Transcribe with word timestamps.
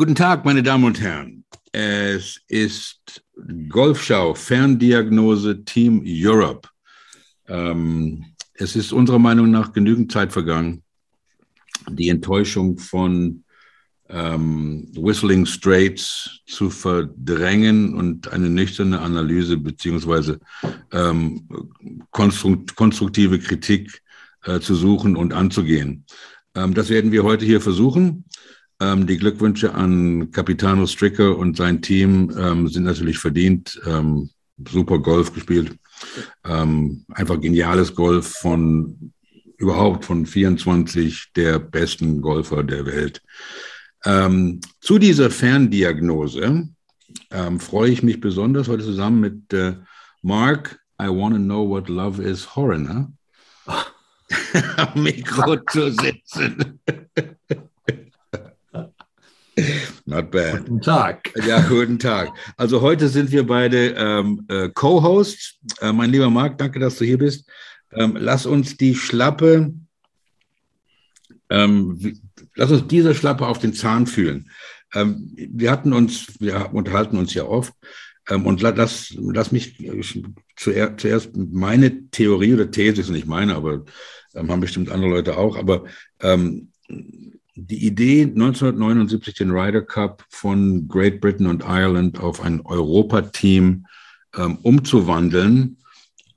Guten 0.00 0.14
Tag, 0.14 0.46
meine 0.46 0.62
Damen 0.62 0.84
und 0.84 0.98
Herren. 0.98 1.44
Es 1.72 2.40
ist 2.48 3.22
Golfschau, 3.68 4.32
Ferndiagnose 4.32 5.62
Team 5.66 6.02
Europe. 6.06 6.66
Ähm, 7.46 8.24
es 8.54 8.76
ist 8.76 8.94
unserer 8.94 9.18
Meinung 9.18 9.50
nach 9.50 9.74
genügend 9.74 10.10
Zeit 10.10 10.32
vergangen, 10.32 10.82
die 11.90 12.08
Enttäuschung 12.08 12.78
von 12.78 13.44
ähm, 14.08 14.90
Whistling 14.96 15.44
Straits 15.44 16.40
zu 16.46 16.70
verdrängen 16.70 17.92
und 17.92 18.32
eine 18.32 18.48
nüchterne 18.48 19.00
Analyse 19.00 19.58
beziehungsweise 19.58 20.40
ähm, 20.92 21.46
konstruktive 22.10 23.38
Kritik 23.38 24.00
äh, 24.44 24.60
zu 24.60 24.74
suchen 24.74 25.14
und 25.14 25.34
anzugehen. 25.34 26.06
Ähm, 26.54 26.72
das 26.72 26.88
werden 26.88 27.12
wir 27.12 27.22
heute 27.22 27.44
hier 27.44 27.60
versuchen. 27.60 28.24
Ähm, 28.80 29.06
die 29.06 29.18
Glückwünsche 29.18 29.74
an 29.74 30.30
Capitano 30.30 30.86
Stricker 30.86 31.36
und 31.36 31.56
sein 31.56 31.82
Team 31.82 32.32
ähm, 32.36 32.68
sind 32.68 32.84
natürlich 32.84 33.18
verdient. 33.18 33.80
Ähm, 33.86 34.30
super 34.68 34.98
Golf 34.98 35.32
gespielt. 35.32 35.76
Ähm, 36.44 37.04
einfach 37.12 37.40
geniales 37.40 37.94
Golf 37.94 38.26
von 38.26 39.12
überhaupt 39.58 40.06
von 40.06 40.24
24 40.24 41.32
der 41.36 41.58
besten 41.58 42.22
Golfer 42.22 42.62
der 42.62 42.86
Welt. 42.86 43.22
Ähm, 44.04 44.60
zu 44.80 44.98
dieser 44.98 45.30
Ferndiagnose 45.30 46.68
ähm, 47.30 47.60
freue 47.60 47.90
ich 47.90 48.02
mich 48.02 48.20
besonders 48.20 48.68
heute 48.68 48.84
zusammen 48.84 49.20
mit 49.20 49.52
äh, 49.52 49.76
Mark. 50.22 50.80
I 51.00 51.08
want 51.08 51.34
to 51.34 51.40
know 51.40 51.68
what 51.68 51.88
love 51.88 52.22
is, 52.22 52.56
Horner. 52.56 53.12
am 54.76 55.02
Mikro 55.02 55.56
zu 55.70 55.90
sitzen. 55.92 56.80
Not 60.06 60.30
bad. 60.30 60.58
Guten 60.58 60.80
Tag. 60.80 61.32
Ja, 61.46 61.60
guten 61.60 61.98
Tag. 61.98 62.30
Also 62.56 62.80
heute 62.80 63.08
sind 63.08 63.30
wir 63.30 63.46
beide 63.46 63.94
ähm, 63.96 64.44
äh, 64.48 64.68
Co-Hosts. 64.68 65.58
Äh, 65.80 65.92
mein 65.92 66.10
lieber 66.10 66.30
Marc, 66.30 66.58
danke, 66.58 66.78
dass 66.78 66.98
du 66.98 67.04
hier 67.04 67.18
bist. 67.18 67.48
Ähm, 67.92 68.16
lass 68.18 68.46
uns 68.46 68.76
die 68.76 68.94
Schlappe, 68.94 69.74
ähm, 71.48 72.20
lass 72.54 72.70
uns 72.70 72.86
diese 72.86 73.14
Schlappe 73.14 73.46
auf 73.46 73.58
den 73.58 73.74
Zahn 73.74 74.06
fühlen. 74.06 74.50
Ähm, 74.94 75.32
wir 75.34 75.70
hatten 75.70 75.92
uns, 75.92 76.40
wir 76.40 76.70
unterhalten 76.72 77.16
uns 77.16 77.34
ja 77.34 77.44
oft. 77.44 77.72
Ähm, 78.28 78.46
und 78.46 78.62
lass, 78.62 79.14
lass 79.16 79.52
mich 79.52 79.76
zuerst, 80.56 81.00
zuerst 81.00 81.30
meine 81.36 82.10
Theorie 82.10 82.54
oder 82.54 82.70
These, 82.70 83.00
ist 83.00 83.10
nicht 83.10 83.26
meine, 83.26 83.56
aber 83.56 83.84
ähm, 84.34 84.50
haben 84.50 84.60
bestimmt 84.60 84.90
andere 84.90 85.10
Leute 85.10 85.36
auch, 85.36 85.56
aber 85.56 85.84
die 87.66 87.86
Idee, 87.86 88.22
1979 88.22 89.34
den 89.34 89.50
Ryder 89.50 89.82
Cup 89.82 90.24
von 90.28 90.88
Great 90.88 91.20
Britain 91.20 91.46
und 91.46 91.62
Ireland 91.64 92.18
auf 92.20 92.42
ein 92.42 92.60
Europateam 92.62 93.86
ähm, 94.36 94.58
umzuwandeln. 94.62 95.76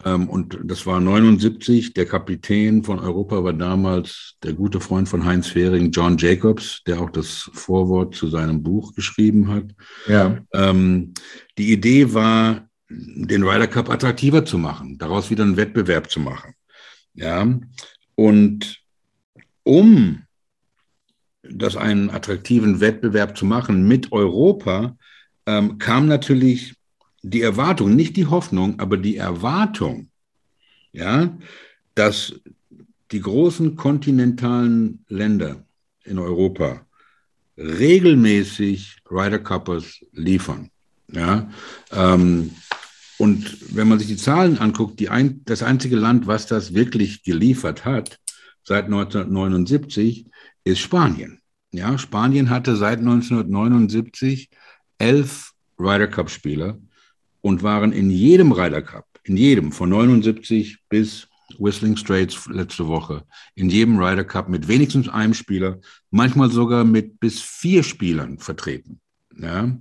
Ähm, 0.06 0.30
und 0.30 0.58
das 0.64 0.86
war 0.86 1.00
79. 1.00 1.94
Der 1.94 2.06
Kapitän 2.06 2.84
von 2.84 3.00
Europa 3.00 3.44
war 3.44 3.54
damals 3.54 4.36
der 4.44 4.54
gute 4.54 4.80
Freund 4.80 5.08
von 5.08 5.26
Heinz 5.26 5.48
Fehring, 5.48 5.92
John 5.92 6.18
Jacobs, 6.18 6.82
der 6.86 7.02
auch 7.02 7.10
das 7.10 7.50
Vorwort 7.54 8.16
zu 8.16 8.28
seinem 8.28 8.62
Buch 8.64 8.94
geschrieben 8.94 9.50
hat. 9.50 9.66
Ja. 10.08 10.40
Ähm, 10.54 11.14
die 11.58 11.72
Idee 11.72 12.14
war, 12.14 12.68
den 12.90 13.44
Ryder 13.44 13.68
Cup 13.68 13.90
attraktiver 13.90 14.46
zu 14.46 14.58
machen, 14.58 14.98
daraus 14.98 15.30
wieder 15.30 15.44
einen 15.44 15.58
Wettbewerb 15.58 16.12
zu 16.12 16.20
machen. 16.20 16.54
Ja. 17.16 17.48
Und 18.16 18.82
um 19.64 20.24
das 21.44 21.76
einen 21.76 22.10
attraktiven 22.10 22.80
Wettbewerb 22.80 23.38
zu 23.38 23.46
machen 23.46 23.88
mit 23.88 24.12
Europa, 24.12 24.98
ähm, 25.46 25.78
kam 25.78 26.08
natürlich 26.08 26.76
die 27.22 27.42
Erwartung, 27.42 27.96
nicht 27.96 28.18
die 28.18 28.26
Hoffnung, 28.26 28.80
aber 28.80 28.98
die 28.98 29.18
Erwartung, 29.18 30.10
ja, 30.92 31.38
dass 31.96 32.34
die 33.12 33.22
großen 33.22 33.76
kontinentalen 33.76 35.06
Länder 35.08 35.64
in 36.04 36.20
Europa 36.20 36.86
regelmäßig 37.58 38.98
Ryder 39.10 39.40
Cuppers 39.40 40.04
liefern. 40.12 40.70
Ja, 41.12 41.50
ähm, 41.92 42.52
und 43.18 43.76
wenn 43.76 43.88
man 43.88 44.00
sich 44.00 44.08
die 44.08 44.18
Zahlen 44.18 44.58
anguckt, 44.58 45.00
die 45.00 45.10
ein, 45.10 45.42
das 45.46 45.62
einzige 45.62 45.96
Land, 45.96 46.26
was 46.26 46.48
das 46.48 46.74
wirklich 46.74 47.24
geliefert 47.24 47.86
hat, 47.86 48.20
seit 48.64 48.86
1979, 48.86 50.26
ist 50.64 50.80
Spanien. 50.80 51.40
Ja, 51.72 51.98
Spanien 51.98 52.50
hatte 52.50 52.76
seit 52.76 53.00
1979 53.00 54.50
elf 54.98 55.54
Ryder 55.80 56.08
Cup 56.08 56.30
Spieler 56.30 56.78
und 57.42 57.64
waren 57.64 57.92
in 57.92 58.10
jedem 58.10 58.52
Ryder 58.52 58.82
Cup, 58.82 59.08
in 59.24 59.38
jedem 59.38 59.72
von 59.72 59.90
79 59.90 60.78
bis 60.88 61.28
Whistling 61.60 61.98
Straits 61.98 62.48
letzte 62.48 62.88
Woche, 62.88 63.26
in 63.56 63.70
jedem 63.70 64.00
Ryder 64.00 64.24
Cup 64.24 64.50
mit 64.50 64.68
wenigstens 64.68 65.10
einem 65.10 65.34
Spieler, 65.34 65.80
manchmal 66.10 66.50
sogar 66.50 66.84
mit 66.84 67.20
bis 67.20 67.42
vier 67.42 67.84
Spielern 67.84 68.38
vertreten. 68.38 69.02
Ja. 69.38 69.78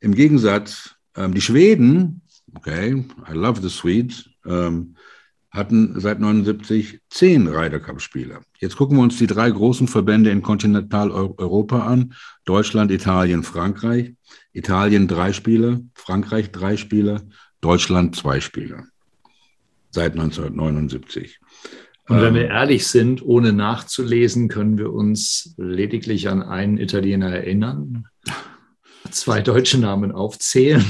Im 0.00 0.14
Gegensatz, 0.14 0.94
ähm, 1.16 1.34
die 1.34 1.40
Schweden, 1.40 2.22
okay, 2.54 3.04
I 3.28 3.32
love 3.32 3.60
the 3.60 3.68
Swedes, 3.68 4.28
ähm, 4.46 4.96
hatten 5.50 5.98
seit 5.98 6.20
79 6.20 7.00
zehn 7.10 7.48
Ryder 7.48 7.80
Cup 7.80 8.00
Spieler. 8.00 8.40
Jetzt 8.58 8.76
gucken 8.76 8.96
wir 8.96 9.02
uns 9.02 9.18
die 9.18 9.26
drei 9.26 9.50
großen 9.50 9.88
Verbände 9.88 10.30
in 10.30 10.42
Kontinentaleuropa 10.42 11.86
an. 11.86 12.14
Deutschland, 12.44 12.90
Italien, 12.90 13.42
Frankreich. 13.42 14.14
Italien 14.52 15.08
drei 15.08 15.32
Spieler, 15.32 15.80
Frankreich 15.94 16.52
drei 16.52 16.76
Spieler, 16.76 17.22
Deutschland 17.60 18.14
zwei 18.16 18.40
Spieler. 18.40 18.84
Seit 19.90 20.12
1979. 20.12 21.40
Und 22.08 22.22
wenn 22.22 22.34
wir 22.34 22.44
ähm, 22.44 22.50
ehrlich 22.50 22.86
sind, 22.86 23.22
ohne 23.22 23.52
nachzulesen, 23.52 24.48
können 24.48 24.78
wir 24.78 24.92
uns 24.92 25.54
lediglich 25.56 26.28
an 26.28 26.42
einen 26.42 26.78
Italiener 26.78 27.30
erinnern, 27.30 28.06
zwei 29.10 29.40
deutsche 29.40 29.78
Namen 29.78 30.12
aufzählen. 30.12 30.84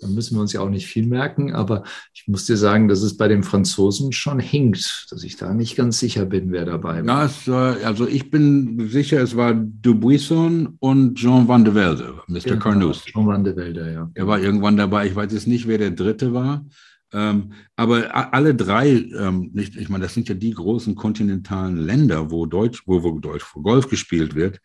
Da 0.00 0.08
müssen 0.08 0.36
wir 0.36 0.40
uns 0.40 0.52
ja 0.52 0.60
auch 0.60 0.70
nicht 0.70 0.86
viel 0.86 1.06
merken, 1.06 1.52
aber 1.52 1.84
ich 2.14 2.26
muss 2.26 2.46
dir 2.46 2.56
sagen, 2.56 2.88
dass 2.88 3.02
es 3.02 3.16
bei 3.16 3.28
den 3.28 3.42
Franzosen 3.42 4.12
schon 4.12 4.40
hinkt, 4.40 5.06
dass 5.10 5.22
ich 5.24 5.36
da 5.36 5.52
nicht 5.52 5.76
ganz 5.76 5.98
sicher 5.98 6.24
bin, 6.24 6.52
wer 6.52 6.64
dabei 6.64 7.04
war. 7.04 7.06
Ja, 7.06 7.24
es, 7.24 7.48
also 7.84 8.06
ich 8.06 8.30
bin 8.30 8.88
sicher, 8.88 9.20
es 9.20 9.36
war 9.36 9.54
Dubuisson 9.54 10.76
und 10.80 11.16
Jean 11.16 11.46
van 11.48 11.64
de 11.64 11.74
Velde, 11.74 12.14
Mr. 12.26 12.40
Genau, 12.40 12.58
Carnus. 12.58 13.04
Jean 13.04 13.26
van 13.26 13.44
de 13.44 13.54
Velde, 13.54 13.92
ja. 13.92 14.10
Er 14.14 14.26
war 14.26 14.40
irgendwann 14.40 14.76
dabei. 14.76 15.06
Ich 15.06 15.14
weiß 15.14 15.32
jetzt 15.32 15.46
nicht, 15.46 15.68
wer 15.68 15.78
der 15.78 15.90
dritte 15.90 16.32
war. 16.32 16.64
Ähm, 17.12 17.52
aber 17.74 18.32
alle 18.32 18.54
drei, 18.54 18.88
ähm, 18.88 19.50
nicht, 19.52 19.76
ich 19.76 19.88
meine, 19.88 20.04
das 20.04 20.14
sind 20.14 20.28
ja 20.28 20.34
die 20.34 20.54
großen 20.54 20.94
kontinentalen 20.94 21.76
Länder, 21.76 22.30
wo 22.30 22.46
Deutsch, 22.46 22.82
wo, 22.86 23.02
wo 23.02 23.18
Deutsch, 23.18 23.44
wo 23.54 23.62
Golf 23.62 23.88
gespielt 23.88 24.34
wird 24.34 24.60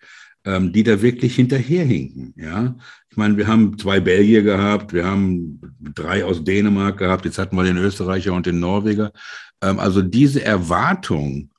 ähm, 0.45 0.71
die 0.71 0.83
da 0.83 1.01
wirklich 1.01 1.35
hinterherhinken. 1.35 2.33
Ja, 2.37 2.75
ich 3.09 3.17
meine, 3.17 3.35
wir 3.37 3.47
haben 3.47 3.77
zwei 3.77 3.99
Belgier 3.99 4.43
gehabt, 4.43 4.93
wir 4.93 5.05
haben 5.05 5.59
drei 5.79 6.23
aus 6.23 6.43
Dänemark 6.43 6.97
gehabt, 6.97 7.25
jetzt 7.25 7.37
hatten 7.37 7.55
wir 7.55 7.63
den 7.63 7.77
Österreicher 7.77 8.33
und 8.33 8.45
den 8.45 8.59
Norweger. 8.59 9.11
Ähm, 9.61 9.79
also 9.79 10.01
diese 10.01 10.43
Erwartung 10.43 11.49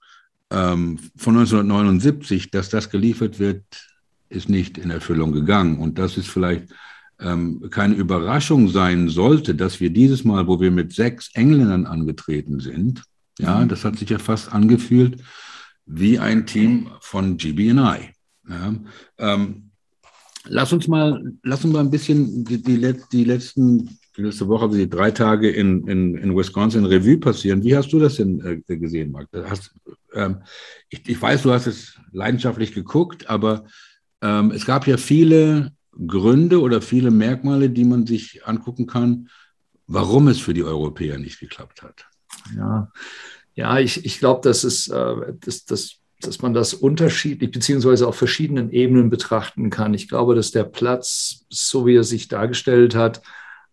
ähm, 0.51 0.99
von 1.17 1.37
1979, 1.37 2.51
dass 2.51 2.69
das 2.69 2.91
geliefert 2.91 3.39
wird, 3.39 3.65
ist 4.29 4.49
nicht 4.49 4.79
in 4.79 4.91
Erfüllung 4.91 5.33
gegangen. 5.33 5.79
Und 5.79 5.99
das 5.99 6.17
ist 6.17 6.29
vielleicht 6.29 6.69
ähm, 7.21 7.69
keine 7.71 7.95
Überraschung 7.95 8.69
sein 8.69 9.09
sollte, 9.09 9.55
dass 9.55 9.81
wir 9.81 9.91
dieses 9.91 10.25
Mal, 10.25 10.47
wo 10.47 10.61
wir 10.61 10.71
mit 10.71 10.93
sechs 10.93 11.31
Engländern 11.35 11.87
angetreten 11.87 12.61
sind, 12.61 13.03
ja, 13.39 13.61
mhm. 13.61 13.69
das 13.69 13.85
hat 13.85 13.99
sich 13.99 14.11
ja 14.11 14.19
fast 14.19 14.53
angefühlt 14.53 15.23
wie 15.87 16.19
ein 16.19 16.47
Team 16.47 16.89
von 17.01 17.37
GBI. 17.37 18.16
Ja, 18.49 18.75
ähm, 19.19 19.71
lass 20.45 20.73
uns 20.73 20.89
mal, 20.89 21.23
lass 21.43 21.65
uns 21.65 21.73
mal 21.73 21.81
ein 21.81 21.91
bisschen 21.91 22.45
die, 22.45 22.63
die, 22.63 23.01
die 23.13 23.25
letzten, 23.25 23.99
die 24.17 24.23
letzte 24.23 24.49
Woche, 24.49 24.67
also 24.67 24.77
die 24.77 24.89
drei 24.89 25.11
Tage 25.11 25.51
in, 25.51 25.87
in, 25.89 26.17
in 26.17 26.37
Wisconsin 26.37 26.85
Revue 26.85 27.19
passieren. 27.19 27.63
Wie 27.63 27.77
hast 27.77 27.93
du 27.93 27.99
das 27.99 28.17
denn 28.17 28.65
äh, 28.69 28.77
gesehen, 28.77 29.11
Marc? 29.11 29.29
Hast, 29.33 29.75
ähm, 30.15 30.43
ich, 30.89 31.09
ich, 31.09 31.21
weiß, 31.21 31.43
du 31.43 31.53
hast 31.53 31.67
es 31.67 31.99
leidenschaftlich 32.13 32.73
geguckt, 32.73 33.29
aber 33.29 33.67
ähm, 34.23 34.51
es 34.53 34.65
gab 34.65 34.87
ja 34.87 34.97
viele 34.97 35.73
Gründe 36.07 36.61
oder 36.61 36.81
viele 36.83 37.11
Merkmale, 37.11 37.71
die 37.71 37.85
man 37.85 38.07
sich 38.07 38.47
angucken 38.47 38.87
kann, 38.87 39.29
warum 39.87 40.29
es 40.29 40.39
für 40.39 40.55
die 40.55 40.65
Europäer 40.65 41.19
nicht 41.19 41.41
geklappt 41.41 41.83
hat. 41.83 42.07
Ja, 42.57 42.93
ja 43.55 43.79
ich, 43.79 44.05
ich 44.05 44.19
glaube, 44.19 44.41
dass 44.43 44.65
es 44.65 44.89
äh, 44.89 45.35
das, 45.41 45.65
das 45.65 46.01
dass 46.27 46.43
man 46.43 46.55
das 46.55 46.75
unterschiedlich 46.75 47.51
beziehungsweise 47.51 48.07
auf 48.07 48.17
verschiedenen 48.17 48.71
Ebenen 48.71 49.11
betrachten 49.11 49.71
kann. 49.71 49.95
Ich 49.95 50.09
glaube, 50.09 50.35
dass 50.35 50.51
der 50.51 50.65
Platz, 50.65 51.47
so 51.49 51.87
wie 51.87 51.97
er 51.97 52.05
sich 52.05 52.29
dargestellt 52.29 52.95
hat, 52.95 53.23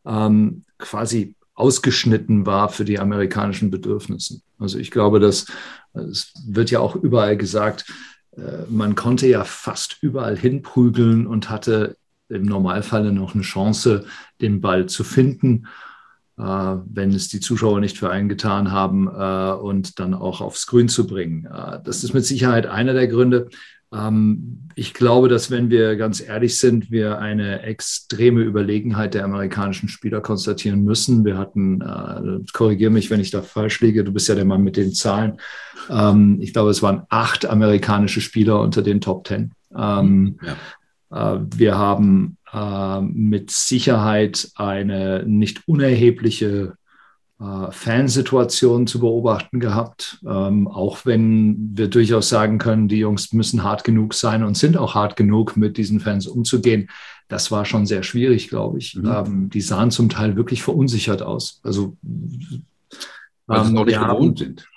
ähm, 0.05 0.63
quasi 0.77 1.35
ausgeschnitten 1.55 2.45
war 2.45 2.69
für 2.69 2.85
die 2.85 2.99
amerikanischen 2.99 3.69
Bedürfnisse. 3.69 4.41
Also 4.57 4.79
ich 4.79 4.91
glaube, 4.91 5.19
dass 5.19 5.45
es 5.93 6.33
wird 6.45 6.71
ja 6.71 6.79
auch 6.79 6.95
überall 6.95 7.37
gesagt, 7.37 7.85
äh, 8.35 8.63
man 8.69 8.95
konnte 8.95 9.27
ja 9.27 9.43
fast 9.43 9.97
überall 10.01 10.37
hinprügeln 10.37 11.27
und 11.27 11.49
hatte 11.49 11.97
im 12.29 12.43
Normalfall 12.43 13.11
noch 13.11 13.35
eine 13.35 13.43
Chance, 13.43 14.05
den 14.41 14.61
Ball 14.61 14.87
zu 14.87 15.03
finden, 15.03 15.67
wenn 16.35 17.11
es 17.11 17.27
die 17.27 17.39
Zuschauer 17.39 17.79
nicht 17.79 17.97
für 17.97 18.09
einen 18.09 18.27
getan 18.27 18.71
haben 18.71 19.07
äh, 19.07 19.53
und 19.53 19.99
dann 19.99 20.13
auch 20.13 20.41
aufs 20.41 20.65
Grün 20.65 20.89
zu 20.89 21.05
bringen. 21.05 21.45
Äh, 21.45 21.79
das 21.83 22.03
ist 22.03 22.13
mit 22.13 22.25
Sicherheit 22.25 22.65
einer 22.65 22.93
der 22.93 23.07
Gründe. 23.07 23.49
Ähm, 23.93 24.69
ich 24.75 24.93
glaube, 24.93 25.29
dass 25.29 25.51
wenn 25.51 25.69
wir 25.69 25.95
ganz 25.95 26.21
ehrlich 26.21 26.57
sind, 26.57 26.89
wir 26.89 27.19
eine 27.19 27.61
extreme 27.61 28.41
Überlegenheit 28.41 29.13
der 29.13 29.25
amerikanischen 29.25 29.87
Spieler 29.87 30.21
konstatieren 30.21 30.83
müssen. 30.83 31.23
Wir 31.23 31.37
hatten, 31.37 31.81
äh, 31.81 32.39
korrigiere 32.53 32.91
mich, 32.91 33.11
wenn 33.11 33.19
ich 33.19 33.29
da 33.29 33.41
falsch 33.41 33.81
liege, 33.81 34.03
du 34.03 34.11
bist 34.11 34.27
ja 34.27 34.35
der 34.35 34.45
Mann 34.45 34.63
mit 34.63 34.77
den 34.77 34.93
Zahlen. 34.93 35.37
Ähm, 35.89 36.39
ich 36.41 36.53
glaube, 36.53 36.71
es 36.71 36.81
waren 36.81 37.03
acht 37.09 37.45
amerikanische 37.45 38.21
Spieler 38.21 38.59
unter 38.61 38.81
den 38.81 39.01
Top 39.01 39.25
Ten. 39.25 39.51
Ähm, 39.75 40.39
ja. 40.43 40.55
Äh, 41.13 41.39
wir 41.55 41.77
haben 41.77 42.37
äh, 42.51 43.01
mit 43.01 43.51
Sicherheit 43.51 44.51
eine 44.55 45.23
nicht 45.25 45.67
unerhebliche 45.67 46.73
äh, 47.39 47.71
Fansituation 47.71 48.87
zu 48.87 48.99
beobachten 48.99 49.59
gehabt, 49.59 50.19
ähm, 50.27 50.67
auch 50.67 51.05
wenn 51.05 51.71
wir 51.73 51.87
durchaus 51.87 52.29
sagen 52.29 52.57
können, 52.57 52.87
die 52.87 52.99
Jungs 52.99 53.33
müssen 53.33 53.63
hart 53.63 53.83
genug 53.83 54.13
sein 54.13 54.43
und 54.43 54.57
sind 54.57 54.77
auch 54.77 54.95
hart 54.95 55.15
genug, 55.15 55.57
mit 55.57 55.77
diesen 55.77 55.99
Fans 55.99 56.27
umzugehen. 56.27 56.89
Das 57.27 57.51
war 57.51 57.65
schon 57.65 57.85
sehr 57.85 58.03
schwierig, 58.03 58.49
glaube 58.49 58.77
ich. 58.77 58.95
Mhm. 58.95 59.05
Ähm, 59.05 59.49
die 59.49 59.61
sahen 59.61 59.91
zum 59.91 60.09
Teil 60.09 60.35
wirklich 60.35 60.63
verunsichert 60.63 61.21
aus. 61.21 61.59
Also 61.63 61.97
weil 63.47 63.59
ähm, 63.59 63.65
sie 63.67 63.77
auch 63.77 63.85
nicht 63.85 63.99
gewohnt 63.99 64.39
sind. 64.39 64.67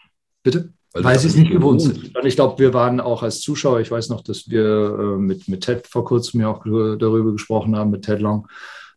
Bitte? 0.42 0.72
Weil, 0.96 1.04
weil 1.04 1.18
sie 1.18 1.28
es 1.28 1.36
nicht 1.36 1.50
gewohnt 1.50 1.82
sind. 1.82 2.16
Und 2.16 2.26
ich 2.26 2.36
glaube, 2.36 2.58
wir 2.58 2.72
waren 2.72 3.00
auch 3.00 3.22
als 3.22 3.40
Zuschauer, 3.40 3.80
ich 3.80 3.90
weiß 3.90 4.08
noch, 4.08 4.22
dass 4.22 4.48
wir 4.48 4.64
äh, 4.64 5.18
mit, 5.18 5.46
mit 5.46 5.62
Ted 5.62 5.86
vor 5.86 6.04
kurzem 6.04 6.40
ja 6.40 6.48
auch 6.48 6.64
darüber 6.64 7.32
gesprochen 7.32 7.76
haben, 7.76 7.90
mit 7.90 8.02
Ted 8.02 8.20
Long, 8.20 8.48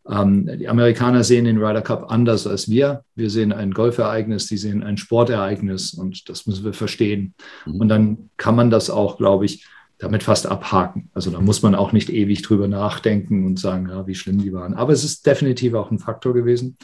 ähm, 0.10 0.50
die 0.58 0.68
Amerikaner 0.68 1.24
sehen 1.24 1.46
den 1.46 1.58
Ryder 1.58 1.82
Cup 1.82 2.12
anders 2.12 2.48
als 2.48 2.70
wir. 2.70 3.04
Wir 3.16 3.30
sehen 3.30 3.52
ein 3.52 3.72
Golfereignis, 3.72 4.48
die 4.48 4.58
sehen 4.58 4.82
ein 4.82 4.98
Sportereignis 4.98 5.94
und 5.94 6.30
das 6.30 6.48
müssen 6.48 6.64
wir 6.64 6.74
verstehen. 6.74 7.36
Mhm. 7.66 7.82
Und 7.82 7.90
dann 7.90 8.30
kann 8.38 8.56
man 8.56 8.70
das 8.70 8.90
auch, 8.90 9.18
glaube 9.18 9.46
ich, 9.46 9.68
damit 9.98 10.24
fast 10.24 10.48
abhaken. 10.48 11.10
Also 11.14 11.30
da 11.30 11.42
muss 11.42 11.62
man 11.62 11.76
auch 11.76 11.92
nicht 11.92 12.10
ewig 12.10 12.42
drüber 12.42 12.70
nachdenken 12.70 13.46
und 13.46 13.60
sagen, 13.60 13.90
ja, 13.90 14.08
wie 14.08 14.16
schlimm 14.16 14.40
die 14.40 14.54
waren. 14.54 14.74
Aber 14.74 14.94
es 14.94 15.04
ist 15.04 15.26
definitiv 15.26 15.74
auch 15.74 15.92
ein 15.92 16.00
Faktor 16.00 16.34
gewesen. 16.34 16.78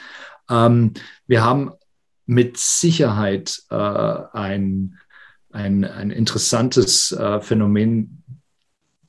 Ähm, 0.49 0.93
wir 1.25 1.43
haben 1.43 1.71
mit 2.25 2.57
Sicherheit 2.57 3.61
äh, 3.69 3.75
ein, 3.75 4.97
ein, 5.55 5.85
ein 5.85 6.11
interessantes 6.11 7.11
äh, 7.13 7.39
Phänomen, 7.41 8.23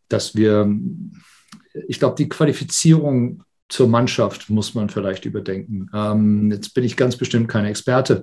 dass 0.08 0.36
wir, 0.36 0.72
ich 1.88 1.98
glaube, 1.98 2.14
die 2.16 2.28
Qualifizierung 2.28 3.42
zur 3.68 3.88
Mannschaft 3.88 4.48
muss 4.48 4.74
man 4.74 4.88
vielleicht 4.88 5.24
überdenken. 5.24 5.90
Ähm, 5.92 6.50
jetzt 6.52 6.72
bin 6.72 6.84
ich 6.84 6.96
ganz 6.96 7.16
bestimmt 7.16 7.48
kein 7.48 7.64
Experte, 7.64 8.22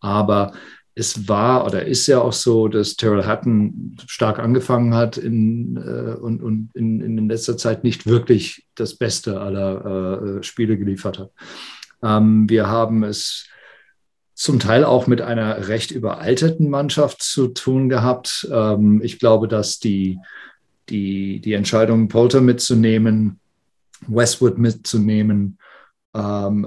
aber 0.00 0.52
es 0.96 1.28
war 1.28 1.64
oder 1.64 1.86
ist 1.86 2.08
ja 2.08 2.20
auch 2.20 2.32
so, 2.32 2.66
dass 2.66 2.96
Terrell 2.96 3.24
Hatton 3.24 3.96
stark 4.06 4.40
angefangen 4.40 4.94
hat 4.94 5.16
in, 5.16 5.76
äh, 5.76 6.16
und, 6.20 6.42
und 6.42 6.70
in, 6.74 7.00
in 7.00 7.28
letzter 7.28 7.56
Zeit 7.56 7.84
nicht 7.84 8.06
wirklich 8.06 8.66
das 8.74 8.96
Beste 8.96 9.40
aller 9.40 10.38
äh, 10.38 10.42
Spiele 10.42 10.76
geliefert 10.76 11.20
hat. 11.20 11.30
Ähm, 12.02 12.50
wir 12.50 12.66
haben 12.66 13.04
es 13.04 13.46
zum 14.40 14.58
Teil 14.58 14.84
auch 14.84 15.06
mit 15.06 15.20
einer 15.20 15.68
recht 15.68 15.90
überalterten 15.90 16.70
Mannschaft 16.70 17.22
zu 17.22 17.48
tun 17.48 17.90
gehabt. 17.90 18.48
Ähm, 18.50 19.02
ich 19.04 19.18
glaube, 19.18 19.48
dass 19.48 19.80
die, 19.80 20.18
die, 20.88 21.42
die 21.42 21.52
Entscheidung, 21.52 22.08
Polter 22.08 22.40
mitzunehmen, 22.40 23.38
Westwood 24.06 24.56
mitzunehmen, 24.56 25.58
ähm, 26.14 26.66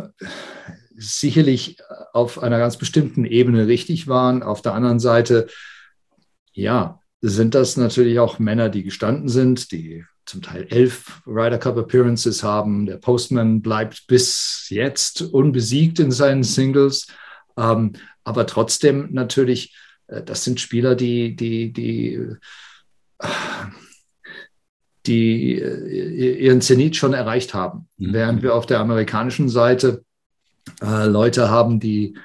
sicherlich 0.95 1.77
auf 2.13 2.43
einer 2.43 2.59
ganz 2.59 2.77
bestimmten 2.77 3.25
Ebene 3.25 3.65
richtig 3.65 4.07
waren. 4.07 4.43
Auf 4.43 4.61
der 4.61 4.75
anderen 4.75 4.99
Seite, 4.99 5.47
ja, 6.51 6.99
sind 7.21 7.55
das 7.55 7.75
natürlich 7.75 8.19
auch 8.19 8.37
Männer, 8.37 8.69
die 8.69 8.83
gestanden 8.83 9.29
sind, 9.29 9.71
die 9.71 10.05
zum 10.27 10.43
Teil 10.43 10.67
elf 10.69 11.23
Ryder 11.25 11.57
Cup 11.57 11.77
Appearances 11.77 12.43
haben. 12.43 12.85
Der 12.85 12.97
Postman 12.97 13.63
bleibt 13.63 14.05
bis 14.05 14.67
jetzt 14.69 15.23
unbesiegt 15.23 15.97
in 15.97 16.11
seinen 16.11 16.43
Singles. 16.43 17.07
Ähm, 17.57 17.93
aber 18.23 18.47
trotzdem 18.47 19.09
natürlich, 19.11 19.75
äh, 20.07 20.21
das 20.23 20.43
sind 20.43 20.59
Spieler, 20.59 20.95
die, 20.95 21.35
die, 21.35 21.71
die, 21.73 22.13
äh, 22.13 23.27
die 25.05 25.59
äh, 25.59 26.43
ihren 26.43 26.61
Zenit 26.61 26.95
schon 26.95 27.13
erreicht 27.13 27.53
haben. 27.53 27.87
Mhm. 27.97 28.13
Während 28.13 28.41
wir 28.43 28.55
auf 28.55 28.65
der 28.65 28.79
amerikanischen 28.79 29.49
Seite 29.49 30.03
äh, 30.81 31.05
Leute 31.05 31.49
haben, 31.49 31.79
die 31.79 32.17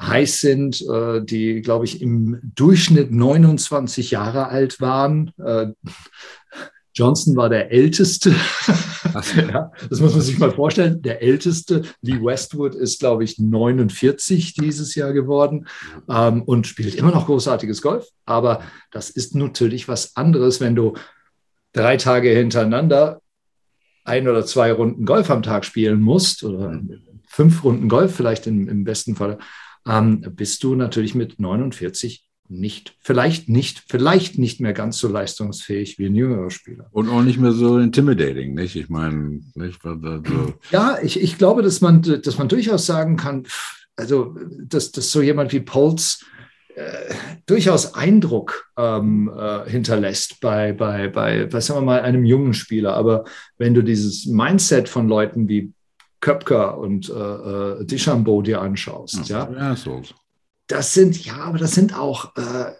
heiß 0.00 0.40
sind, 0.40 0.80
äh, 0.88 1.22
die, 1.22 1.62
glaube 1.62 1.84
ich, 1.84 2.00
im 2.02 2.40
Durchschnitt 2.42 3.12
29 3.12 4.10
Jahre 4.10 4.48
alt 4.48 4.80
waren. 4.80 5.32
Johnson 6.94 7.36
war 7.36 7.48
der 7.48 7.70
Älteste. 7.70 8.30
ja, 9.36 9.72
das 9.88 10.00
muss 10.00 10.12
man 10.12 10.20
sich 10.20 10.38
mal 10.38 10.52
vorstellen. 10.52 11.00
Der 11.02 11.22
Älteste, 11.22 11.82
Lee 12.02 12.22
Westwood, 12.22 12.74
ist, 12.74 13.00
glaube 13.00 13.24
ich, 13.24 13.38
49 13.38 14.54
dieses 14.54 14.94
Jahr 14.94 15.12
geworden 15.12 15.66
ähm, 16.08 16.42
und 16.42 16.66
spielt 16.66 16.94
immer 16.94 17.10
noch 17.10 17.26
großartiges 17.26 17.82
Golf. 17.82 18.06
Aber 18.26 18.62
das 18.90 19.10
ist 19.10 19.34
natürlich 19.34 19.88
was 19.88 20.16
anderes, 20.16 20.60
wenn 20.60 20.74
du 20.74 20.94
drei 21.72 21.96
Tage 21.96 22.30
hintereinander 22.30 23.20
ein 24.04 24.28
oder 24.28 24.44
zwei 24.44 24.72
Runden 24.72 25.04
Golf 25.06 25.30
am 25.30 25.42
Tag 25.42 25.64
spielen 25.64 26.00
musst 26.00 26.42
oder 26.44 26.80
fünf 27.26 27.64
Runden 27.64 27.88
Golf 27.88 28.14
vielleicht 28.14 28.46
im, 28.46 28.68
im 28.68 28.84
besten 28.84 29.16
Fall, 29.16 29.38
ähm, 29.86 30.20
bist 30.36 30.62
du 30.64 30.74
natürlich 30.74 31.14
mit 31.14 31.40
49 31.40 32.28
nicht, 32.52 32.94
vielleicht 33.00 33.48
nicht, 33.48 33.84
vielleicht 33.88 34.38
nicht 34.38 34.60
mehr 34.60 34.72
ganz 34.72 34.98
so 34.98 35.08
leistungsfähig 35.08 35.98
wie 35.98 36.06
ein 36.06 36.14
jüngerer 36.14 36.50
Spieler. 36.50 36.86
Und 36.92 37.08
auch 37.08 37.22
nicht 37.22 37.38
mehr 37.38 37.52
so 37.52 37.78
intimidating, 37.78 38.54
nicht? 38.54 38.76
Ich 38.76 38.88
meine, 38.88 39.40
nicht? 39.54 39.84
Also 39.84 40.54
ja, 40.70 40.98
ich, 41.02 41.20
ich 41.20 41.38
glaube, 41.38 41.62
dass 41.62 41.80
man, 41.80 42.02
dass 42.02 42.38
man 42.38 42.48
durchaus 42.48 42.86
sagen 42.86 43.16
kann, 43.16 43.46
also, 43.96 44.36
dass, 44.64 44.92
dass 44.92 45.10
so 45.10 45.22
jemand 45.22 45.52
wie 45.52 45.60
Polz 45.60 46.24
äh, 46.74 47.14
durchaus 47.46 47.94
Eindruck 47.94 48.70
ähm, 48.78 49.30
äh, 49.36 49.68
hinterlässt 49.68 50.40
bei, 50.40 50.72
bei, 50.72 51.08
bei, 51.08 51.52
was 51.52 51.66
sagen 51.66 51.80
wir 51.80 51.84
mal, 51.84 52.00
einem 52.00 52.24
jungen 52.24 52.54
Spieler. 52.54 52.94
Aber 52.94 53.24
wenn 53.58 53.74
du 53.74 53.82
dieses 53.82 54.26
Mindset 54.26 54.88
von 54.88 55.08
Leuten 55.08 55.48
wie 55.48 55.72
Köpker 56.20 56.78
und 56.78 57.10
äh, 57.10 57.12
äh 57.12 57.84
Deschambeau 57.84 58.42
dir 58.42 58.62
anschaust, 58.62 59.28
ja, 59.28 59.50
ja 59.52 59.76
so. 59.76 60.00
Das 60.66 60.94
sind, 60.94 61.24
ja, 61.24 61.36
aber 61.36 61.58
das 61.58 61.72
sind 61.72 61.98
auch, 61.98 62.36
äh, 62.36 62.72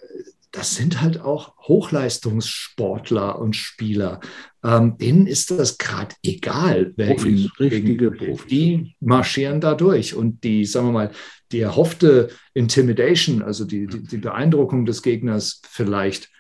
das 0.52 0.74
sind 0.74 1.00
halt 1.00 1.20
auch 1.20 1.56
Hochleistungssportler 1.58 3.38
und 3.38 3.56
Spieler. 3.56 4.20
Ähm, 4.62 4.98
denen 4.98 5.26
ist 5.26 5.50
das 5.50 5.78
gerade 5.78 6.14
egal, 6.22 6.92
Profis, 6.94 7.50
richtige 7.58 8.10
Profis. 8.10 8.46
Die 8.48 8.94
marschieren 9.00 9.60
da 9.60 9.74
durch 9.74 10.14
und 10.14 10.44
die, 10.44 10.66
sagen 10.66 10.88
wir 10.88 10.92
mal, 10.92 11.10
die 11.52 11.60
erhoffte 11.60 12.28
Intimidation, 12.54 13.42
also 13.42 13.64
die, 13.64 13.86
die, 13.86 14.02
die 14.02 14.18
Beeindruckung 14.18 14.84
des 14.84 15.02
Gegners 15.02 15.62
vielleicht, 15.68 16.30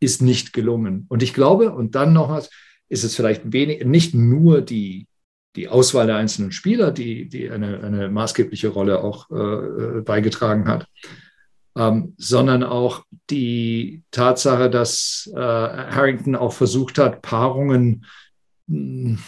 ist 0.00 0.20
nicht 0.20 0.52
gelungen. 0.52 1.06
Und 1.08 1.22
ich 1.22 1.32
glaube, 1.32 1.72
und 1.72 1.94
dann 1.94 2.12
noch 2.12 2.28
was, 2.28 2.50
ist 2.88 3.04
es 3.04 3.14
vielleicht 3.14 3.52
wenig, 3.52 3.84
nicht 3.84 4.14
nur 4.14 4.62
die, 4.62 5.06
die 5.56 5.68
Auswahl 5.68 6.06
der 6.06 6.16
einzelnen 6.16 6.52
Spieler, 6.52 6.92
die, 6.92 7.28
die 7.28 7.50
eine, 7.50 7.80
eine 7.82 8.08
maßgebliche 8.08 8.68
Rolle 8.68 9.02
auch 9.02 9.30
äh, 9.30 9.34
äh 9.34 10.00
beigetragen 10.02 10.68
hat, 10.68 10.86
ähm, 11.76 12.14
sondern 12.18 12.62
auch 12.62 13.04
die 13.30 14.02
Tatsache, 14.10 14.70
dass 14.70 15.30
äh, 15.34 15.38
Harrington 15.38 16.36
auch 16.36 16.52
versucht 16.52 16.98
hat, 16.98 17.22
Paarungen 17.22 18.04
mh, 18.66 19.16
hm, 19.16 19.18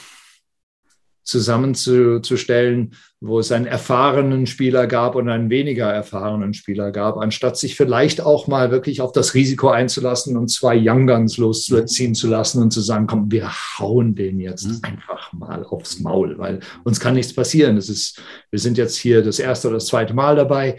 zusammenzustellen, 1.25 2.95
wo 3.21 3.39
es 3.39 3.53
einen 3.53 3.67
erfahrenen 3.67 4.47
Spieler 4.47 4.89
gab 4.89 5.15
und 5.15 5.29
einen 5.29 5.49
weniger 5.49 5.87
erfahrenen 5.93 6.55
Spieler 6.55 6.91
gab, 6.91 7.17
anstatt 7.17 7.57
sich 7.57 7.77
vielleicht 7.77 8.21
auch 8.21 8.49
mal 8.49 8.73
wirklich 8.73 9.01
auf 9.01 9.13
das 9.13 9.35
Risiko 9.35 9.69
einzulassen 9.69 10.37
und 10.37 10.49
zwei 10.49 10.77
Young 10.77 11.07
Guns 11.07 11.39
losziehen 11.39 12.15
zu 12.17 12.27
lassen 12.27 12.61
und 12.61 12.73
zu 12.73 12.81
sagen, 12.81 13.07
komm, 13.07 13.31
wir 13.31 13.49
hauen 13.79 14.17
den 14.17 14.41
jetzt 14.41 14.67
mhm. 14.67 14.81
einfach 14.83 15.33
mal 15.33 15.65
aufs 15.65 16.01
Maul, 16.01 16.37
weil 16.39 16.61
uns 16.83 16.99
kann 16.99 17.15
nichts 17.15 17.33
passieren. 17.33 17.77
Es 17.77 17.89
ist, 17.89 18.21
wir 18.51 18.59
sind 18.59 18.77
jetzt 18.77 18.97
hier 18.97 19.23
das 19.23 19.39
erste 19.39 19.69
oder 19.69 19.77
das 19.77 19.87
zweite 19.87 20.15
Mal 20.15 20.35
dabei. 20.35 20.79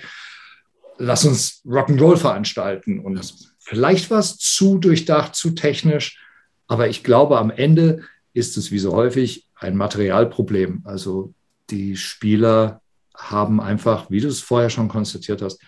Lass 0.98 1.26
uns 1.26 1.62
Rock'n'Roll 1.66 2.18
veranstalten. 2.18 3.00
Und 3.00 3.34
vielleicht 3.60 4.12
war 4.12 4.20
es 4.20 4.38
zu 4.38 4.78
durchdacht, 4.80 5.36
zu 5.36 5.52
technisch, 5.52 6.20
aber 6.68 6.90
ich 6.90 7.04
glaube, 7.04 7.38
am 7.38 7.52
Ende 7.52 8.02
ist 8.34 8.58
es 8.58 8.72
wie 8.72 8.80
so 8.80 8.94
häufig 8.94 9.48
ein 9.56 9.76
Materialproblem. 9.78 10.82
Also 10.86 11.34
die 11.70 11.96
Spieler 11.96 12.82
haben 13.16 13.62
einfach, 13.62 14.10
wie 14.10 14.20
du 14.20 14.28
es 14.28 14.42
vorher 14.42 14.70
schon 14.70 14.88
konstatiert 14.88 15.42
hast, 15.42 15.62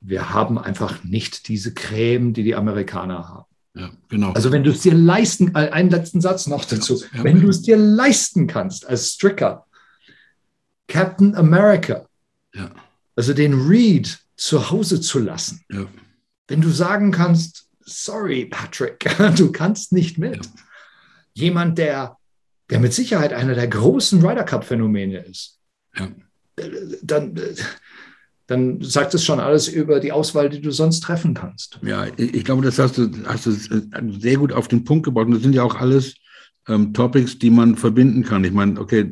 wir 0.00 0.32
haben 0.32 0.58
einfach 0.58 1.02
nicht 1.04 1.48
diese 1.48 1.74
Creme, 1.74 2.32
die 2.32 2.44
die 2.44 2.54
Amerikaner 2.54 3.28
haben. 3.28 3.52
Ja, 3.74 3.90
genau. 4.08 4.32
Also 4.32 4.52
wenn 4.52 4.64
du 4.64 4.70
es 4.70 4.82
dir 4.82 4.94
leisten, 4.94 5.54
äh, 5.54 5.70
einen 5.70 5.90
letzten 5.90 6.20
Satz 6.20 6.46
noch 6.46 6.64
dazu, 6.64 7.02
ja, 7.14 7.24
wenn 7.24 7.40
du 7.40 7.48
es 7.48 7.62
dir 7.62 7.76
leisten 7.76 8.46
kannst 8.46 8.86
als 8.86 9.12
Stricker, 9.12 9.66
Captain 10.88 11.34
America, 11.34 12.06
ja. 12.54 12.70
also 13.16 13.32
den 13.32 13.54
Reed 13.66 14.18
zu 14.36 14.70
Hause 14.70 15.00
zu 15.00 15.20
lassen, 15.20 15.62
ja. 15.70 15.86
wenn 16.48 16.60
du 16.60 16.68
sagen 16.68 17.12
kannst, 17.12 17.66
sorry 17.80 18.44
Patrick, 18.44 19.08
du 19.36 19.52
kannst 19.52 19.92
nicht 19.92 20.18
mit. 20.18 20.48
Jemand, 21.34 21.78
der, 21.78 22.16
der 22.70 22.80
mit 22.80 22.92
Sicherheit 22.92 23.32
einer 23.32 23.54
der 23.54 23.68
großen 23.68 24.24
Ryder 24.24 24.44
Cup 24.44 24.64
Phänomene 24.64 25.18
ist, 25.18 25.58
dann 27.02 27.34
dann 28.52 28.82
sagt 28.82 29.14
es 29.14 29.24
schon 29.24 29.40
alles 29.40 29.68
über 29.68 30.00
die 30.00 30.12
Auswahl, 30.12 30.48
die 30.48 30.60
du 30.60 30.70
sonst 30.70 31.00
treffen 31.00 31.34
kannst. 31.34 31.78
Ja, 31.82 32.06
ich 32.16 32.44
glaube, 32.44 32.62
das 32.62 32.78
hast 32.78 32.98
du, 32.98 33.10
hast 33.24 33.46
du 33.46 33.52
sehr 33.52 34.36
gut 34.36 34.52
auf 34.52 34.68
den 34.68 34.84
Punkt 34.84 35.04
gebaut. 35.04 35.26
Und 35.26 35.34
das 35.34 35.42
sind 35.42 35.54
ja 35.54 35.62
auch 35.62 35.76
alles 35.76 36.14
ähm, 36.68 36.92
Topics, 36.92 37.38
die 37.38 37.50
man 37.50 37.76
verbinden 37.76 38.24
kann. 38.24 38.44
Ich 38.44 38.52
meine, 38.52 38.78
okay, 38.80 39.10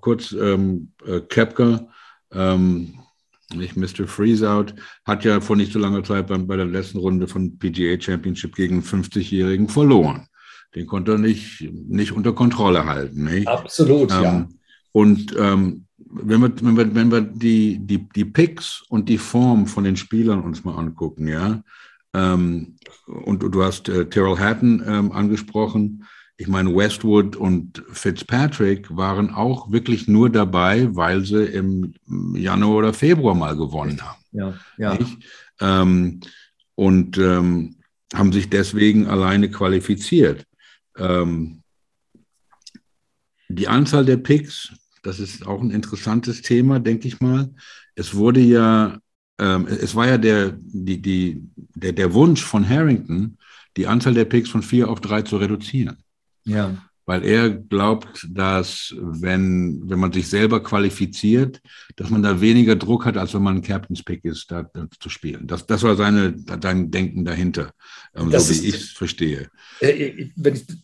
kurz 0.00 0.32
ähm, 0.32 0.92
äh, 1.06 1.20
Kepka, 1.20 1.88
ähm, 2.32 2.98
nicht 3.54 3.76
Mr. 3.76 4.06
Freezeout, 4.06 4.74
hat 5.04 5.24
ja 5.24 5.40
vor 5.40 5.56
nicht 5.56 5.72
so 5.72 5.78
langer 5.78 6.02
Zeit 6.02 6.26
bei, 6.26 6.36
bei 6.36 6.56
der 6.56 6.66
letzten 6.66 6.98
Runde 6.98 7.28
von 7.28 7.58
PGA 7.58 8.00
Championship 8.00 8.56
gegen 8.56 8.76
einen 8.76 8.84
50-Jährigen 8.84 9.68
verloren. 9.68 10.26
Den 10.76 10.86
konnte 10.86 11.12
er 11.12 11.18
nicht, 11.18 11.68
nicht 11.72 12.12
unter 12.12 12.34
Kontrolle 12.34 12.84
halten. 12.84 13.24
Nicht? 13.24 13.48
Absolut, 13.48 14.10
ja. 14.10 14.22
Ähm, 14.22 14.58
und 14.92 15.34
ähm, 15.38 15.86
wenn 15.96 16.40
wir, 16.40 16.52
wenn 16.62 16.76
wir, 16.76 16.94
wenn 16.94 17.10
wir 17.10 17.20
die, 17.22 17.78
die, 17.78 18.08
die 18.08 18.24
Picks 18.26 18.82
und 18.88 19.08
die 19.08 19.18
Form 19.18 19.66
von 19.66 19.84
den 19.84 19.96
Spielern 19.96 20.42
uns 20.42 20.64
mal 20.64 20.76
angucken, 20.76 21.28
ja, 21.28 21.62
ähm, 22.12 22.76
und, 23.06 23.42
und, 23.42 23.54
du 23.54 23.62
hast 23.62 23.88
äh, 23.88 24.06
Terrell 24.08 24.38
Hatton 24.38 24.82
ähm, 24.86 25.12
angesprochen, 25.12 26.04
ich 26.38 26.48
meine, 26.48 26.74
Westwood 26.74 27.36
und 27.36 27.82
Fitzpatrick 27.90 28.94
waren 28.94 29.30
auch 29.30 29.72
wirklich 29.72 30.06
nur 30.06 30.28
dabei, 30.28 30.94
weil 30.94 31.24
sie 31.24 31.44
im 31.44 31.94
Januar 32.34 32.76
oder 32.76 32.92
Februar 32.92 33.34
mal 33.34 33.56
gewonnen 33.56 34.00
haben. 34.02 34.22
Ja, 34.32 34.54
ja. 34.76 34.98
Ähm, 35.60 36.20
und 36.74 37.16
ähm, 37.16 37.76
haben 38.14 38.32
sich 38.32 38.50
deswegen 38.50 39.06
alleine 39.06 39.50
qualifiziert. 39.50 40.46
Ähm, 40.96 41.62
die 43.48 43.68
Anzahl 43.68 44.04
der 44.04 44.16
Picks 44.16 44.72
das 45.06 45.20
ist 45.20 45.46
auch 45.46 45.62
ein 45.62 45.70
interessantes 45.70 46.42
Thema, 46.42 46.80
denke 46.80 47.06
ich 47.06 47.20
mal. 47.20 47.54
Es 47.94 48.14
wurde 48.14 48.40
ja, 48.40 48.98
ähm, 49.38 49.66
es 49.68 49.94
war 49.94 50.08
ja 50.08 50.18
der, 50.18 50.54
die, 50.58 51.00
die, 51.00 51.42
der, 51.54 51.92
der 51.92 52.12
Wunsch 52.12 52.42
von 52.42 52.68
Harrington, 52.68 53.38
die 53.76 53.86
Anzahl 53.86 54.14
der 54.14 54.24
Picks 54.24 54.48
von 54.48 54.62
vier 54.62 54.90
auf 54.90 55.00
drei 55.00 55.22
zu 55.22 55.36
reduzieren. 55.36 55.98
Ja 56.44 56.76
weil 57.06 57.24
er 57.24 57.50
glaubt, 57.50 58.26
dass 58.28 58.92
wenn, 58.98 59.80
wenn 59.86 60.00
man 60.00 60.12
sich 60.12 60.28
selber 60.28 60.60
qualifiziert, 60.60 61.60
dass 61.94 62.10
man 62.10 62.22
da 62.22 62.40
weniger 62.40 62.74
Druck 62.74 63.06
hat, 63.06 63.16
als 63.16 63.32
wenn 63.32 63.42
man 63.42 63.56
ein 63.56 63.62
Captain's 63.62 64.02
Pick 64.02 64.24
ist, 64.24 64.50
da, 64.50 64.64
da 64.74 64.88
zu 64.98 65.08
spielen. 65.08 65.46
Das, 65.46 65.66
das 65.66 65.84
war 65.84 65.94
seine, 65.94 66.34
sein 66.60 66.90
Denken 66.90 67.24
dahinter, 67.24 67.70
ähm, 68.14 68.32
so 68.32 68.50
wie 68.50 68.68
ich 68.68 68.74
es 68.74 68.90
verstehe. 68.90 69.48
Äh, 69.80 69.92
ich, 69.92 70.32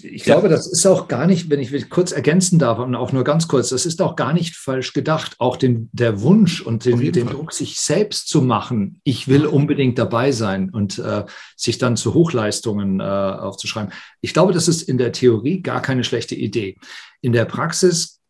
ich 0.03 0.23
glaube, 0.23 0.49
das 0.49 0.69
ist 0.69 0.87
auch 0.87 1.09
gar 1.09 1.27
nicht, 1.27 1.51
wenn 1.51 1.59
ich 1.59 1.91
kurz 1.91 2.13
ergänzen 2.13 2.61
darf 2.61 2.79
und 2.79 2.95
auch 2.95 3.13
nur 3.13 3.25
ganz 3.25 3.49
kurz, 3.49 3.71
das 3.71 3.85
ist 3.85 4.01
auch 4.01 4.15
gar 4.15 4.33
nicht 4.33 4.55
falsch 4.55 4.93
gedacht. 4.93 5.35
Auch 5.39 5.57
den, 5.57 5.91
der 5.93 6.23
Wunsch 6.23 6.61
und 6.61 6.85
den, 6.85 7.13
den 7.13 7.27
Druck, 7.27 7.53
sich 7.53 7.81
selbst 7.81 8.29
zu 8.29 8.43
machen, 8.43 9.01
ich 9.03 9.27
will 9.27 9.45
unbedingt 9.45 9.99
dabei 9.99 10.31
sein 10.31 10.71
und 10.71 11.01
äh, 11.01 11.25
sich 11.57 11.79
dann 11.79 11.97
zu 11.97 12.15
Hochleistungen 12.15 13.01
äh, 13.01 13.03
aufzuschreiben. 13.03 13.93
Ich 14.21 14.33
glaube, 14.33 14.53
das 14.53 14.69
ist 14.69 14.83
in 14.83 14.99
der 14.99 15.11
Theorie 15.11 15.63
gar 15.63 15.83
keine 15.83 16.05
schlechte 16.13 16.35
Idee. 16.35 16.77
In 17.23 17.33
der 17.33 17.47
Praxis, 17.47 18.21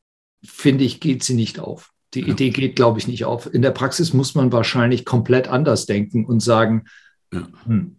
finde 0.44 0.84
ich, 0.84 1.00
geht 1.00 1.24
sie 1.24 1.34
nicht 1.34 1.58
auf. 1.58 1.90
Die 2.14 2.20
ja. 2.20 2.28
Idee 2.28 2.50
geht, 2.50 2.76
glaube 2.76 3.00
ich, 3.00 3.08
nicht 3.08 3.24
auf. 3.24 3.52
In 3.52 3.62
der 3.62 3.72
Praxis 3.72 4.12
muss 4.12 4.34
man 4.34 4.52
wahrscheinlich 4.52 5.04
komplett 5.04 5.48
anders 5.48 5.86
denken 5.86 6.24
und 6.24 6.40
sagen, 6.40 6.84
ja. 7.32 7.48
hm, 7.64 7.96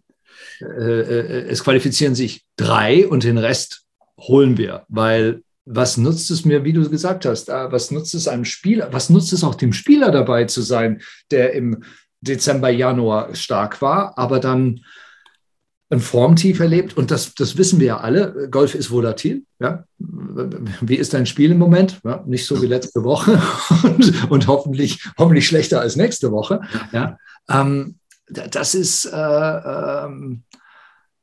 äh, 0.60 1.00
äh, 1.00 1.48
es 1.48 1.62
qualifizieren 1.62 2.14
sich 2.14 2.44
drei 2.56 3.06
und 3.06 3.24
den 3.24 3.38
Rest 3.38 3.82
holen 4.18 4.56
wir, 4.56 4.84
weil 4.88 5.42
was 5.66 5.96
nutzt 5.96 6.30
es 6.30 6.44
mir, 6.44 6.64
wie 6.64 6.72
du 6.72 6.88
gesagt 6.88 7.26
hast, 7.26 7.48
äh, 7.48 7.72
was 7.72 7.90
nutzt 7.90 8.14
es 8.14 8.28
einem 8.28 8.44
Spieler, 8.44 8.92
was 8.92 9.10
nutzt 9.10 9.32
es 9.32 9.44
auch 9.44 9.54
dem 9.54 9.72
Spieler 9.72 10.10
dabei 10.10 10.44
zu 10.44 10.62
sein, 10.62 11.02
der 11.30 11.52
im 11.52 11.82
Dezember, 12.20 12.70
Januar 12.70 13.34
stark 13.34 13.82
war, 13.82 14.16
aber 14.16 14.40
dann 14.40 14.80
ein 15.90 16.00
Formtief 16.00 16.60
erlebt 16.60 16.96
und 16.96 17.10
das, 17.10 17.34
das 17.34 17.58
wissen 17.58 17.78
wir 17.78 17.86
ja 17.86 17.96
alle. 17.98 18.48
Golf 18.50 18.74
ist 18.74 18.90
volatil. 18.90 19.44
Ja? 19.60 19.84
Wie 19.98 20.96
ist 20.96 21.14
dein 21.14 21.26
Spiel 21.26 21.52
im 21.52 21.58
Moment? 21.58 22.00
Ja, 22.04 22.22
nicht 22.26 22.46
so 22.46 22.60
wie 22.62 22.66
letzte 22.66 23.04
Woche 23.04 23.40
und, 23.82 24.30
und, 24.30 24.46
hoffentlich, 24.46 25.04
hoffentlich 25.18 25.46
schlechter 25.46 25.80
als 25.80 25.96
nächste 25.96 26.32
Woche. 26.32 26.60
Ja? 26.92 27.18
Ähm, 27.48 27.96
das 28.26 28.74
ist, 28.74 29.04
äh, 29.04 29.16
ähm, 29.16 30.44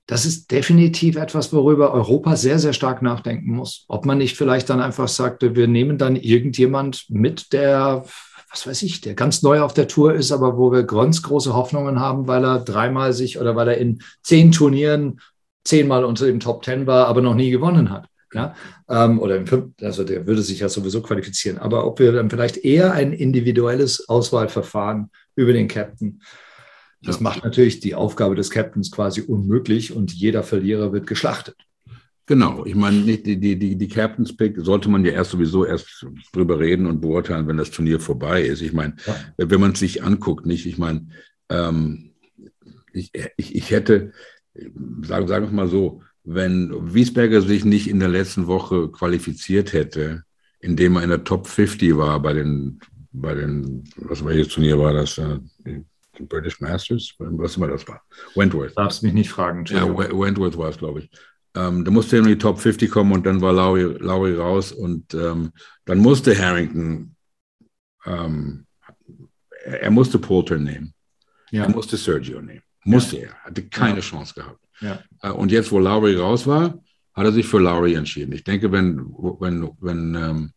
das 0.05 0.25
ist 0.25 0.51
definitiv 0.51 1.15
etwas, 1.15 1.53
worüber 1.53 1.93
Europa 1.93 2.35
sehr, 2.35 2.59
sehr 2.59 2.73
stark 2.73 3.01
nachdenken 3.01 3.55
muss. 3.55 3.85
Ob 3.87 4.05
man 4.05 4.17
nicht 4.17 4.37
vielleicht 4.37 4.69
dann 4.69 4.81
einfach 4.81 5.07
sagte, 5.07 5.55
wir 5.55 5.67
nehmen 5.67 5.97
dann 5.97 6.15
irgendjemand 6.15 7.05
mit, 7.09 7.53
der 7.53 8.03
was 8.51 8.67
weiß 8.67 8.81
ich, 8.83 9.01
der 9.01 9.13
ganz 9.13 9.41
neu 9.43 9.61
auf 9.61 9.73
der 9.73 9.87
Tour 9.87 10.13
ist, 10.13 10.31
aber 10.31 10.57
wo 10.57 10.71
wir 10.71 10.83
ganz 10.83 11.23
große 11.23 11.53
Hoffnungen 11.53 11.99
haben, 11.99 12.27
weil 12.27 12.43
er 12.43 12.59
dreimal 12.59 13.13
sich 13.13 13.39
oder 13.39 13.55
weil 13.55 13.69
er 13.69 13.77
in 13.77 13.99
zehn 14.23 14.51
Turnieren 14.51 15.21
zehnmal 15.63 16.03
unter 16.03 16.25
dem 16.25 16.39
Top 16.39 16.63
Ten 16.63 16.85
war, 16.85 17.07
aber 17.07 17.21
noch 17.21 17.35
nie 17.35 17.51
gewonnen 17.51 17.89
hat. 17.89 18.07
Ja, 18.33 18.55
ähm, 18.87 19.19
oder 19.19 19.35
im 19.35 19.45
fünften, 19.45 19.85
also 19.85 20.05
der 20.05 20.25
würde 20.25 20.41
sich 20.41 20.59
ja 20.59 20.69
sowieso 20.69 21.01
qualifizieren. 21.01 21.57
Aber 21.57 21.85
ob 21.85 21.99
wir 21.99 22.13
dann 22.13 22.29
vielleicht 22.29 22.57
eher 22.57 22.93
ein 22.93 23.11
individuelles 23.11 24.07
Auswahlverfahren 24.07 25.11
über 25.35 25.51
den 25.51 25.67
Captain, 25.67 26.21
das 27.03 27.19
macht 27.19 27.43
natürlich 27.43 27.79
die 27.79 27.95
Aufgabe 27.95 28.35
des 28.35 28.51
Captains 28.51 28.91
quasi 28.91 29.21
unmöglich 29.21 29.93
und 29.93 30.13
jeder 30.13 30.43
Verlierer 30.43 30.93
wird 30.93 31.07
geschlachtet. 31.07 31.55
Genau, 32.31 32.65
ich 32.65 32.75
meine, 32.75 33.01
die, 33.01 33.37
die, 33.37 33.59
die, 33.59 33.75
die 33.75 33.87
Captain's 33.89 34.33
Pick 34.33 34.55
sollte 34.57 34.87
man 34.87 35.03
ja 35.03 35.11
erst 35.11 35.31
sowieso 35.31 35.65
erst 35.65 36.05
drüber 36.31 36.59
reden 36.59 36.85
und 36.85 37.01
beurteilen, 37.01 37.45
wenn 37.45 37.57
das 37.57 37.71
Turnier 37.71 37.99
vorbei 37.99 38.43
ist. 38.43 38.61
Ich 38.61 38.71
meine, 38.71 38.95
ja. 39.05 39.15
wenn 39.35 39.59
man 39.59 39.73
es 39.73 39.79
sich 39.79 40.01
anguckt, 40.01 40.45
nicht, 40.45 40.65
ich 40.65 40.77
meine, 40.77 41.09
ähm, 41.49 42.13
ich, 42.93 43.11
ich, 43.35 43.53
ich 43.53 43.69
hätte, 43.71 44.13
sagen, 45.01 45.27
sagen 45.27 45.47
wir 45.47 45.51
mal 45.51 45.67
so, 45.67 46.03
wenn 46.23 46.93
Wiesberger 46.93 47.41
sich 47.41 47.65
nicht 47.65 47.89
in 47.89 47.99
der 47.99 48.07
letzten 48.07 48.47
Woche 48.47 48.87
qualifiziert 48.87 49.73
hätte, 49.73 50.23
indem 50.61 50.95
er 50.95 51.03
in 51.03 51.09
der 51.09 51.25
Top 51.25 51.47
50 51.47 51.97
war 51.97 52.21
bei 52.21 52.31
den, 52.31 52.79
bei 53.11 53.35
den, 53.35 53.83
was 53.97 54.23
welches 54.23 54.47
Turnier 54.47 54.79
war 54.79 54.93
das? 54.93 55.17
Äh, 55.17 55.39
British 56.29 56.61
Masters, 56.61 57.13
was 57.19 57.57
immer 57.57 57.67
das 57.67 57.85
war. 57.89 58.01
Wentworth. 58.35 58.77
Darfst 58.77 59.03
mich 59.03 59.11
nicht 59.11 59.29
fragen. 59.29 59.65
Ja, 59.65 59.85
Wentworth 59.97 60.57
war 60.57 60.69
es, 60.69 60.77
glaube 60.77 61.01
ich. 61.01 61.09
Ähm, 61.55 61.83
da 61.83 61.91
musste 61.91 62.15
er 62.15 62.21
in 62.21 62.29
die 62.29 62.37
Top 62.37 62.59
50 62.59 62.89
kommen 62.89 63.11
und 63.11 63.25
dann 63.25 63.41
war 63.41 63.53
Lowry, 63.53 63.83
Lowry 63.99 64.35
raus 64.35 64.71
und 64.71 65.13
ähm, 65.13 65.51
dann 65.85 65.99
musste 65.99 66.37
Harrington, 66.37 67.15
ähm, 68.05 68.65
er 69.65 69.91
musste 69.91 70.17
Porter 70.17 70.57
nehmen. 70.57 70.93
Ja. 71.51 71.63
Er 71.63 71.69
musste 71.69 71.97
Sergio 71.97 72.41
nehmen. 72.41 72.63
Musste 72.85 73.17
ja. 73.17 73.23
er. 73.23 73.33
Hatte 73.43 73.63
keine 73.67 73.95
ja. 73.95 74.01
Chance 74.01 74.33
gehabt. 74.33 74.59
Äh, 75.21 75.31
und 75.31 75.51
jetzt, 75.51 75.71
wo 75.71 75.79
Lowry 75.79 76.15
raus 76.15 76.47
war, 76.47 76.81
hat 77.13 77.25
er 77.25 77.31
sich 77.31 77.45
für 77.45 77.59
Lowry 77.59 77.95
entschieden. 77.95 78.31
Ich 78.31 78.43
denke, 78.43 78.71
wenn, 78.71 78.99
wenn, 79.39 79.69
wenn 79.79 80.15
ähm, 80.15 80.51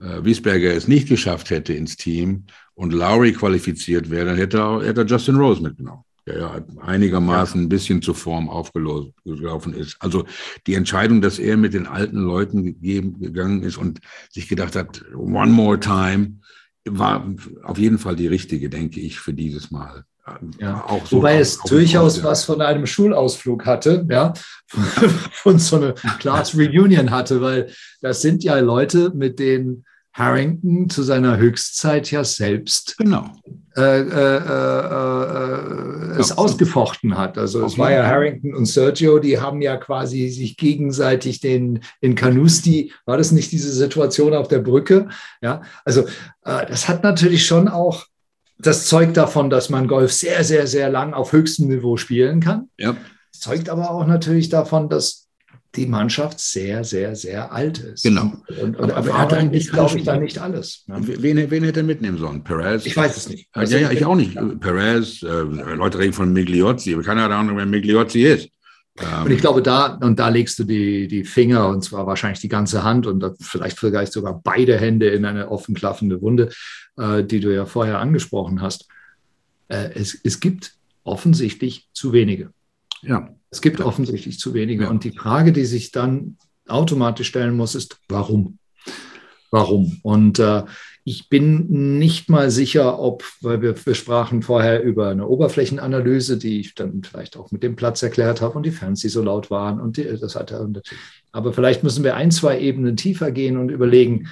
äh, 0.00 0.24
Wiesberger 0.24 0.72
es 0.72 0.86
nicht 0.86 1.08
geschafft 1.08 1.50
hätte 1.50 1.74
ins 1.74 1.96
Team 1.96 2.46
und 2.74 2.92
Lowry 2.92 3.32
qualifiziert 3.32 4.10
wäre, 4.10 4.26
dann 4.26 4.36
hätte 4.36 4.58
er, 4.58 4.82
hätte 4.84 5.00
er 5.02 5.06
Justin 5.06 5.36
Rose 5.36 5.60
mitgenommen 5.60 6.05
der 6.26 6.38
ja 6.38 6.64
einigermaßen 6.80 7.60
ein 7.60 7.68
bisschen 7.68 8.02
zur 8.02 8.14
Form 8.14 8.48
aufgelaufen 8.48 9.74
ist. 9.74 9.96
Also 10.00 10.24
die 10.66 10.74
Entscheidung, 10.74 11.20
dass 11.20 11.38
er 11.38 11.56
mit 11.56 11.72
den 11.72 11.86
alten 11.86 12.18
Leuten 12.18 12.64
gegeben, 12.64 13.20
gegangen 13.20 13.62
ist 13.62 13.76
und 13.76 14.00
sich 14.30 14.48
gedacht 14.48 14.74
hat, 14.74 15.04
one 15.14 15.52
more 15.52 15.78
time, 15.78 16.40
war 16.84 17.32
auf 17.62 17.78
jeden 17.78 17.98
Fall 17.98 18.16
die 18.16 18.26
richtige, 18.26 18.68
denke 18.68 19.00
ich, 19.00 19.18
für 19.18 19.32
dieses 19.32 19.70
Mal. 19.70 20.04
Ja. 20.58 20.84
Auch 20.84 21.06
so 21.06 21.18
Wobei 21.18 21.38
es 21.38 21.58
durchaus 21.58 22.22
was 22.24 22.44
von 22.44 22.60
einem 22.60 22.86
Schulausflug 22.86 23.64
hatte, 23.64 24.04
ja, 24.10 24.34
von 25.30 25.58
so 25.58 25.76
einer 25.76 25.92
Class 25.92 26.56
Reunion 26.56 27.12
hatte, 27.12 27.40
weil 27.40 27.70
das 28.00 28.22
sind 28.22 28.42
ja 28.42 28.58
Leute, 28.58 29.12
mit 29.14 29.38
denen 29.38 29.84
Harrington 30.16 30.88
zu 30.88 31.02
seiner 31.02 31.36
Höchstzeit 31.36 32.10
ja 32.10 32.24
selbst 32.24 32.96
genau. 32.96 33.30
äh, 33.76 34.00
äh, 34.00 34.36
äh, 34.38 36.18
es 36.18 36.30
ja. 36.30 36.38
ausgefochten 36.38 37.18
hat. 37.18 37.36
Also 37.36 37.58
okay. 37.58 37.66
es 37.66 37.78
war 37.78 37.92
ja 37.92 38.06
Harrington 38.06 38.54
und 38.54 38.64
Sergio, 38.64 39.18
die 39.18 39.38
haben 39.38 39.60
ja 39.60 39.76
quasi 39.76 40.28
sich 40.28 40.56
gegenseitig 40.56 41.40
den 41.40 41.80
in 42.00 42.14
Canusti, 42.14 42.94
war 43.04 43.18
das 43.18 43.30
nicht 43.30 43.52
diese 43.52 43.70
Situation 43.70 44.32
auf 44.34 44.48
der 44.48 44.60
Brücke? 44.60 45.08
Ja, 45.42 45.60
also 45.84 46.06
äh, 46.44 46.64
das 46.66 46.88
hat 46.88 47.02
natürlich 47.02 47.44
schon 47.44 47.68
auch 47.68 48.06
das 48.58 48.86
Zeug 48.86 49.12
davon, 49.12 49.50
dass 49.50 49.68
man 49.68 49.86
Golf 49.86 50.14
sehr, 50.14 50.44
sehr, 50.44 50.66
sehr 50.66 50.88
lang 50.88 51.12
auf 51.12 51.32
höchstem 51.32 51.68
Niveau 51.68 51.98
spielen 51.98 52.40
kann. 52.40 52.70
Ja. 52.78 52.96
zeugt 53.32 53.68
aber 53.68 53.90
auch 53.90 54.06
natürlich 54.06 54.48
davon, 54.48 54.88
dass 54.88 55.25
die 55.76 55.86
Mannschaft 55.86 56.40
sehr, 56.40 56.84
sehr, 56.84 57.14
sehr 57.14 57.52
alt 57.52 57.78
ist. 57.78 58.02
Genau. 58.02 58.32
Und, 58.60 58.76
und 58.76 58.92
aber 58.92 59.08
er 59.08 59.18
hat 59.18 59.32
eigentlich, 59.32 59.70
glaube 59.70 59.98
ich, 59.98 60.04
da 60.04 60.16
nicht 60.16 60.38
alles. 60.38 60.84
Ne? 60.86 60.96
Wen, 61.00 61.50
wen 61.50 61.64
hätte 61.64 61.80
er 61.80 61.84
mitnehmen 61.84 62.18
sollen? 62.18 62.42
Perez? 62.42 62.86
Ich 62.86 62.96
weiß 62.96 63.16
es 63.16 63.28
nicht. 63.28 63.48
Also 63.52 63.76
ja, 63.76 63.82
ja, 63.82 63.90
ich 63.92 64.04
auch 64.04 64.14
nicht. 64.14 64.36
Perez, 64.60 65.22
äh, 65.22 65.26
Leute 65.26 65.98
reden 65.98 66.12
von 66.12 66.32
Migliozzi, 66.32 66.94
aber 66.94 67.02
keine 67.02 67.24
Ahnung, 67.24 67.56
wer 67.56 67.66
Migliozzi 67.66 68.22
ist. 68.22 68.48
Und 69.24 69.30
ich 69.30 69.40
glaube, 69.40 69.60
da, 69.60 69.94
und 69.96 70.18
da 70.18 70.30
legst 70.30 70.58
du 70.58 70.64
die, 70.64 71.06
die 71.06 71.24
Finger, 71.24 71.68
und 71.68 71.84
zwar 71.84 72.06
wahrscheinlich 72.06 72.40
die 72.40 72.48
ganze 72.48 72.82
Hand 72.82 73.06
und 73.06 73.22
vielleicht 73.40 73.78
vielleicht 73.78 74.12
sogar 74.12 74.40
beide 74.42 74.78
Hände 74.78 75.08
in 75.10 75.26
eine 75.26 75.50
offen 75.50 75.74
klaffende 75.74 76.22
Wunde, 76.22 76.50
äh, 76.96 77.22
die 77.22 77.40
du 77.40 77.54
ja 77.54 77.66
vorher 77.66 77.98
angesprochen 77.98 78.62
hast. 78.62 78.88
Äh, 79.68 79.90
es, 79.94 80.18
es 80.24 80.40
gibt 80.40 80.72
offensichtlich 81.04 81.88
zu 81.92 82.12
wenige. 82.12 82.50
Ja. 83.02 83.35
Es 83.50 83.60
gibt 83.60 83.80
offensichtlich 83.80 84.38
zu 84.38 84.54
wenige. 84.54 84.84
Ja. 84.84 84.90
Und 84.90 85.04
die 85.04 85.16
Frage, 85.16 85.52
die 85.52 85.64
sich 85.64 85.92
dann 85.92 86.36
automatisch 86.68 87.28
stellen 87.28 87.56
muss, 87.56 87.74
ist, 87.74 87.98
warum? 88.08 88.58
Warum? 89.50 89.98
Und 90.02 90.38
äh, 90.38 90.64
ich 91.04 91.28
bin 91.28 91.98
nicht 91.98 92.28
mal 92.28 92.50
sicher, 92.50 92.98
ob, 92.98 93.22
weil 93.40 93.62
wir, 93.62 93.86
wir 93.86 93.94
sprachen 93.94 94.42
vorher 94.42 94.82
über 94.82 95.08
eine 95.08 95.28
Oberflächenanalyse, 95.28 96.36
die 96.36 96.58
ich 96.58 96.74
dann 96.74 97.02
vielleicht 97.04 97.36
auch 97.36 97.52
mit 97.52 97.62
dem 97.62 97.76
Platz 97.76 98.02
erklärt 98.02 98.40
habe 98.40 98.56
und 98.56 98.66
die 98.66 98.72
Fans, 98.72 99.00
die 99.00 99.08
so 99.08 99.22
laut 99.22 99.48
waren 99.48 99.80
und 99.80 99.96
die, 99.96 100.04
das 100.20 100.34
hatte. 100.34 100.68
Aber 101.30 101.52
vielleicht 101.52 101.84
müssen 101.84 102.02
wir 102.02 102.16
ein, 102.16 102.32
zwei 102.32 102.58
Ebenen 102.58 102.96
tiefer 102.96 103.30
gehen 103.30 103.56
und 103.56 103.70
überlegen, 103.70 104.28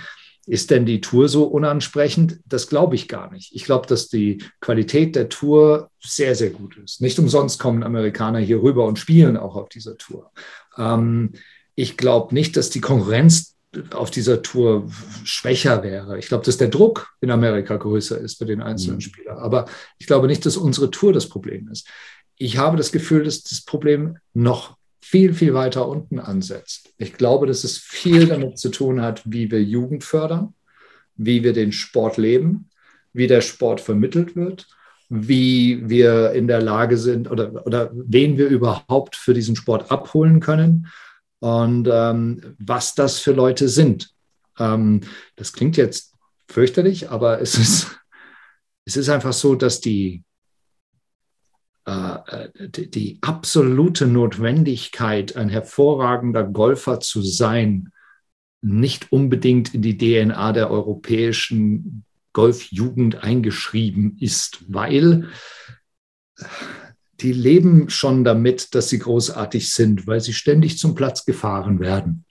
ist 0.47 0.71
denn 0.71 0.85
die 0.85 1.01
Tour 1.01 1.29
so 1.29 1.45
unansprechend? 1.45 2.41
Das 2.47 2.69
glaube 2.69 2.95
ich 2.95 3.09
gar 3.09 3.33
nicht. 3.33 3.55
Ich 3.55 3.65
glaube, 3.65 3.87
dass 3.87 4.09
die 4.09 4.43
Qualität 4.61 5.17
der 5.17 5.29
Tour 5.29 5.91
sehr, 6.01 6.35
sehr 6.35 6.51
gut 6.51 6.77
ist. 6.77 7.01
Nicht 7.01 7.19
umsonst 7.19 7.59
kommen 7.59 7.83
Amerikaner 7.83 8.39
hier 8.39 8.63
rüber 8.63 8.87
und 8.87 8.99
spielen 8.99 9.37
auch 9.37 9.57
auf 9.57 9.69
dieser 9.69 9.97
Tour. 9.97 10.31
Ähm, 10.77 11.33
ich 11.75 11.97
glaube 11.97 12.35
nicht, 12.35 12.57
dass 12.57 12.71
die 12.71 12.81
Konkurrenz 12.81 13.55
auf 13.93 14.11
dieser 14.11 14.43
Tour 14.43 14.89
schwächer 15.25 15.83
wäre. 15.83 16.19
Ich 16.19 16.29
glaube, 16.29 16.45
dass 16.45 16.57
der 16.57 16.69
Druck 16.69 17.15
in 17.21 17.31
Amerika 17.31 17.77
größer 17.77 18.19
ist 18.19 18.39
für 18.39 18.47
den 18.47 18.63
einzelnen 18.63 18.97
mhm. 18.97 19.03
Spieler. 19.03 19.39
Aber 19.39 19.67
ich 19.99 20.07
glaube 20.07 20.27
nicht, 20.27 20.47
dass 20.47 20.57
unsere 20.57 20.91
Tour 20.91 21.13
das 21.13 21.29
Problem 21.29 21.69
ist. 21.69 21.89
Ich 22.37 22.59
habe 22.59 22.77
das 22.77 22.93
Gefühl, 22.93 23.25
dass 23.25 23.43
das 23.43 23.63
Problem 23.63 24.19
noch 24.33 24.77
viel, 25.05 25.35
viel 25.35 25.53
weiter 25.53 25.87
unten 25.87 26.19
ansetzt. 26.19 26.95
Ich 26.97 27.13
glaube, 27.13 27.47
dass 27.47 27.63
es 27.63 27.77
viel 27.77 28.27
damit 28.27 28.59
zu 28.59 28.71
tun 28.71 29.03
hat, 29.03 29.23
wie 29.25 29.51
wir 29.51 29.63
Jugend 29.63 30.03
fördern, 30.03 30.55
wie 31.15 31.45
wir 31.45 31.53
den 31.53 31.73
Sport 31.73 32.17
leben, 32.17 32.71
wie 33.13 33.27
der 33.27 33.43
Sport 33.43 33.83
vermittelt 33.83 34.35
wird, 34.35 34.67
wie 35.11 35.89
wir 35.89 36.33
in 36.33 36.49
der 36.49 36.63
Lage 36.63 36.97
sind 36.97 37.31
oder, 37.31 37.67
oder 37.67 37.91
wen 37.93 38.39
wir 38.39 38.49
überhaupt 38.49 39.15
für 39.15 39.35
diesen 39.35 39.57
Sport 39.57 39.91
abholen 39.91 40.41
können 40.41 40.89
und 41.39 41.87
ähm, 41.93 42.57
was 42.59 42.95
das 42.95 43.19
für 43.19 43.33
Leute 43.33 43.69
sind. 43.69 44.11
Ähm, 44.59 45.03
das 45.37 45.53
klingt 45.53 45.77
jetzt 45.77 46.15
fürchterlich, 46.49 47.11
aber 47.11 47.43
es 47.43 47.57
ist, 47.57 47.95
es 48.87 48.97
ist 48.97 49.11
einfach 49.11 49.35
so, 49.35 49.55
dass 49.55 49.81
die, 49.81 50.25
die, 51.87 52.91
die, 52.91 53.19
absolute 53.21 54.07
Notwendigkeit, 54.07 55.37
ein 55.37 55.51
hervorragender 55.51 56.45
Golfer 56.45 57.01
zu 57.01 57.21
sein, 57.21 57.91
nicht 58.63 59.13
unbedingt 59.13 59.75
in 59.75 59.83
die 59.83 59.99
DNA 59.99 60.53
der 60.53 60.71
europäischen 60.71 62.05
Golfjugend 62.33 63.23
eingeschrieben 63.23 64.17
ist, 64.19 64.65
weil 64.69 65.29
die 67.21 67.33
leben 67.33 67.91
schon 67.91 68.25
damit, 68.25 68.75
dass 68.75 68.89
sie 68.89 68.99
großartig 68.99 69.71
sind, 69.73 70.07
weil 70.07 70.21
sie 70.21 70.33
ständig 70.33 70.79
zum 70.79 70.95
Platz 70.95 71.25
gefahren 71.25 71.81
werden, 71.81 72.25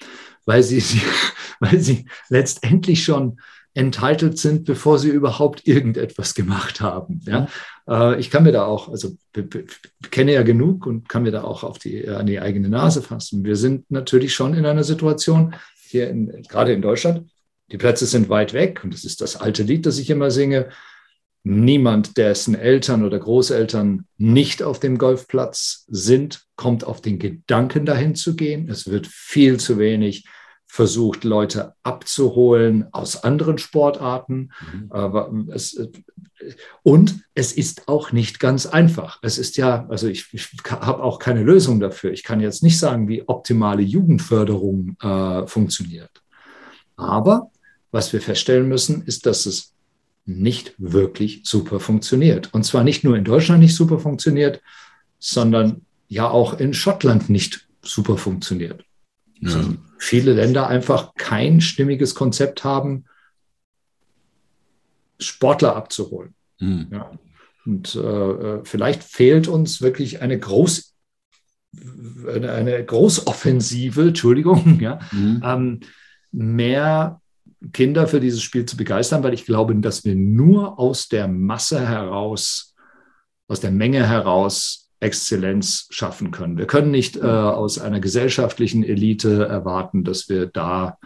weil 0.45 0.63
sie, 0.63 0.81
weil 1.59 1.79
sie 1.79 2.05
letztendlich 2.29 3.03
schon 3.03 3.39
entitled 3.73 4.37
sind, 4.37 4.65
bevor 4.65 4.99
sie 4.99 5.09
überhaupt 5.09 5.67
irgendetwas 5.67 6.35
gemacht 6.35 6.81
haben. 6.81 7.21
Ja? 7.25 7.47
Mhm. 7.85 8.19
ich 8.19 8.29
kann 8.29 8.43
mir 8.43 8.51
da 8.51 8.65
auch, 8.65 8.89
also 8.89 9.15
kenne 10.11 10.33
ja 10.33 10.43
genug 10.43 10.85
und 10.85 11.09
kann 11.09 11.23
mir 11.23 11.31
da 11.31 11.43
auch 11.43 11.63
auf 11.63 11.79
die, 11.79 12.07
an 12.07 12.25
die 12.25 12.39
eigene 12.39 12.69
Nase 12.69 13.01
fassen. 13.01 13.43
Wir 13.43 13.55
sind 13.55 13.89
natürlich 13.91 14.33
schon 14.33 14.53
in 14.53 14.65
einer 14.65 14.83
Situation, 14.83 15.55
hier 15.83 16.09
in, 16.09 16.43
gerade 16.47 16.73
in 16.73 16.81
Deutschland, 16.81 17.29
die 17.71 17.77
Plätze 17.77 18.05
sind 18.05 18.29
weit 18.29 18.53
weg 18.53 18.81
und 18.83 18.93
das 18.93 19.03
ist 19.03 19.21
das 19.21 19.35
alte 19.35 19.63
Lied, 19.63 19.85
das 19.85 19.97
ich 19.97 20.09
immer 20.09 20.31
singe. 20.31 20.69
Niemand, 21.45 22.17
dessen 22.17 22.55
Eltern 22.55 23.03
oder 23.03 23.19
Großeltern 23.19 24.05
nicht 24.17 24.63
auf 24.63 24.79
dem 24.79 24.97
Golfplatz 24.97 25.85
sind, 25.89 26.45
kommt 26.55 26.85
auf 26.85 27.01
den 27.01 27.19
Gedanken, 27.19 27.85
dahin 27.85 28.15
zu 28.15 28.37
gehen. 28.37 28.69
Es 28.69 28.89
wird 28.89 29.07
viel 29.07 29.59
zu 29.59 29.77
wenig 29.77 30.25
versucht, 30.73 31.23
Leute 31.23 31.75
abzuholen 31.83 32.87
aus 32.93 33.23
anderen 33.23 33.59
Sportarten. 33.59 34.51
Mhm. 34.91 35.51
Es, 35.53 35.79
und 36.81 37.19
es 37.35 37.51
ist 37.51 37.87
auch 37.87 38.11
nicht 38.11 38.39
ganz 38.39 38.65
einfach. 38.65 39.19
Es 39.21 39.37
ist 39.37 39.55
ja, 39.55 39.85
also 39.89 40.07
ich, 40.07 40.33
ich 40.33 40.49
habe 40.67 41.03
auch 41.03 41.19
keine 41.19 41.43
Lösung 41.43 41.79
dafür. 41.79 42.11
Ich 42.11 42.23
kann 42.23 42.39
jetzt 42.39 42.63
nicht 42.63 42.79
sagen, 42.79 43.07
wie 43.07 43.21
optimale 43.27 43.83
Jugendförderung 43.83 44.97
äh, 44.99 45.45
funktioniert. 45.45 46.09
Aber 46.95 47.51
was 47.91 48.11
wir 48.11 48.19
feststellen 48.19 48.67
müssen, 48.67 49.03
ist, 49.03 49.27
dass 49.27 49.45
es 49.45 49.75
nicht 50.25 50.73
wirklich 50.79 51.41
super 51.43 51.79
funktioniert. 51.79 52.51
Und 52.51 52.63
zwar 52.63 52.83
nicht 52.83 53.03
nur 53.03 53.15
in 53.15 53.25
Deutschland 53.25 53.61
nicht 53.61 53.75
super 53.75 53.99
funktioniert, 53.99 54.59
sondern 55.19 55.85
ja 56.07 56.31
auch 56.31 56.59
in 56.59 56.73
Schottland 56.73 57.29
nicht 57.29 57.67
super 57.83 58.17
funktioniert. 58.17 58.83
Ja. 59.39 59.75
Viele 60.03 60.33
Länder 60.33 60.67
einfach 60.67 61.13
kein 61.15 61.61
stimmiges 61.61 62.13
Konzept 62.13 62.65
haben, 62.65 63.05
Sportler 65.17 65.77
abzuholen. 65.77 66.35
Mhm. 66.59 66.87
Ja. 66.91 67.11
Und 67.65 67.95
äh, 67.95 67.99
äh, 67.99 68.61
vielleicht 68.65 69.01
fehlt 69.01 69.47
uns 69.47 69.81
wirklich 69.81 70.21
eine 70.21 70.37
Groß, 70.37 70.93
eine, 72.27 72.51
eine 72.51 72.83
Großoffensive, 72.83 74.01
Entschuldigung, 74.09 74.81
ja, 74.81 74.99
mhm. 75.13 75.41
ähm, 75.43 75.79
mehr 76.33 77.21
Kinder 77.71 78.05
für 78.07 78.19
dieses 78.19 78.41
Spiel 78.41 78.65
zu 78.65 78.75
begeistern, 78.75 79.23
weil 79.23 79.33
ich 79.33 79.45
glaube, 79.45 79.73
dass 79.77 80.03
wir 80.03 80.15
nur 80.15 80.79
aus 80.79 81.07
der 81.07 81.29
Masse 81.29 81.87
heraus, 81.87 82.75
aus 83.47 83.61
der 83.61 83.71
Menge 83.71 84.05
heraus 84.05 84.82
Exzellenz 85.03 85.87
schaffen 85.89 86.31
können. 86.31 86.57
Wir 86.57 86.65
können 86.65 86.91
nicht 86.91 87.17
äh, 87.17 87.21
aus 87.21 87.79
einer 87.79 87.99
gesellschaftlichen 87.99 88.83
Elite 88.83 89.45
erwarten, 89.45 90.03
dass 90.03 90.29
wir 90.29 90.47
da 90.47 90.97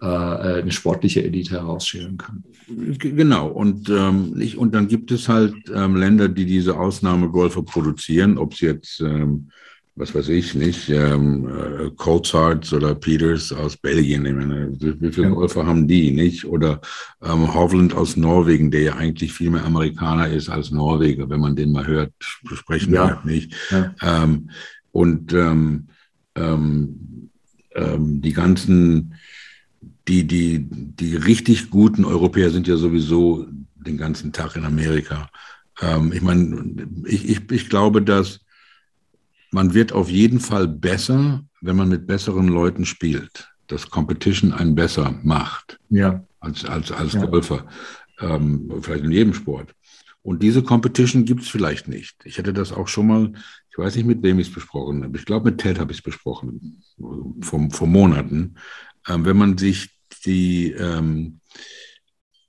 äh, 0.00 0.06
eine 0.06 0.72
sportliche 0.72 1.24
Elite 1.24 1.52
herausschälen 1.52 2.18
können. 2.18 2.44
Genau, 2.98 3.48
und, 3.48 3.88
ähm, 3.88 4.38
ich, 4.38 4.58
und 4.58 4.74
dann 4.74 4.88
gibt 4.88 5.10
es 5.10 5.28
halt 5.28 5.54
ähm, 5.74 5.96
Länder, 5.96 6.28
die 6.28 6.44
diese 6.44 6.78
Ausnahmegolfer 6.78 7.62
produzieren, 7.62 8.38
ob 8.38 8.52
es 8.52 8.60
jetzt 8.60 9.00
ähm, 9.00 9.50
was 9.96 10.14
weiß 10.14 10.28
ich 10.28 10.54
nicht, 10.54 10.90
ähm, 10.90 11.48
äh, 11.48 11.90
Coulthard 11.96 12.70
oder 12.74 12.94
Peters 12.94 13.50
aus 13.50 13.78
Belgien. 13.78 14.26
Ich 14.26 14.34
meine, 14.34 14.70
wie 14.78 15.10
viele. 15.10 15.30
Golfer 15.30 15.66
haben 15.66 15.88
die, 15.88 16.10
nicht? 16.10 16.44
Oder 16.44 16.82
ähm, 17.22 17.54
Hovland 17.54 17.94
aus 17.94 18.14
Norwegen, 18.16 18.70
der 18.70 18.82
ja 18.82 18.96
eigentlich 18.96 19.32
viel 19.32 19.50
mehr 19.50 19.64
Amerikaner 19.64 20.28
ist 20.28 20.50
als 20.50 20.70
Norweger, 20.70 21.30
wenn 21.30 21.40
man 21.40 21.56
den 21.56 21.72
mal 21.72 21.86
hört, 21.86 22.12
sprechen 22.20 22.92
ja. 22.92 23.08
hört, 23.08 23.24
nicht? 23.24 23.54
Ja. 23.70 23.94
Ähm, 24.02 24.50
und 24.92 25.32
ähm, 25.32 25.88
ähm, 26.34 27.30
ähm, 27.74 28.20
die 28.20 28.34
ganzen, 28.34 29.14
die, 30.08 30.26
die, 30.26 30.66
die 30.68 31.16
richtig 31.16 31.70
guten 31.70 32.04
Europäer 32.04 32.50
sind 32.50 32.68
ja 32.68 32.76
sowieso 32.76 33.46
den 33.76 33.96
ganzen 33.96 34.32
Tag 34.32 34.56
in 34.56 34.66
Amerika. 34.66 35.30
Ähm, 35.80 36.12
ich 36.12 36.20
meine, 36.20 36.86
ich, 37.06 37.28
ich, 37.30 37.50
ich 37.50 37.70
glaube, 37.70 38.02
dass 38.02 38.40
man 39.50 39.74
wird 39.74 39.92
auf 39.92 40.10
jeden 40.10 40.40
Fall 40.40 40.68
besser, 40.68 41.44
wenn 41.60 41.76
man 41.76 41.88
mit 41.88 42.06
besseren 42.06 42.48
Leuten 42.48 42.84
spielt. 42.84 43.48
Dass 43.66 43.90
Competition 43.90 44.52
einen 44.52 44.74
besser 44.76 45.18
macht 45.22 45.80
ja. 45.90 46.24
als, 46.40 46.64
als, 46.64 46.92
als 46.92 47.14
ja. 47.14 47.26
Golfer. 47.26 47.66
Ähm, 48.20 48.70
vielleicht 48.80 49.04
in 49.04 49.10
jedem 49.10 49.34
Sport. 49.34 49.74
Und 50.22 50.42
diese 50.42 50.62
Competition 50.62 51.24
gibt 51.24 51.42
es 51.42 51.48
vielleicht 51.48 51.86
nicht. 51.86 52.16
Ich 52.24 52.38
hätte 52.38 52.52
das 52.52 52.72
auch 52.72 52.88
schon 52.88 53.06
mal, 53.06 53.32
ich 53.70 53.78
weiß 53.78 53.94
nicht, 53.96 54.06
mit 54.06 54.22
wem 54.22 54.38
ich 54.38 54.48
es 54.48 54.54
besprochen 54.54 55.04
habe. 55.04 55.16
Ich 55.16 55.24
glaube, 55.24 55.50
mit 55.50 55.60
Ted 55.60 55.78
habe 55.78 55.92
ich 55.92 55.98
es 55.98 56.02
besprochen, 56.02 56.82
vor, 57.42 57.68
vor 57.70 57.86
Monaten. 57.86 58.56
Ähm, 59.08 59.24
wenn 59.24 59.36
man 59.36 59.56
sich 59.56 59.90
die, 60.24 60.72
ähm, 60.72 61.40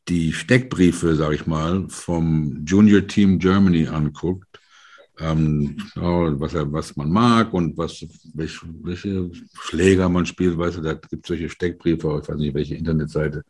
die 0.08 0.34
Steckbriefe, 0.34 1.16
sage 1.16 1.36
ich 1.36 1.46
mal, 1.46 1.86
vom 1.90 2.66
Junior 2.66 3.06
Team 3.06 3.40
Germany 3.40 3.88
anguckt, 3.88 4.47
ähm, 5.20 5.78
was, 5.96 6.54
er, 6.54 6.72
was 6.72 6.96
man 6.96 7.12
mag 7.12 7.54
und 7.54 7.78
was, 7.78 8.06
welche, 8.34 8.62
welche 8.84 9.32
Schläger 9.62 10.10
man 10.10 10.26
spielt, 10.26 10.58
weißt 10.58 10.78
du, 10.78 10.82
da 10.82 10.94
gibt 10.94 11.26
es 11.26 11.28
solche 11.28 11.50
Steckbriefe, 11.50 12.20
ich 12.22 12.30
weiß 12.30 12.38
nicht, 12.38 12.54
welche 12.54 12.76
Internetseite. 12.76 13.44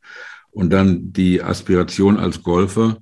Und 0.52 0.72
dann 0.72 1.12
die 1.12 1.42
Aspiration 1.42 2.18
als 2.18 2.42
Golfer, 2.42 2.98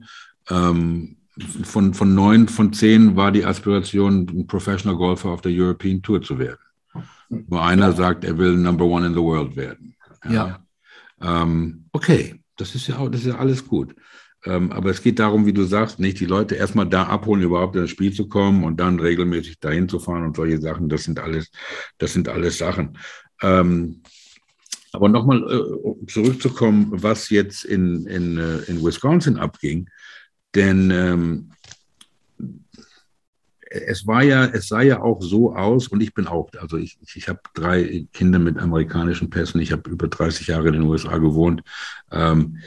ähm, 0.50 1.18
von, 1.64 1.94
von 1.94 2.16
neun 2.16 2.48
von 2.48 2.72
zehn 2.74 3.16
war 3.16 3.32
die 3.32 3.46
Aspiration, 3.46 4.28
ein 4.30 4.48
Professional 4.48 4.96
Golfer 4.96 5.30
auf 5.30 5.42
der 5.42 5.52
European 5.52 6.02
Tour 6.02 6.22
zu 6.22 6.40
werden. 6.40 6.60
Nur 7.30 7.62
einer 7.62 7.92
sagt, 7.92 8.24
er 8.24 8.38
will 8.38 8.56
Number 8.56 8.86
One 8.86 9.08
in 9.08 9.14
the 9.14 9.20
World 9.20 9.56
werden. 9.56 9.96
Ja. 10.24 10.32
ja. 10.32 10.60
Ähm, 11.22 11.86
okay, 11.92 12.42
das 12.56 12.76
ist 12.76 12.88
ja 12.88 12.98
auch, 12.98 13.10
das 13.10 13.22
ist 13.22 13.28
ja 13.28 13.38
alles 13.38 13.68
gut. 13.68 13.96
Ähm, 14.46 14.72
aber 14.72 14.92
es 14.92 15.02
geht 15.02 15.20
darum, 15.20 15.46
wie 15.46 15.54
du 15.54 15.64
sagst, 15.64 16.00
nicht 16.00 16.20
die 16.20 16.26
Leute 16.26 16.56
erstmal 16.56 16.88
da 16.88 17.04
abholen, 17.04 17.42
überhaupt 17.42 17.76
in 17.76 17.82
das 17.82 17.90
Spiel 17.90 18.14
zu 18.14 18.28
kommen 18.28 18.64
und 18.64 18.80
dann 18.80 19.00
regelmäßig 19.00 19.60
dahin 19.60 19.90
zu 19.90 20.00
fahren 20.00 20.24
und 20.24 20.36
solche 20.36 20.62
Sachen. 20.62 20.88
Das 20.88 21.04
sind 21.04 21.20
alles, 21.20 21.52
das 21.98 22.14
sind 22.14 22.30
alles 22.30 22.58
Sachen. 22.58 22.98
Ähm, 23.42 24.02
aber 24.92 25.10
nochmal 25.10 25.44
äh, 25.44 26.06
zurückzukommen, 26.08 26.88
was 26.92 27.30
jetzt 27.30 27.66
in, 27.66 28.06
in, 28.06 28.38
äh, 28.38 28.60
in 28.68 28.84
Wisconsin 28.84 29.38
abging, 29.38 29.90
denn 30.54 30.90
ähm, 30.92 31.52
es 33.70 34.08
war 34.08 34.24
ja, 34.24 34.46
es 34.46 34.70
sah 34.70 34.82
ja 34.82 35.02
auch 35.02 35.22
so 35.22 35.54
aus, 35.54 35.90
und 35.90 36.02
ich 36.02 36.14
bin 36.14 36.28
auch, 36.28 36.50
also 36.60 36.78
ich, 36.78 36.98
ich 37.14 37.28
habe 37.28 37.42
drei 37.54 38.08
Kinder 38.14 38.40
mit 38.40 38.58
amerikanischen 38.58 39.30
Pässen, 39.30 39.60
ich 39.60 39.72
habe 39.72 39.90
über 39.90 40.08
30 40.08 40.48
Jahre 40.48 40.68
in 40.68 40.74
den 40.76 40.84
USA 40.84 41.18
gewohnt. 41.18 41.62
Ähm, 42.12 42.60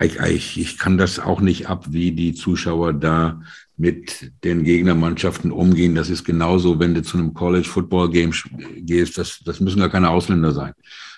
ich, 0.00 0.18
ich, 0.18 0.60
ich 0.60 0.78
kann 0.78 0.98
das 0.98 1.18
auch 1.18 1.40
nicht 1.40 1.68
ab, 1.68 1.86
wie 1.90 2.12
die 2.12 2.34
Zuschauer 2.34 2.92
da 2.92 3.40
mit 3.76 4.32
den 4.44 4.64
Gegnermannschaften 4.64 5.52
umgehen. 5.52 5.94
Das 5.94 6.10
ist 6.10 6.24
genauso, 6.24 6.78
wenn 6.80 6.94
du 6.94 7.02
zu 7.02 7.16
einem 7.16 7.34
College 7.34 7.68
Football 7.68 8.10
Game 8.10 8.32
gehst. 8.76 9.18
Das, 9.18 9.40
das 9.44 9.60
müssen 9.60 9.78
gar 9.78 9.88
keine 9.88 10.10
Ausländer 10.10 10.52
sein. 10.52 10.72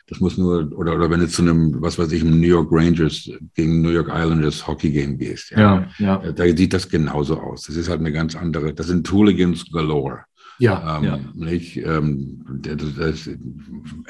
Das 0.06 0.20
muss 0.20 0.36
nur, 0.36 0.70
oder, 0.76 0.94
oder 0.94 1.10
wenn 1.10 1.20
du 1.20 1.28
zu 1.28 1.42
einem, 1.42 1.80
was 1.80 1.98
weiß 1.98 2.10
ich, 2.12 2.22
einem 2.22 2.40
New 2.40 2.46
York 2.46 2.68
Rangers 2.70 3.30
gegen 3.54 3.80
New 3.80 3.90
York 3.90 4.08
Islanders 4.08 4.66
Hockey 4.66 4.90
Game 4.90 5.16
gehst. 5.16 5.52
Ja, 5.52 5.88
ja. 5.98 6.22
ja. 6.22 6.32
Da 6.32 6.44
sieht 6.44 6.74
das 6.74 6.88
genauso 6.88 7.38
aus. 7.38 7.64
Das 7.64 7.76
ist 7.76 7.88
halt 7.88 8.00
eine 8.00 8.12
ganz 8.12 8.34
andere, 8.34 8.74
das 8.74 8.88
sind 8.88 9.10
Hooligans 9.10 9.70
galore. 9.70 10.24
Ja, 10.60 10.98
ähm, 10.98 11.04
ja. 11.04 11.18
Nicht, 11.34 11.78
ähm, 11.78 12.44
das, 12.60 12.94
das, 12.94 13.30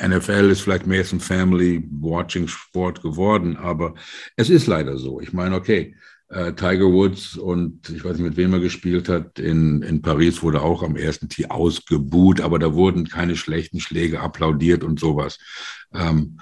NFL 0.05 0.51
ist 0.51 0.63
vielleicht 0.63 0.87
mehr 0.87 1.05
ein 1.11 1.21
Family-Watching-Sport 1.21 3.03
geworden, 3.03 3.57
aber 3.57 3.95
es 4.37 4.51
ist 4.51 4.67
leider 4.67 4.99
so. 4.99 5.21
Ich 5.21 5.33
meine, 5.33 5.55
okay, 5.55 5.95
äh, 6.29 6.53
Tiger 6.53 6.87
Woods 6.87 7.37
und 7.37 7.89
ich 7.91 8.05
weiß 8.05 8.17
nicht, 8.17 8.27
mit 8.27 8.37
wem 8.37 8.53
er 8.53 8.59
gespielt 8.59 9.09
hat, 9.09 9.39
in, 9.39 9.83
in 9.83 10.03
Paris 10.03 10.43
wurde 10.43 10.61
auch 10.61 10.83
am 10.83 10.97
ersten 10.97 11.29
Tee 11.29 11.47
ausgebuht, 11.47 12.41
aber 12.41 12.59
da 12.59 12.75
wurden 12.75 13.09
keine 13.09 13.37
schlechten 13.37 13.79
Schläge 13.79 14.21
applaudiert 14.21 14.83
und 14.83 14.99
sowas. 14.99 15.39
Ähm, 15.95 16.41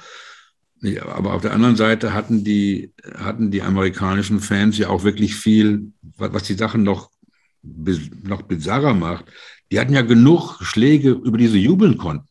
ja, 0.80 1.06
aber 1.06 1.34
auf 1.34 1.42
der 1.42 1.52
anderen 1.52 1.76
Seite 1.76 2.14
hatten 2.14 2.44
die, 2.44 2.94
hatten 3.14 3.50
die 3.50 3.62
amerikanischen 3.62 4.40
Fans 4.40 4.78
ja 4.78 4.88
auch 4.88 5.04
wirklich 5.04 5.34
viel, 5.34 5.92
was 6.16 6.44
die 6.44 6.54
Sachen 6.54 6.82
noch, 6.82 7.10
noch 7.62 8.42
bizarrer 8.42 8.94
macht. 8.94 9.26
Die 9.70 9.78
hatten 9.78 9.92
ja 9.92 10.02
genug 10.02 10.58
Schläge, 10.62 11.10
über 11.10 11.38
die 11.38 11.48
sie 11.48 11.62
jubeln 11.62 11.98
konnten. 11.98 12.28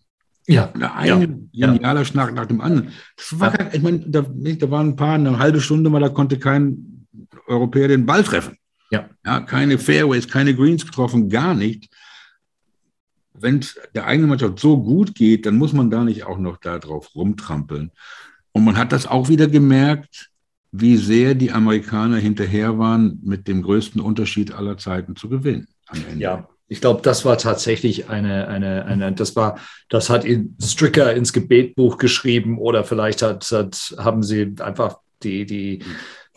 Ja. 0.47 0.71
Ein 0.71 1.49
ja. 1.51 1.67
genialer 1.67 2.05
Schnack 2.05 2.33
nach 2.33 2.45
dem 2.45 2.61
anderen. 2.61 2.91
Das 3.15 3.39
war, 3.39 3.59
ja. 3.59 3.69
ich 3.73 3.81
meine, 3.81 3.99
da, 4.07 4.21
da 4.21 4.71
waren 4.71 4.89
ein 4.89 4.95
paar, 4.95 5.15
eine 5.15 5.37
halbe 5.39 5.61
Stunde 5.61 5.89
mal, 5.89 5.99
da 5.99 6.09
konnte 6.09 6.39
kein 6.39 7.05
Europäer 7.47 7.89
den 7.89 8.05
Ball 8.05 8.23
treffen. 8.23 8.57
Ja. 8.89 9.09
ja 9.25 9.41
keine 9.41 9.77
Fairways, 9.77 10.27
keine 10.27 10.55
Greens 10.55 10.85
getroffen, 10.85 11.29
gar 11.29 11.53
nicht. 11.53 11.89
Wenn 13.33 13.59
es 13.59 13.77
der 13.93 14.07
eigenen 14.07 14.29
Mannschaft 14.29 14.59
so 14.59 14.81
gut 14.81 15.13
geht, 15.13 15.45
dann 15.45 15.57
muss 15.57 15.73
man 15.73 15.91
da 15.91 16.03
nicht 16.03 16.23
auch 16.23 16.39
noch 16.39 16.57
darauf 16.57 17.13
rumtrampeln. 17.13 17.91
Und 18.51 18.63
man 18.63 18.77
hat 18.77 18.91
das 18.91 19.05
auch 19.05 19.29
wieder 19.29 19.47
gemerkt, 19.47 20.31
wie 20.71 20.97
sehr 20.97 21.35
die 21.35 21.51
Amerikaner 21.51 22.17
hinterher 22.17 22.79
waren, 22.79 23.19
mit 23.23 23.47
dem 23.47 23.61
größten 23.61 24.01
Unterschied 24.01 24.53
aller 24.53 24.77
Zeiten 24.77 25.15
zu 25.15 25.29
gewinnen. 25.29 25.67
Ja, 26.17 26.47
ich 26.67 26.81
glaube, 26.81 27.01
das 27.01 27.23
war 27.23 27.37
tatsächlich 27.37 28.09
eine, 28.09 28.47
eine, 28.47 28.85
eine, 28.85 29.13
das 29.13 29.35
war, 29.35 29.59
das 29.89 30.09
hat 30.09 30.25
Stricker 30.61 31.13
ins 31.13 31.31
Gebetbuch 31.31 31.97
geschrieben 31.97 32.57
oder 32.59 32.83
vielleicht 32.83 33.21
hat, 33.21 33.49
hat, 33.51 33.95
haben 33.97 34.21
sie 34.21 34.55
einfach 34.59 34.99
die, 35.23 35.45
die, 35.45 35.79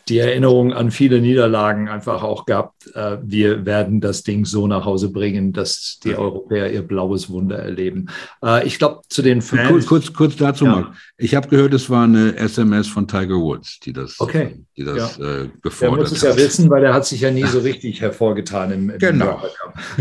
die 0.07 0.17
Erinnerung 0.17 0.73
an 0.73 0.91
viele 0.91 1.21
Niederlagen 1.21 1.87
einfach 1.87 2.23
auch 2.23 2.45
gehabt. 2.45 2.93
Äh, 2.95 3.17
wir 3.23 3.65
werden 3.65 4.01
das 4.01 4.23
Ding 4.23 4.45
so 4.45 4.67
nach 4.67 4.85
Hause 4.85 5.11
bringen, 5.11 5.53
dass 5.53 5.99
die 6.03 6.15
Europäer 6.15 6.71
ihr 6.71 6.81
blaues 6.81 7.29
Wunder 7.29 7.57
erleben. 7.57 8.09
Äh, 8.43 8.65
ich 8.65 8.77
glaube, 8.77 9.01
zu 9.09 9.21
den 9.21 9.41
Fans. 9.41 9.69
Kurz, 9.69 9.85
kurz, 9.85 10.13
kurz 10.13 10.35
dazu 10.35 10.65
ja. 10.65 10.71
mal. 10.71 10.91
Ich 11.17 11.35
habe 11.35 11.47
gehört, 11.47 11.73
es 11.73 11.89
war 11.89 12.03
eine 12.05 12.35
SMS 12.35 12.87
von 12.87 13.07
Tiger 13.07 13.35
Woods, 13.35 13.79
die 13.79 13.93
das, 13.93 14.19
okay. 14.19 14.59
die 14.75 14.83
das 14.83 15.17
ja. 15.17 15.43
äh, 15.43 15.49
gefordert 15.61 15.71
hat. 15.71 15.83
Er 15.83 16.01
muss 16.01 16.11
es 16.11 16.21
ja 16.21 16.35
wissen, 16.35 16.69
weil 16.69 16.83
er 16.83 16.93
hat 16.93 17.05
sich 17.05 17.21
ja 17.21 17.31
nie 17.31 17.45
so 17.45 17.59
richtig 17.59 18.01
hervorgetan 18.01 18.71
im, 18.71 18.89
im 18.89 18.99
Genau. 18.99 19.41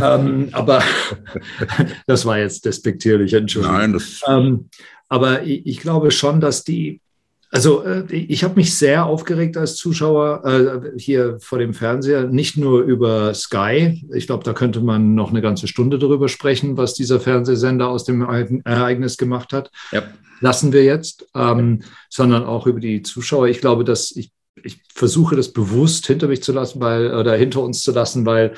Ähm, 0.01 0.49
aber 0.53 0.83
das 2.07 2.25
war 2.25 2.39
jetzt 2.39 2.65
despektierlich, 2.65 3.35
Entschuldigung. 3.35 3.77
Nein, 3.77 3.93
das. 3.93 4.21
Ähm, 4.27 4.69
aber 5.09 5.43
ich, 5.43 5.67
ich 5.67 5.81
glaube 5.81 6.11
schon, 6.11 6.41
dass 6.41 6.65
die 6.65 7.01
also 7.51 7.83
äh, 7.83 8.05
ich 8.13 8.45
habe 8.45 8.55
mich 8.55 8.77
sehr 8.77 9.07
aufgeregt 9.07 9.57
als 9.57 9.75
Zuschauer 9.75 10.45
äh, 10.45 10.99
hier 10.99 11.39
vor 11.41 11.59
dem 11.59 11.75
Fernseher, 11.75 12.25
nicht 12.25 12.57
nur 12.57 12.83
über 12.83 13.35
Sky. 13.35 14.07
Ich 14.15 14.27
glaube, 14.27 14.45
da 14.45 14.53
könnte 14.53 14.81
man 14.81 15.15
noch 15.15 15.31
eine 15.31 15.43
ganze 15.43 15.67
Stunde 15.67 15.99
darüber 15.99 16.29
sprechen, 16.29 16.77
was 16.77 16.95
dieser 16.95 17.19
Fernsehsender 17.19 17.89
aus 17.89 18.05
dem 18.05 18.23
Ereignis 18.23 19.17
gemacht 19.17 19.53
hat. 19.53 19.71
Ja. 19.91 20.05
Lassen 20.41 20.73
wir 20.73 20.85
jetzt, 20.85 21.27
ähm, 21.35 21.83
sondern 22.09 22.45
auch 22.45 22.67
über 22.67 22.81
die 22.81 23.03
Zuschauer. 23.03 23.49
Ich 23.49 23.61
glaube, 23.61 23.85
dass 23.85 24.13
ich, 24.13 24.31
ich 24.63 24.83
versuche 24.95 25.35
das 25.35 25.53
bewusst 25.53 26.07
hinter 26.07 26.29
mich 26.29 26.43
zu 26.43 26.53
lassen, 26.53 26.81
weil 26.81 27.13
oder 27.15 27.35
hinter 27.35 27.63
uns 27.63 27.83
zu 27.83 27.93
lassen, 27.93 28.25
weil 28.27 28.55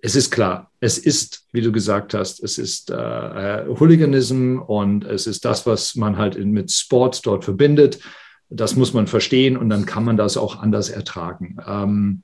es 0.00 0.14
ist 0.14 0.30
klar, 0.30 0.70
es 0.80 0.98
ist, 0.98 1.46
wie 1.52 1.60
du 1.60 1.72
gesagt 1.72 2.14
hast, 2.14 2.42
es 2.42 2.58
ist 2.58 2.90
äh, 2.90 3.64
Hooliganism 3.66 4.58
und 4.58 5.04
es 5.04 5.26
ist 5.26 5.44
das, 5.44 5.66
was 5.66 5.96
man 5.96 6.18
halt 6.18 6.36
in, 6.36 6.52
mit 6.52 6.70
Sport 6.70 7.26
dort 7.26 7.44
verbindet. 7.44 7.98
Das 8.48 8.76
muss 8.76 8.94
man 8.94 9.06
verstehen 9.06 9.56
und 9.56 9.68
dann 9.68 9.86
kann 9.86 10.04
man 10.04 10.16
das 10.16 10.36
auch 10.36 10.60
anders 10.60 10.88
ertragen. 10.88 11.58
Ähm, 11.66 12.22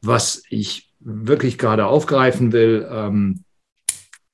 was 0.00 0.42
ich 0.50 0.92
wirklich 1.00 1.58
gerade 1.58 1.86
aufgreifen 1.86 2.52
will, 2.52 2.86
ähm, 2.90 3.44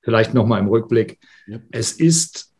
vielleicht 0.03 0.35
nochmal 0.35 0.61
im 0.61 0.69
Rückblick, 0.69 1.19
ja. 1.47 1.59
es 1.71 1.93
ist 1.93 2.53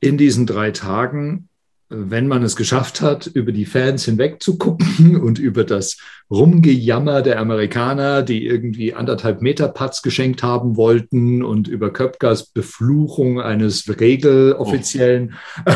in 0.00 0.16
diesen 0.16 0.46
drei 0.46 0.70
Tagen 0.70 1.45
wenn 1.88 2.26
man 2.26 2.42
es 2.42 2.56
geschafft 2.56 3.00
hat, 3.00 3.26
über 3.26 3.52
die 3.52 3.64
Fans 3.64 4.04
hinweg 4.04 4.42
zu 4.42 4.58
gucken 4.58 5.16
und 5.22 5.38
über 5.38 5.64
das 5.64 5.98
Rumgejammer 6.30 7.22
der 7.22 7.38
Amerikaner, 7.38 8.22
die 8.22 8.44
irgendwie 8.44 8.94
anderthalb 8.94 9.42
Meter 9.42 9.68
Putts 9.68 10.02
geschenkt 10.02 10.42
haben 10.42 10.76
wollten 10.76 11.44
und 11.44 11.68
über 11.68 11.92
Köpkers 11.92 12.46
Befluchung 12.46 13.40
eines 13.40 13.88
Regeloffiziellen 14.00 15.34
oh. 15.64 15.72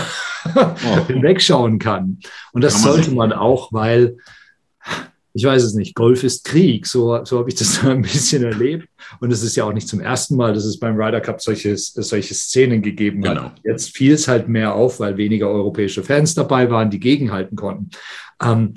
oh. 0.57 1.07
hinwegschauen 1.07 1.79
kann. 1.79 2.19
Und 2.53 2.65
das 2.65 2.83
kann 2.83 2.83
sollte 2.83 3.13
man 3.13 3.33
auch, 3.33 3.73
weil 3.73 4.17
ich 5.33 5.45
weiß 5.45 5.63
es 5.63 5.75
nicht, 5.75 5.95
Golf 5.95 6.25
ist 6.25 6.45
Krieg, 6.45 6.87
so, 6.87 7.25
so 7.25 7.39
habe 7.39 7.49
ich 7.49 7.55
das 7.55 7.85
ein 7.85 8.03
bisschen 8.03 8.45
erlebt. 8.45 8.89
Und 9.21 9.33
es 9.33 9.43
ist 9.43 9.57
ja 9.57 9.65
auch 9.65 9.73
nicht 9.73 9.89
zum 9.89 10.01
ersten 10.01 10.37
Mal, 10.37 10.55
dass 10.55 10.65
es 10.65 10.79
beim 10.79 10.97
Ryder 10.97 11.21
Cup 11.21 11.41
solche, 11.41 11.77
solche 11.77 12.35
Szenen 12.35 12.83
gegeben 12.83 13.23
genau. 13.23 13.45
hat. 13.45 13.61
Jetzt 13.65 13.97
fiel 13.97 14.13
es 14.15 14.29
halt 14.29 14.49
mehr 14.49 14.75
auf, 14.75 15.01
weil 15.01 15.17
weniger 15.17 15.49
europäische 15.49 16.03
Fans 16.03 16.35
dabei 16.35 16.71
waren, 16.71 16.91
die 16.91 17.01
gegenhalten 17.01 17.57
konnten. 17.57 17.91
Ähm, 18.43 18.75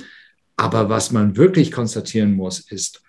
aber 0.55 0.89
was 0.89 1.11
man 1.11 1.35
wirklich 1.35 1.71
konstatieren 1.71 2.33
muss, 2.33 2.59
ist, 2.59 3.01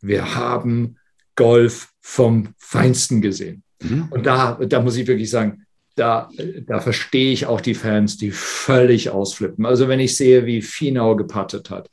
wir 0.00 0.34
haben 0.34 0.96
Golf 1.34 1.88
vom 2.00 2.54
Feinsten 2.58 3.20
gesehen. 3.20 3.62
Mhm. 3.82 4.08
Und 4.10 4.26
da, 4.26 4.54
da 4.54 4.80
muss 4.80 4.96
ich 4.96 5.06
wirklich 5.06 5.30
sagen, 5.30 5.64
da, 5.94 6.30
da 6.66 6.80
verstehe 6.80 7.32
ich 7.32 7.46
auch 7.46 7.60
die 7.60 7.74
Fans, 7.74 8.16
die 8.16 8.30
völlig 8.30 9.10
ausflippen. 9.10 9.66
Also 9.66 9.88
wenn 9.88 10.00
ich 10.00 10.16
sehe, 10.16 10.46
wie 10.46 10.62
Finau 10.62 11.16
gepattet 11.16 11.70
hat, 11.70 11.90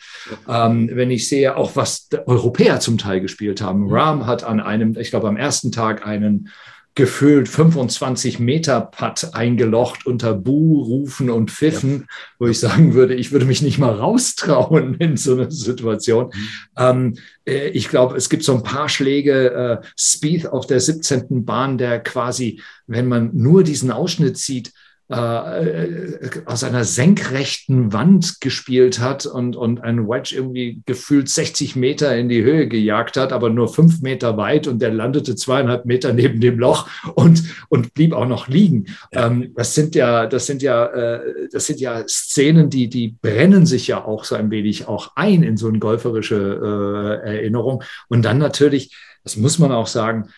ähm, 0.48 0.90
wenn 0.94 1.12
ich 1.12 1.28
sehe 1.28 1.56
auch, 1.58 1.76
was 1.76 2.08
Europäer 2.26 2.80
zum 2.80 2.98
Teil 2.98 3.22
gespielt 3.22 3.62
haben. 3.62 3.92
Ram 3.92 4.26
hat 4.26 4.44
an 4.44 4.60
einem, 4.60 4.98
ich 4.98 5.10
glaube 5.10 5.28
am 5.28 5.38
ersten 5.38 5.72
Tag 5.72 6.06
einen 6.06 6.50
gefühlt 6.96 7.48
25 7.48 8.40
Meter 8.40 8.82
Putt 8.82 9.30
eingelocht 9.34 10.06
unter 10.06 10.34
Buh-Rufen 10.34 11.30
und 11.30 11.52
Pfiffen, 11.52 12.02
ja. 12.02 12.06
wo 12.40 12.48
ich 12.48 12.60
sagen 12.60 12.94
würde, 12.94 13.16
ich 13.16 13.32
würde 13.32 13.46
mich 13.46 13.62
nicht 13.62 13.78
mal 13.78 13.94
raustrauen 13.94 14.96
in 15.00 15.16
so 15.16 15.34
einer 15.34 15.50
Situation. 15.50 16.26
Mhm. 16.26 16.50
Ähm, 16.78 17.18
äh, 17.46 17.70
ich 17.70 17.90
glaube, 17.90 18.18
es 18.18 18.30
gibt 18.30 18.44
so 18.44 18.54
ein 18.54 18.64
paar 18.64 18.90
Schläge, 18.90 19.82
äh, 19.82 19.88
Speed 19.98 20.48
auf 20.48 20.68
der 20.68 20.80
17. 20.80 21.46
Bahn, 21.46 21.78
der 21.78 22.00
quasi, 22.00 22.62
wenn 22.88 23.08
man 23.08 23.32
nur 23.34 23.64
diesen 23.64 23.92
Ausschnitt 23.92 24.38
sieht, 24.38 24.74
äh, 25.10 26.30
aus 26.46 26.64
einer 26.64 26.84
senkrechten 26.84 27.94
Wand 27.94 28.42
gespielt 28.42 29.00
hat 29.00 29.26
und, 29.26 29.56
und 29.56 29.82
einen 29.82 30.08
Wedge 30.08 30.36
irgendwie 30.36 30.82
gefühlt 30.86 31.30
60 31.30 31.76
Meter 31.76 32.16
in 32.16 32.30
die 32.30 32.44
Höhe 32.44 32.68
gejagt 32.68 33.18
hat, 33.18 33.34
aber 33.34 33.50
nur 33.50 33.74
fünf 33.74 34.02
Meter 34.02 34.38
weit 34.38 34.68
und 34.68 34.82
der 34.82 34.92
landete 34.92 35.36
zweieinhalb 35.36 35.86
Meter 35.86 36.14
neben 36.14 36.40
dem 36.40 36.60
Loch 36.60 36.88
und, 37.16 37.44
und 37.70 37.96
blieb 37.96 38.14
auch 38.14 38.28
noch 38.28 38.48
liegen. 38.48 38.86
Ja. 39.12 39.28
Ähm, 39.28 39.52
das 39.56 39.74
sind 39.74 39.96
ja, 39.96 40.28
das 40.28 40.46
sind 40.46 40.62
ja, 40.62 40.86
äh, 40.86 41.50
das 41.52 41.66
sind 41.66 41.80
ja 41.80 42.08
Szenen, 42.08 42.70
die, 42.70 42.88
die 42.88 43.16
brennen 43.20 43.66
sich 43.66 43.88
ja 43.88 44.06
auch 44.06 44.24
so 44.26 44.36
ein 44.36 44.52
wenig 44.52 44.88
auch 44.88 45.14
ein 45.16 45.42
in 45.42 45.58
so 45.58 45.70
eine 45.70 45.80
golferische 45.80 47.22
äh, 47.26 47.38
Erinnerung. 47.38 47.84
Und 48.10 48.24
dann 48.26 48.38
natürlich, 48.38 48.96
das 49.24 49.38
muss 49.38 49.58
man 49.58 49.72
auch 49.72 49.88
sagen, 49.88 50.30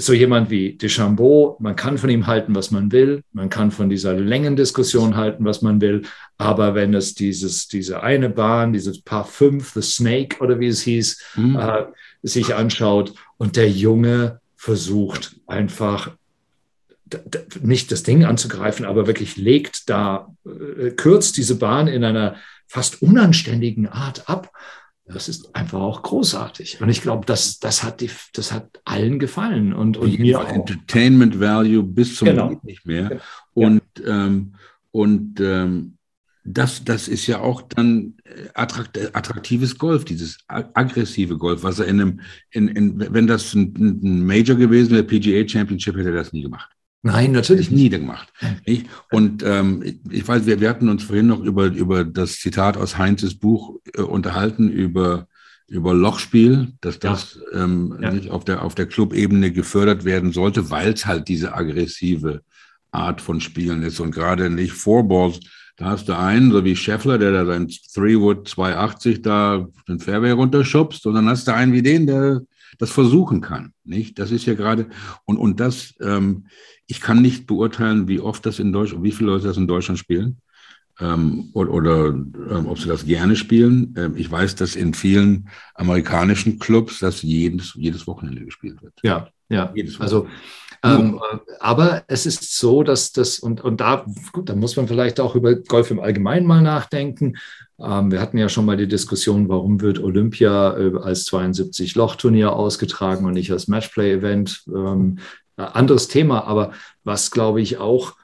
so 0.00 0.12
jemand 0.12 0.48
wie 0.48 0.74
Deschambeau, 0.74 1.56
man 1.58 1.74
kann 1.74 1.98
von 1.98 2.08
ihm 2.08 2.28
halten, 2.28 2.54
was 2.54 2.70
man 2.70 2.92
will, 2.92 3.24
man 3.32 3.48
kann 3.48 3.72
von 3.72 3.90
dieser 3.90 4.14
Längendiskussion 4.14 5.16
halten, 5.16 5.44
was 5.44 5.60
man 5.60 5.80
will, 5.80 6.02
aber 6.36 6.76
wenn 6.76 6.94
es 6.94 7.14
dieses, 7.14 7.66
diese 7.66 8.00
eine 8.04 8.30
Bahn, 8.30 8.72
dieses 8.72 9.02
Paar 9.02 9.24
5, 9.24 9.72
The 9.72 9.82
Snake 9.82 10.38
oder 10.38 10.60
wie 10.60 10.68
es 10.68 10.82
hieß, 10.82 11.20
mhm. 11.34 11.56
äh, 11.56 11.86
sich 12.22 12.54
anschaut 12.54 13.12
und 13.38 13.56
der 13.56 13.68
Junge 13.68 14.40
versucht 14.54 15.34
einfach 15.48 16.12
nicht 17.60 17.90
das 17.90 18.04
Ding 18.04 18.24
anzugreifen, 18.24 18.86
aber 18.86 19.08
wirklich 19.08 19.36
legt 19.36 19.90
da, 19.90 20.32
äh, 20.46 20.90
kürzt 20.90 21.36
diese 21.36 21.56
Bahn 21.56 21.88
in 21.88 22.04
einer 22.04 22.36
fast 22.68 23.02
unanständigen 23.02 23.88
Art 23.88 24.28
ab 24.28 24.52
das 25.12 25.28
ist 25.28 25.54
einfach 25.54 25.80
auch 25.80 26.02
großartig. 26.02 26.80
Und 26.80 26.88
ich 26.88 27.02
glaube, 27.02 27.24
das, 27.26 27.58
das, 27.58 27.82
hat 27.82 28.00
die, 28.00 28.10
das 28.34 28.52
hat 28.52 28.80
allen 28.84 29.18
gefallen. 29.18 29.72
Und, 29.72 29.96
und 29.96 30.18
mir 30.18 30.40
auch. 30.40 30.48
Entertainment 30.48 31.40
Value 31.40 31.82
bis 31.82 32.16
zum 32.16 32.26
genau. 32.26 32.60
nicht 32.62 32.86
mehr. 32.86 33.08
Genau. 33.08 33.22
Und, 33.54 33.82
ja. 33.98 34.26
ähm, 34.26 34.54
und 34.90 35.40
ähm, 35.40 35.98
das, 36.44 36.84
das 36.84 37.08
ist 37.08 37.26
ja 37.26 37.40
auch 37.40 37.62
dann 37.62 38.14
äh, 38.24 38.48
attrakt, 38.54 38.98
attraktives 39.14 39.76
Golf, 39.78 40.04
dieses 40.04 40.38
aggressive 40.46 41.36
Golf, 41.36 41.62
was 41.62 41.78
er 41.78 41.86
in 41.86 42.00
einem, 42.00 42.20
in, 42.50 42.68
in, 42.68 43.12
wenn 43.12 43.26
das 43.26 43.54
ein, 43.54 43.74
ein 43.76 44.26
Major 44.26 44.56
gewesen 44.56 44.92
wäre, 44.92 45.04
PGA 45.04 45.46
Championship, 45.46 45.96
hätte 45.96 46.10
er 46.10 46.14
das 46.16 46.32
nie 46.32 46.42
gemacht. 46.42 46.70
Nein, 47.02 47.32
natürlich 47.32 47.70
nie 47.70 47.88
gemacht. 47.88 48.32
Nicht? 48.66 48.86
Und 49.12 49.42
ähm, 49.44 50.00
ich 50.10 50.26
weiß, 50.26 50.46
wir, 50.46 50.60
wir 50.60 50.68
hatten 50.68 50.88
uns 50.88 51.04
vorhin 51.04 51.28
noch 51.28 51.40
über, 51.40 51.66
über 51.66 52.04
das 52.04 52.38
Zitat 52.40 52.76
aus 52.76 52.98
Heinzes 52.98 53.38
Buch 53.38 53.78
äh, 53.94 54.02
unterhalten, 54.02 54.68
über, 54.68 55.28
über 55.68 55.94
Lochspiel, 55.94 56.72
dass 56.80 56.98
das 56.98 57.38
ja. 57.52 57.64
Ähm, 57.64 57.96
ja. 58.00 58.10
nicht 58.10 58.30
auf 58.30 58.44
der, 58.44 58.62
auf 58.62 58.74
der 58.74 58.86
Clubebene 58.86 59.52
gefördert 59.52 60.04
werden 60.04 60.32
sollte, 60.32 60.70
weil 60.70 60.92
es 60.92 61.06
halt 61.06 61.28
diese 61.28 61.54
aggressive 61.54 62.42
Art 62.90 63.20
von 63.20 63.40
Spielen 63.40 63.82
ist. 63.82 64.00
Und 64.00 64.10
gerade 64.10 64.50
nicht 64.50 64.72
Fourballs, 64.72 65.38
da 65.76 65.90
hast 65.90 66.08
du 66.08 66.16
einen, 66.16 66.50
so 66.50 66.64
wie 66.64 66.74
Scheffler, 66.74 67.18
der 67.18 67.30
da 67.30 67.46
sein 67.46 67.68
Three-Wood 67.68 68.48
280 68.48 69.22
da 69.22 69.68
den 69.86 70.00
Fairway 70.00 70.32
runterschubst, 70.32 71.06
und 71.06 71.14
dann 71.14 71.28
hast 71.28 71.46
du 71.46 71.54
einen 71.54 71.72
wie 71.72 71.82
den, 71.82 72.08
der 72.08 72.40
das 72.78 72.90
versuchen 72.90 73.40
kann. 73.40 73.72
Nicht? 73.84 74.18
Das 74.18 74.32
ist 74.32 74.46
ja 74.46 74.54
gerade, 74.54 74.88
und, 75.24 75.36
und 75.36 75.60
das, 75.60 75.94
ähm, 76.00 76.46
ich 76.88 77.00
kann 77.00 77.22
nicht 77.22 77.46
beurteilen, 77.46 78.08
wie 78.08 78.18
oft 78.18 78.44
das 78.44 78.58
in 78.58 78.72
Deutschland, 78.72 79.04
wie 79.04 79.12
viele 79.12 79.30
Leute 79.30 79.46
das 79.46 79.56
in 79.56 79.68
Deutschland 79.68 79.98
spielen 79.98 80.38
ähm, 81.00 81.50
oder, 81.52 81.70
oder 81.70 82.06
ähm, 82.06 82.66
ob 82.66 82.78
sie 82.78 82.88
das 82.88 83.06
gerne 83.06 83.36
spielen. 83.36 83.94
Ähm, 83.96 84.16
ich 84.16 84.30
weiß, 84.30 84.56
dass 84.56 84.74
in 84.74 84.94
vielen 84.94 85.48
amerikanischen 85.74 86.58
Clubs 86.58 86.98
das 86.98 87.22
jedes, 87.22 87.74
jedes 87.74 88.06
Wochenende 88.06 88.44
gespielt 88.44 88.82
wird. 88.82 88.94
Ja, 89.02 89.28
ja. 89.48 89.70
Jedes 89.74 90.00
also 90.00 90.26
ähm, 90.82 91.20
aber 91.58 92.04
es 92.06 92.24
ist 92.24 92.56
so, 92.56 92.82
dass 92.82 93.12
das, 93.12 93.40
und, 93.40 93.60
und 93.62 93.80
da, 93.80 94.06
gut, 94.32 94.48
da 94.48 94.54
muss 94.54 94.76
man 94.76 94.86
vielleicht 94.86 95.18
auch 95.18 95.34
über 95.34 95.56
Golf 95.56 95.90
im 95.90 95.98
Allgemeinen 95.98 96.46
mal 96.46 96.62
nachdenken. 96.62 97.36
Ähm, 97.80 98.12
wir 98.12 98.20
hatten 98.20 98.38
ja 98.38 98.48
schon 98.48 98.64
mal 98.64 98.76
die 98.76 98.86
Diskussion, 98.86 99.48
warum 99.48 99.80
wird 99.80 99.98
Olympia 99.98 100.76
äh, 100.76 100.92
als 101.02 101.26
72-Loch-Turnier 101.30 102.52
ausgetragen 102.52 103.24
und 103.24 103.32
nicht 103.32 103.50
als 103.50 103.66
Matchplay-Event. 103.66 104.64
Ähm, 104.68 105.18
äh, 105.18 105.22
anderes 105.64 106.08
Thema, 106.08 106.44
aber 106.44 106.72
was 107.04 107.30
glaube 107.30 107.60
ich 107.60 107.78
auch 107.78 108.16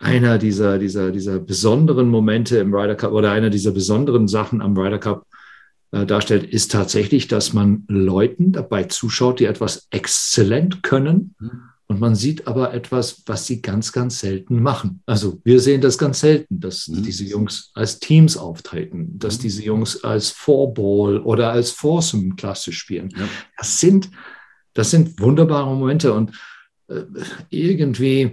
einer 0.00 0.38
dieser, 0.38 0.78
dieser, 0.78 1.12
dieser 1.12 1.38
besonderen 1.38 2.08
Momente 2.08 2.58
im 2.58 2.74
Ryder 2.74 2.94
Cup 2.94 3.12
oder 3.12 3.32
einer 3.32 3.50
dieser 3.50 3.70
besonderen 3.70 4.28
Sachen 4.28 4.62
am 4.62 4.76
Ryder 4.76 4.98
Cup 4.98 5.26
äh, 5.92 6.06
darstellt, 6.06 6.44
ist 6.44 6.72
tatsächlich, 6.72 7.28
dass 7.28 7.52
man 7.52 7.84
Leuten 7.88 8.52
dabei 8.52 8.84
zuschaut, 8.84 9.40
die 9.40 9.44
etwas 9.44 9.88
exzellent 9.90 10.82
können. 10.82 11.34
Mhm. 11.38 11.62
Und 11.86 11.98
man 11.98 12.14
sieht 12.14 12.46
aber 12.46 12.72
etwas, 12.72 13.24
was 13.26 13.46
sie 13.46 13.60
ganz, 13.60 13.90
ganz 13.90 14.20
selten 14.20 14.62
machen. 14.62 15.02
Also 15.06 15.40
wir 15.42 15.58
sehen 15.58 15.80
das 15.80 15.98
ganz 15.98 16.20
selten, 16.20 16.60
dass 16.60 16.86
mhm. 16.86 17.02
diese 17.02 17.24
Jungs 17.24 17.72
als 17.74 17.98
Teams 17.98 18.36
auftreten, 18.36 19.18
dass 19.18 19.38
mhm. 19.38 19.42
diese 19.42 19.64
Jungs 19.64 20.04
als 20.04 20.30
Fourball 20.30 21.18
oder 21.18 21.50
als 21.50 21.72
Foursome 21.72 22.36
klassisch 22.36 22.78
spielen. 22.78 23.12
Ja. 23.16 23.28
Das 23.58 23.80
sind, 23.80 24.08
das 24.72 24.90
sind 24.90 25.20
wunderbare 25.20 25.74
Momente 25.74 26.14
und 26.14 26.30
äh, 26.30 26.32
irgendwie 27.50 28.32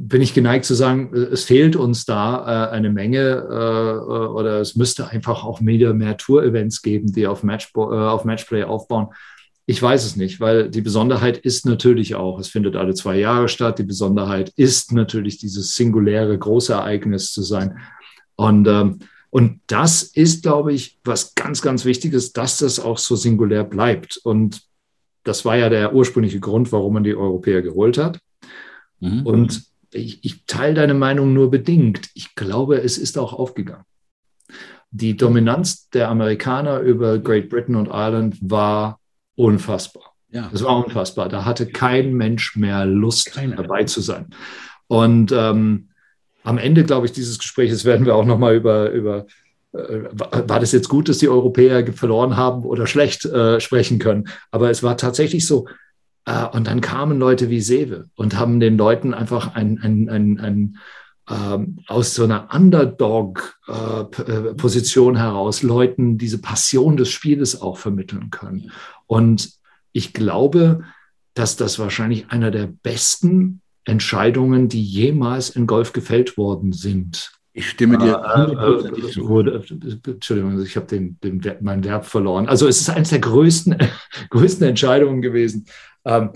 bin 0.00 0.22
ich 0.22 0.34
geneigt 0.34 0.64
zu 0.64 0.74
sagen, 0.74 1.10
äh, 1.14 1.18
es 1.32 1.44
fehlt 1.44 1.76
uns 1.76 2.04
da 2.04 2.68
äh, 2.70 2.70
eine 2.70 2.90
Menge 2.90 3.46
äh, 3.50 4.10
oder 4.10 4.60
es 4.60 4.76
müsste 4.76 5.08
einfach 5.08 5.44
auch 5.44 5.60
mehr, 5.60 5.94
mehr 5.94 6.16
Tour-Events 6.16 6.82
geben, 6.82 7.12
die 7.12 7.26
auf, 7.26 7.42
Match, 7.42 7.72
äh, 7.76 7.80
auf 7.80 8.24
Matchplay 8.24 8.64
aufbauen. 8.64 9.08
Ich 9.66 9.82
weiß 9.82 10.04
es 10.04 10.16
nicht, 10.16 10.40
weil 10.40 10.70
die 10.70 10.80
Besonderheit 10.80 11.36
ist 11.36 11.66
natürlich 11.66 12.14
auch, 12.14 12.38
es 12.38 12.48
findet 12.48 12.74
alle 12.74 12.94
zwei 12.94 13.18
Jahre 13.18 13.48
statt. 13.48 13.78
Die 13.78 13.84
Besonderheit 13.84 14.50
ist 14.56 14.92
natürlich 14.92 15.38
dieses 15.38 15.74
singuläre 15.74 16.38
Großereignis 16.38 17.32
zu 17.32 17.42
sein. 17.42 17.78
Und, 18.36 18.66
ähm, 18.66 19.00
und 19.30 19.60
das 19.66 20.02
ist, 20.02 20.42
glaube 20.42 20.72
ich, 20.72 20.98
was 21.04 21.34
ganz, 21.34 21.60
ganz 21.60 21.84
Wichtiges, 21.84 22.32
dass 22.32 22.58
das 22.58 22.80
auch 22.80 22.96
so 22.96 23.14
singulär 23.14 23.64
bleibt. 23.64 24.16
Und 24.16 24.62
das 25.28 25.44
war 25.44 25.56
ja 25.56 25.68
der 25.68 25.94
ursprüngliche 25.94 26.40
Grund, 26.40 26.72
warum 26.72 26.94
man 26.94 27.04
die 27.04 27.14
Europäer 27.14 27.62
geholt 27.62 27.98
hat. 27.98 28.18
Mhm. 29.00 29.26
Und 29.26 29.62
ich, 29.92 30.24
ich 30.24 30.46
teile 30.46 30.74
deine 30.74 30.94
Meinung 30.94 31.32
nur 31.32 31.50
bedingt. 31.50 32.08
Ich 32.14 32.34
glaube, 32.34 32.78
es 32.78 32.98
ist 32.98 33.18
auch 33.18 33.32
aufgegangen. 33.32 33.84
Die 34.90 35.16
Dominanz 35.16 35.90
der 35.90 36.08
Amerikaner 36.08 36.80
über 36.80 37.18
Great 37.18 37.50
Britain 37.50 37.76
und 37.76 37.88
Ireland 37.88 38.38
war 38.40 39.00
unfassbar. 39.34 40.14
Ja. 40.30 40.48
Das 40.50 40.62
war 40.62 40.84
unfassbar. 40.84 41.28
Da 41.28 41.44
hatte 41.44 41.66
kein 41.66 42.14
Mensch 42.14 42.56
mehr 42.56 42.84
Lust, 42.86 43.32
Keine. 43.32 43.56
dabei 43.56 43.84
zu 43.84 44.00
sein. 44.00 44.26
Und 44.86 45.32
ähm, 45.32 45.88
am 46.42 46.58
Ende, 46.58 46.84
glaube 46.84 47.06
ich, 47.06 47.12
dieses 47.12 47.38
Gesprächs 47.38 47.84
werden 47.84 48.06
wir 48.06 48.14
auch 48.14 48.24
nochmal 48.24 48.54
über, 48.56 48.90
über 48.90 49.26
war 49.72 50.60
das 50.60 50.72
jetzt 50.72 50.88
gut, 50.88 51.08
dass 51.08 51.18
die 51.18 51.28
Europäer 51.28 51.92
verloren 51.92 52.36
haben 52.36 52.64
oder 52.64 52.86
schlecht 52.86 53.24
äh, 53.26 53.60
sprechen 53.60 53.98
können. 53.98 54.28
Aber 54.50 54.70
es 54.70 54.82
war 54.82 54.96
tatsächlich 54.96 55.46
so. 55.46 55.68
Äh, 56.24 56.46
und 56.46 56.66
dann 56.66 56.80
kamen 56.80 57.18
Leute 57.18 57.50
wie 57.50 57.60
Sewe 57.60 58.08
und 58.14 58.38
haben 58.38 58.60
den 58.60 58.78
Leuten 58.78 59.14
einfach 59.14 59.54
ein, 59.54 59.78
ein, 59.82 60.08
ein, 60.08 60.40
ein 60.40 60.78
ähm, 61.30 61.80
aus 61.86 62.14
so 62.14 62.24
einer 62.24 62.48
Underdog-Position 62.52 65.16
äh, 65.16 65.18
heraus 65.18 65.62
Leuten 65.62 66.16
diese 66.16 66.38
Passion 66.38 66.96
des 66.96 67.10
Spieles 67.10 67.60
auch 67.60 67.76
vermitteln 67.76 68.30
können. 68.30 68.72
Und 69.06 69.52
ich 69.92 70.14
glaube, 70.14 70.84
dass 71.34 71.56
das 71.56 71.78
wahrscheinlich 71.78 72.30
einer 72.30 72.50
der 72.50 72.66
besten 72.66 73.60
Entscheidungen, 73.84 74.68
die 74.68 74.82
jemals 74.82 75.50
in 75.50 75.66
Golf 75.66 75.92
gefällt 75.92 76.38
worden 76.38 76.72
sind. 76.72 77.37
Ich 77.58 77.70
stimme 77.70 77.98
dir 77.98 78.22
äh, 78.22 79.06
äh, 79.06 79.10
zu. 79.10 79.28
Wurde, 79.28 79.64
Entschuldigung, 80.06 80.62
ich 80.62 80.76
habe 80.76 80.86
den, 80.86 81.18
den, 81.20 81.42
mein 81.60 81.82
Verb 81.82 82.06
verloren. 82.06 82.48
Also 82.48 82.68
es 82.68 82.80
ist 82.80 82.88
eines 82.88 83.10
der 83.10 83.18
größten, 83.18 83.76
größten 84.30 84.68
Entscheidungen 84.68 85.22
gewesen, 85.22 85.66
ähm, 86.04 86.30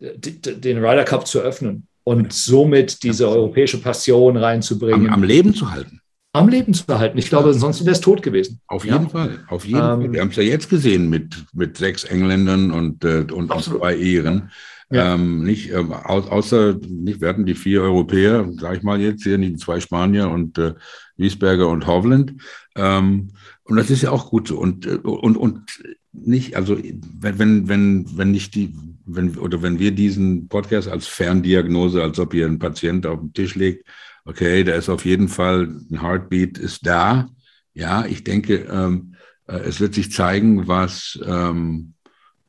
den 0.00 0.78
Ryder 0.78 1.04
Cup 1.04 1.26
zu 1.26 1.40
öffnen 1.40 1.88
und 2.04 2.32
somit 2.32 3.02
diese 3.02 3.28
europäische 3.28 3.78
Passion 3.82 4.38
reinzubringen. 4.38 5.08
Am, 5.08 5.14
am 5.14 5.22
Leben 5.24 5.54
zu 5.54 5.70
halten. 5.70 6.00
Am 6.32 6.48
Leben 6.48 6.72
zu 6.72 6.86
halten. 6.88 7.18
Ich 7.18 7.28
glaube, 7.28 7.52
sonst 7.52 7.84
wäre 7.84 7.92
es 7.92 8.00
tot 8.00 8.22
gewesen. 8.22 8.60
Auf 8.66 8.86
jeden 8.86 9.02
ja. 9.02 9.08
Fall. 9.10 9.44
Auf 9.48 9.66
jeden 9.66 9.76
ähm, 9.76 9.82
Fall. 9.82 10.12
Wir 10.14 10.20
haben 10.22 10.30
es 10.30 10.36
ja 10.36 10.42
jetzt 10.42 10.70
gesehen 10.70 11.10
mit, 11.10 11.34
mit 11.52 11.76
sechs 11.76 12.04
Engländern 12.04 12.70
und, 12.70 13.04
äh, 13.04 13.26
und, 13.30 13.50
und 13.50 13.62
zwei 13.62 13.94
Iren. 13.94 14.50
Ja. 14.90 15.14
Ähm, 15.14 15.42
nicht, 15.42 15.70
ähm, 15.70 15.92
au 15.92 16.20
außer, 16.20 16.78
nicht, 16.88 17.20
wir 17.20 17.28
hatten 17.28 17.46
die 17.46 17.54
vier 17.54 17.82
Europäer, 17.82 18.48
sag 18.58 18.76
ich 18.76 18.82
mal 18.82 19.00
jetzt 19.00 19.22
hier, 19.22 19.38
die 19.38 19.56
zwei 19.56 19.80
Spanier 19.80 20.28
und 20.28 20.58
äh, 20.58 20.74
Wiesberger 21.16 21.68
und 21.68 21.86
Hovland. 21.86 22.34
Ähm, 22.76 23.30
und 23.64 23.76
das 23.76 23.90
ist 23.90 24.02
ja 24.02 24.10
auch 24.10 24.30
gut 24.30 24.48
so. 24.48 24.58
Und, 24.58 24.86
äh, 24.86 24.96
und, 24.96 25.36
und 25.36 25.82
nicht, 26.12 26.56
also 26.56 26.78
wenn, 26.78 27.38
wenn, 27.38 27.68
wenn, 27.68 28.06
wenn 28.16 28.30
nicht 28.30 28.54
die, 28.54 28.74
wenn, 29.06 29.36
oder 29.38 29.62
wenn 29.62 29.78
wir 29.78 29.92
diesen 29.92 30.48
Podcast 30.48 30.88
als 30.88 31.06
Ferndiagnose, 31.06 32.02
als 32.02 32.18
ob 32.18 32.34
ihr 32.34 32.46
ein 32.46 32.58
Patient 32.58 33.06
auf 33.06 33.20
den 33.20 33.32
Tisch 33.32 33.54
legt, 33.54 33.86
okay, 34.24 34.64
da 34.64 34.74
ist 34.74 34.88
auf 34.88 35.04
jeden 35.04 35.28
Fall 35.28 35.68
ein 35.90 36.02
Heartbeat 36.02 36.58
ist 36.58 36.86
da. 36.86 37.28
Ja, 37.72 38.06
ich 38.06 38.22
denke, 38.22 38.66
ähm, 38.70 39.14
äh, 39.46 39.56
es 39.56 39.80
wird 39.80 39.94
sich 39.94 40.12
zeigen, 40.12 40.68
was, 40.68 41.18
ähm, 41.26 41.93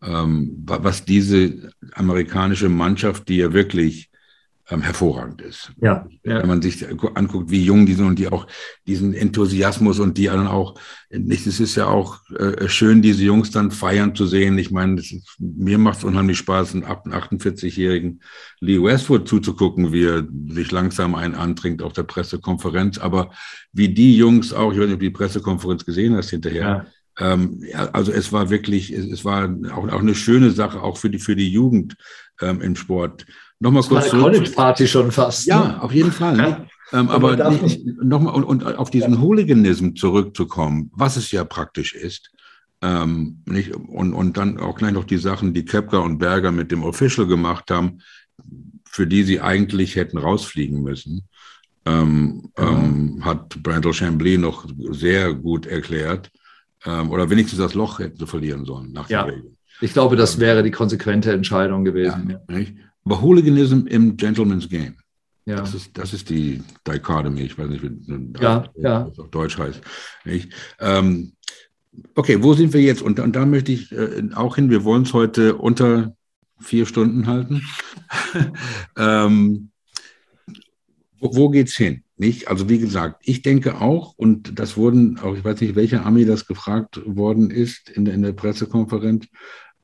ähm, 0.06 0.64
was 0.66 1.06
diese 1.06 1.72
amerikanische 1.94 2.70
Mannschaft, 2.70 3.28
die 3.28 3.38
ja 3.38 3.54
wirklich 3.54 4.10
ähm, 4.70 4.82
hervorragend 4.82 5.42
ist. 5.42 5.72
Ja, 5.80 6.08
ja, 6.24 6.42
Wenn 6.42 6.48
man 6.48 6.62
sich 6.62 6.86
anguckt, 7.16 7.52
wie 7.52 7.64
jung 7.64 7.86
die 7.86 7.94
sind 7.94 8.08
und 8.08 8.18
die 8.18 8.28
auch 8.28 8.48
diesen 8.88 9.14
Enthusiasmus 9.14 10.00
und 10.00 10.18
die 10.18 10.26
dann 10.26 10.48
auch, 10.48 10.80
nicht, 11.12 11.46
es 11.46 11.60
ist 11.60 11.76
ja 11.76 11.86
auch 11.86 12.20
äh, 12.32 12.68
schön, 12.68 13.04
diese 13.04 13.24
Jungs 13.24 13.52
dann 13.52 13.70
feiern 13.70 14.16
zu 14.16 14.26
sehen. 14.26 14.58
Ich 14.58 14.72
meine, 14.72 15.00
ist, 15.00 15.36
mir 15.38 15.78
macht 15.78 16.00
es 16.00 16.04
unheimlich 16.04 16.40
Spaß, 16.40 16.74
einen 16.74 16.84
48-jährigen 16.84 18.22
Lee 18.60 18.82
Westwood 18.82 19.28
zuzugucken, 19.28 19.94
wie 19.94 20.06
er 20.06 20.28
sich 20.50 20.72
langsam 20.72 21.14
einen 21.14 21.36
antrinkt 21.36 21.84
auf 21.84 21.94
der 21.94 22.04
Pressekonferenz. 22.04 22.98
Aber 22.98 23.32
wie 23.72 23.94
die 23.94 24.18
Jungs 24.18 24.52
auch, 24.52 24.74
ich 24.74 24.80
weiß 24.80 24.86
nicht, 24.86 24.96
ob 24.96 25.00
du 25.00 25.06
die 25.06 25.12
Pressekonferenz 25.12 25.86
gesehen 25.86 26.16
hast 26.16 26.32
hinterher, 26.32 26.62
ja. 26.62 26.86
Ähm, 27.18 27.64
ja, 27.70 27.90
also 27.92 28.12
es 28.12 28.32
war 28.34 28.50
wirklich, 28.50 28.92
es, 28.92 29.24
war 29.24 29.50
auch, 29.74 29.88
auch 29.88 30.00
eine 30.00 30.16
schöne 30.16 30.52
Sache, 30.52 30.82
auch 30.82 30.98
für 30.98 31.10
die, 31.10 31.20
für 31.20 31.36
die 31.36 31.50
Jugend 31.50 31.96
ähm, 32.42 32.62
im 32.62 32.76
Sport 32.76 33.26
Nochmal 33.60 33.84
kurz. 33.84 34.12
Eine 34.12 34.22
College-Party 34.22 34.88
schon 34.88 35.12
fast. 35.12 35.46
Ja, 35.46 35.64
ne? 35.64 35.82
auf 35.82 35.94
jeden 35.94 36.12
Fall. 36.12 36.36
Ne? 36.36 36.68
Ähm, 36.92 37.10
aber 37.10 37.36
nochmal 38.02 38.36
und, 38.36 38.44
und 38.44 38.78
auf 38.78 38.90
diesen 38.90 39.14
ja. 39.14 39.22
Hooliganism 39.22 39.96
zurückzukommen, 39.96 40.92
was 40.94 41.16
es 41.16 41.32
ja 41.32 41.44
praktisch 41.46 41.94
ist. 41.94 42.32
Ähm, 42.82 43.42
nicht, 43.46 43.74
und, 43.74 44.14
und 44.14 44.38
dann 44.38 44.60
auch 44.60 44.76
gleich 44.76 44.92
noch 44.92 45.06
die 45.06 45.18
Sachen, 45.18 45.54
die 45.54 45.66
Kepka 45.66 45.98
und 45.98 46.20
Berger 46.20 46.52
mit 46.52 46.72
dem 46.72 46.84
Official 46.84 47.26
gemacht 47.26 47.72
haben, 47.72 48.00
für 48.86 49.08
die 49.08 49.24
sie 49.24 49.42
eigentlich 49.42 49.96
hätten 49.96 50.18
rausfliegen 50.18 50.84
müssen, 50.84 51.28
ähm, 51.86 52.52
ja. 52.58 52.70
ähm, 52.70 53.24
hat 53.24 53.62
Brandel 53.64 53.94
Chambly 53.94 54.38
noch 54.38 54.68
sehr 54.92 55.34
gut 55.34 55.66
erklärt. 55.66 56.30
Ähm, 56.86 57.10
oder 57.12 57.30
wenigstens 57.30 57.60
das 57.60 57.74
Loch 57.74 58.00
hätten 58.00 58.18
sie 58.18 58.28
verlieren 58.28 58.66
sollen 58.66 58.92
nach 58.92 59.10
ja. 59.10 59.28
Ich 59.82 59.94
glaube, 59.94 60.16
das 60.16 60.36
ähm, 60.36 60.42
wäre 60.42 60.64
die 60.64 60.72
konsequente 60.72 61.32
Entscheidung 61.32 61.84
gewesen. 61.84 62.38
Ja, 62.50 62.58
ja. 62.58 62.66
Aber 63.04 63.22
Hooliganism 63.22 63.88
im 63.88 64.18
Gentleman's 64.18 64.70
Game. 64.70 64.96
Ja. 65.46 65.58
Das, 65.58 65.76
ist, 65.76 65.96
das 65.98 66.14
ist 66.14 66.30
die 66.30 66.64
Dichotomy. 66.88 67.42
Ich 67.42 67.58
weiß 67.58 67.70
nicht, 67.70 67.84
wie 67.84 68.42
ja, 68.42 68.66
ja. 68.76 69.04
das 69.04 69.20
auf 69.20 69.30
Deutsch 69.30 69.58
heißt. 69.58 69.80
Ähm, 70.80 71.34
okay, 72.16 72.42
wo 72.42 72.54
sind 72.54 72.74
wir 72.74 72.82
jetzt? 72.82 73.04
Und, 73.04 73.20
und 73.20 73.36
da 73.36 73.46
möchte 73.46 73.72
ich 73.72 73.92
äh, 73.92 74.24
auch 74.34 74.56
hin. 74.56 74.72
Wir 74.72 74.84
wollen 74.84 75.04
es 75.04 75.14
heute 75.14 75.56
unter 75.56 76.16
vier 76.60 76.88
Stunden 76.88 77.28
halten. 77.28 77.62
ähm, 78.98 79.70
wo, 81.20 81.36
wo 81.36 81.50
geht's 81.50 81.76
hin? 81.76 82.05
Nicht? 82.18 82.48
Also 82.48 82.70
wie 82.70 82.80
gesagt, 82.80 83.22
ich 83.26 83.42
denke 83.42 83.82
auch, 83.82 84.14
und 84.16 84.58
das 84.58 84.78
wurden 84.78 85.20
auch, 85.20 85.36
ich 85.36 85.44
weiß 85.44 85.60
nicht, 85.62 85.76
welcher 85.76 86.06
Armee 86.06 86.26
das 86.26 86.48
gefragt 86.48 87.02
worden 87.06 87.52
ist 87.52 87.90
in, 87.90 88.06
in 88.06 88.22
der 88.22 88.32
Pressekonferenz, 88.32 89.28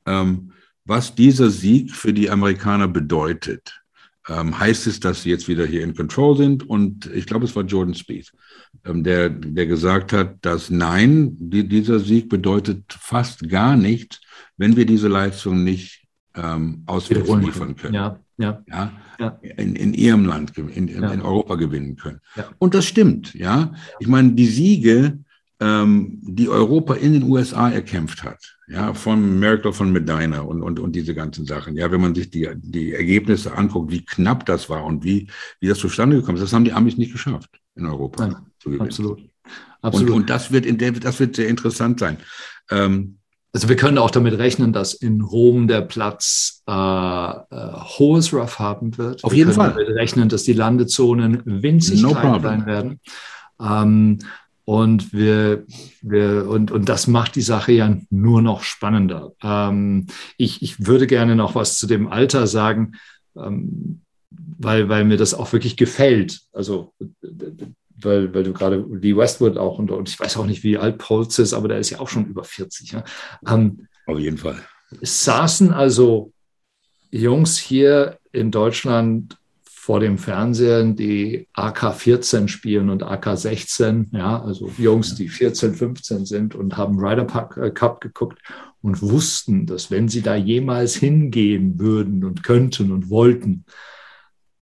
ähm, 0.06 0.52
was 0.84 1.14
dieser 1.14 1.50
Sieg 1.50 1.92
für 1.92 2.12
die 2.12 2.30
Amerikaner 2.30 2.88
bedeutet. 2.88 3.78
Ähm, 4.28 4.58
heißt 4.58 4.86
es, 4.86 5.00
dass 5.00 5.22
sie 5.22 5.30
jetzt 5.30 5.48
wieder 5.48 5.66
hier 5.66 5.82
in 5.82 5.94
Control 5.94 6.36
sind? 6.36 6.68
Und 6.68 7.06
ich 7.06 7.26
glaube, 7.26 7.44
es 7.44 7.56
war 7.56 7.64
Jordan 7.64 7.94
Speed, 7.94 8.32
ähm, 8.84 9.02
der, 9.02 9.28
der 9.28 9.66
gesagt 9.66 10.12
hat, 10.12 10.36
dass 10.42 10.70
nein, 10.70 11.36
die, 11.38 11.66
dieser 11.66 11.98
Sieg 11.98 12.28
bedeutet 12.28 12.84
fast 12.88 13.48
gar 13.48 13.76
nichts, 13.76 14.20
wenn 14.56 14.76
wir 14.76 14.86
diese 14.86 15.08
Leistung 15.08 15.64
nicht 15.64 16.06
ähm, 16.34 16.84
auswärts 16.86 17.28
liefern 17.34 17.74
können. 17.76 17.94
Ja, 17.94 18.20
ja. 18.42 18.62
ja, 18.68 18.92
ja. 19.18 19.38
In, 19.56 19.76
in 19.76 19.94
ihrem 19.94 20.24
Land, 20.24 20.56
in, 20.58 20.68
in, 20.68 20.88
ja. 20.88 21.12
in 21.12 21.20
Europa 21.20 21.54
gewinnen 21.54 21.96
können. 21.96 22.20
Ja. 22.36 22.50
Und 22.58 22.74
das 22.74 22.84
stimmt, 22.84 23.34
ja. 23.34 23.72
Ich 24.00 24.08
meine, 24.08 24.32
die 24.32 24.46
Siege, 24.46 25.18
ähm, 25.60 26.18
die 26.22 26.48
Europa 26.48 26.94
in 26.94 27.12
den 27.12 27.22
USA 27.22 27.70
erkämpft 27.70 28.24
hat, 28.24 28.58
ja, 28.66 28.94
von 28.94 29.38
Merkel, 29.38 29.72
von 29.72 29.92
Medina 29.92 30.40
und, 30.40 30.62
und, 30.62 30.80
und 30.80 30.96
diese 30.96 31.14
ganzen 31.14 31.46
Sachen. 31.46 31.76
Ja, 31.76 31.90
wenn 31.92 32.00
man 32.00 32.14
sich 32.14 32.30
die, 32.30 32.48
die 32.56 32.92
Ergebnisse 32.92 33.56
anguckt, 33.56 33.92
wie 33.92 34.04
knapp 34.04 34.44
das 34.46 34.68
war 34.68 34.84
und 34.84 35.04
wie, 35.04 35.28
wie 35.60 35.68
das 35.68 35.78
zustande 35.78 36.16
gekommen 36.16 36.36
ist, 36.36 36.44
das 36.44 36.52
haben 36.52 36.64
die 36.64 36.72
Amis 36.72 36.96
nicht 36.96 37.12
geschafft 37.12 37.50
in 37.76 37.86
Europa. 37.86 38.26
Nein, 38.26 38.36
zu 38.58 38.70
gewinnen. 38.70 38.88
Absolut. 38.88 39.22
absolut. 39.82 40.10
Und, 40.10 40.16
und 40.16 40.30
das, 40.30 40.50
wird 40.50 40.66
in 40.66 40.78
der, 40.78 40.92
das 40.92 41.20
wird 41.20 41.36
sehr 41.36 41.48
interessant 41.48 42.00
sein. 42.00 42.18
Ähm, 42.70 43.18
also 43.52 43.68
wir 43.68 43.76
können 43.76 43.98
auch 43.98 44.10
damit 44.10 44.38
rechnen, 44.38 44.72
dass 44.72 44.94
in 44.94 45.20
Rom 45.20 45.68
der 45.68 45.82
Platz 45.82 46.62
äh, 46.66 46.72
äh, 46.72 47.72
hohes 47.98 48.32
Rough 48.32 48.58
haben 48.58 48.96
wird. 48.96 49.22
Auf 49.24 49.32
wir 49.32 49.38
jeden 49.38 49.52
Fall. 49.52 49.76
Wir 49.76 49.94
rechnen, 49.94 50.30
dass 50.30 50.44
die 50.44 50.54
Landezonen 50.54 51.42
winzig 51.44 52.02
no 52.02 52.14
klein 52.14 52.42
sein 52.42 52.66
werden. 52.66 53.00
Ähm, 53.60 54.18
und 54.64 55.12
wir, 55.12 55.64
wir 56.00 56.48
und, 56.48 56.70
und 56.70 56.88
das 56.88 57.08
macht 57.08 57.34
die 57.34 57.42
Sache 57.42 57.72
ja 57.72 57.94
nur 58.10 58.40
noch 58.40 58.62
spannender. 58.62 59.32
Ähm, 59.42 60.06
ich, 60.38 60.62
ich 60.62 60.86
würde 60.86 61.06
gerne 61.06 61.36
noch 61.36 61.54
was 61.54 61.78
zu 61.78 61.86
dem 61.86 62.08
Alter 62.08 62.46
sagen, 62.46 62.92
ähm, 63.36 64.00
weil, 64.30 64.88
weil 64.88 65.04
mir 65.04 65.18
das 65.18 65.34
auch 65.34 65.52
wirklich 65.52 65.76
gefällt. 65.76 66.40
Also, 66.52 66.94
weil, 68.04 68.32
weil 68.34 68.42
du 68.42 68.52
gerade 68.52 68.84
Lee 68.90 69.16
Westwood 69.16 69.56
auch 69.56 69.78
und, 69.78 69.90
und 69.90 70.08
ich 70.08 70.18
weiß 70.18 70.36
auch 70.36 70.46
nicht, 70.46 70.62
wie 70.64 70.78
alt 70.78 70.98
Polz 70.98 71.38
ist, 71.38 71.54
aber 71.54 71.68
der 71.68 71.78
ist 71.78 71.90
ja 71.90 72.00
auch 72.00 72.08
schon 72.08 72.26
über 72.26 72.44
40. 72.44 72.92
Ja? 72.92 73.04
Ähm, 73.46 73.86
Auf 74.06 74.18
jeden 74.18 74.38
Fall. 74.38 74.62
Es 75.00 75.24
saßen 75.24 75.72
also 75.72 76.32
Jungs 77.10 77.58
hier 77.58 78.18
in 78.32 78.50
Deutschland 78.50 79.38
vor 79.82 79.98
dem 79.98 80.16
Fernsehen, 80.16 80.94
die 80.94 81.48
AK-14 81.54 82.46
spielen 82.46 82.88
und 82.88 83.02
AK-16, 83.02 84.16
ja, 84.16 84.40
also 84.40 84.70
Jungs, 84.78 85.16
die 85.16 85.28
14, 85.28 85.74
15 85.74 86.24
sind 86.24 86.54
und 86.54 86.76
haben 86.76 87.00
Ryder 87.00 87.26
äh, 87.56 87.70
Cup 87.70 88.00
geguckt 88.00 88.38
und 88.80 89.02
wussten, 89.02 89.66
dass 89.66 89.90
wenn 89.90 90.08
sie 90.08 90.22
da 90.22 90.36
jemals 90.36 90.94
hingehen 90.94 91.80
würden 91.80 92.24
und 92.24 92.44
könnten 92.44 92.92
und 92.92 93.10
wollten, 93.10 93.64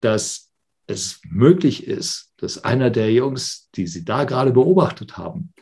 dass 0.00 0.49
es 0.90 1.20
möglich 1.28 1.86
ist, 1.86 2.32
dass 2.38 2.64
einer 2.64 2.90
der 2.90 3.12
Jungs, 3.12 3.68
die 3.74 3.86
sie 3.86 4.04
da 4.04 4.24
gerade 4.24 4.52
beobachtet 4.52 5.16
haben, 5.16 5.52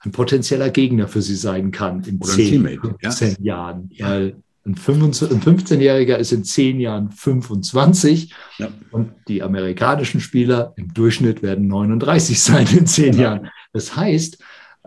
ein 0.00 0.12
potenzieller 0.12 0.70
Gegner 0.70 1.08
für 1.08 1.22
sie 1.22 1.36
sein 1.36 1.70
kann 1.70 2.02
in 2.04 2.18
Oder 2.18 2.32
10, 2.32 2.78
15 3.00 3.36
ja. 3.40 3.44
Jahren. 3.44 3.90
Weil 3.98 4.36
ein 4.66 4.74
15-Jähriger 4.74 6.16
ist 6.16 6.32
in 6.32 6.44
zehn 6.44 6.80
Jahren 6.80 7.10
25 7.10 8.34
ja. 8.58 8.68
und 8.90 9.12
die 9.28 9.42
amerikanischen 9.42 10.20
Spieler 10.20 10.74
im 10.76 10.92
Durchschnitt 10.92 11.42
werden 11.42 11.68
39 11.68 12.40
sein 12.42 12.66
in 12.76 12.86
zehn 12.86 13.14
ja. 13.14 13.22
Jahren. 13.22 13.48
Das 13.72 13.96
heißt, 13.96 14.38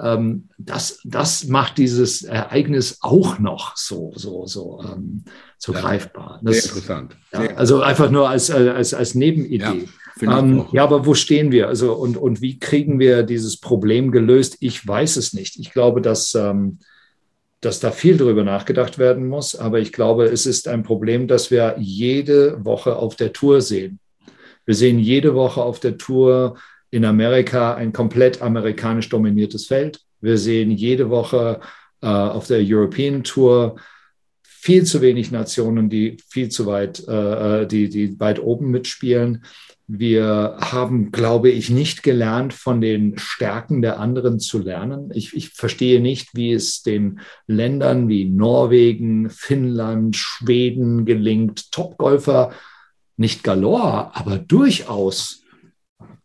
ähm, 0.02 0.50
das, 0.58 1.00
das 1.04 1.46
macht 1.46 1.78
dieses 1.78 2.24
Ereignis 2.24 3.00
auch 3.02 3.40
noch 3.40 3.76
so, 3.76 4.14
so, 4.16 4.46
so, 4.46 4.82
ähm, 4.84 5.24
so 5.58 5.74
ja. 5.74 5.82
greifbar. 5.82 6.40
Das, 6.44 6.64
Sehr 6.64 6.66
interessant. 6.66 7.18
Sehr 7.32 7.58
also 7.58 7.82
einfach 7.82 8.10
nur 8.10 8.30
als, 8.30 8.50
als, 8.52 8.94
als 8.94 9.16
Nebenidee. 9.16 9.88
Ähm, 10.22 10.66
ja, 10.72 10.84
aber 10.84 11.06
wo 11.06 11.14
stehen 11.14 11.52
wir? 11.52 11.68
Also 11.68 11.94
und, 11.94 12.18
und 12.18 12.42
wie 12.42 12.60
kriegen 12.60 13.00
wir 13.00 13.24
dieses 13.24 13.58
Problem 13.58 14.12
gelöst? 14.12 14.58
Ich 14.60 14.86
weiß 14.86 15.16
es 15.16 15.34
nicht. 15.34 15.58
Ich 15.58 15.72
glaube, 15.72 16.02
dass 16.02 16.36
ähm, 16.36 16.80
dass 17.62 17.80
da 17.80 17.92
viel 17.92 18.18
drüber 18.18 18.44
nachgedacht 18.44 18.98
werden 18.98 19.28
muss. 19.28 19.56
Aber 19.56 19.80
ich 19.80 19.92
glaube, 19.92 20.26
es 20.26 20.46
ist 20.46 20.68
ein 20.68 20.84
Problem, 20.84 21.28
das 21.28 21.52
wir 21.52 21.76
jede 21.78 22.64
Woche 22.64 22.96
auf 22.96 23.16
der 23.16 23.34
Tour 23.34 23.62
sehen. 23.62 24.00
Wir 24.66 24.76
sehen 24.76 25.00
jede 25.00 25.36
Woche 25.36 25.62
auf 25.62 25.80
der 25.80 25.98
Tour 25.98 26.58
in 26.92 27.06
Amerika 27.06 27.76
ein 27.76 27.94
komplett 27.94 28.42
amerikanisch 28.42 29.10
dominiertes 29.10 29.68
Feld. 29.68 30.02
Wir 30.22 30.38
sehen 30.38 30.72
jede 30.72 31.10
Woche 31.10 31.60
äh, 32.02 32.08
auf 32.08 32.48
der 32.48 32.62
European 32.62 33.24
Tour 33.24 33.78
viel 34.44 34.84
zu 34.84 35.02
wenig 35.02 35.32
Nationen, 35.32 35.90
die 35.90 36.18
viel 36.28 36.50
zu 36.50 36.66
weit, 36.66 37.08
äh, 37.08 37.62
äh 37.62 37.66
die, 37.68 37.90
die 37.90 38.20
weit 38.20 38.42
oben 38.42 38.72
mitspielen. 38.72 39.44
Wir 39.88 40.58
haben, 40.60 41.12
glaube 41.12 41.50
ich, 41.50 41.72
nicht 41.72 42.04
gelernt, 42.04 42.54
von 42.54 42.80
den 42.80 43.18
Stärken 43.18 43.82
der 43.82 44.00
anderen 44.00 44.40
zu 44.40 44.60
lernen. 44.60 45.10
Ich, 45.16 45.36
ich, 45.36 45.50
verstehe 45.50 46.00
nicht, 46.00 46.36
wie 46.36 46.52
es 46.54 46.84
den 46.84 47.22
Ländern 47.48 48.08
wie 48.08 48.26
Norwegen, 48.26 49.32
Finnland, 49.32 50.16
Schweden 50.16 51.06
gelingt, 51.06 51.72
Topgolfer 51.72 52.52
nicht 53.18 53.44
galore, 53.44 54.16
aber 54.16 54.38
durchaus 54.38 55.44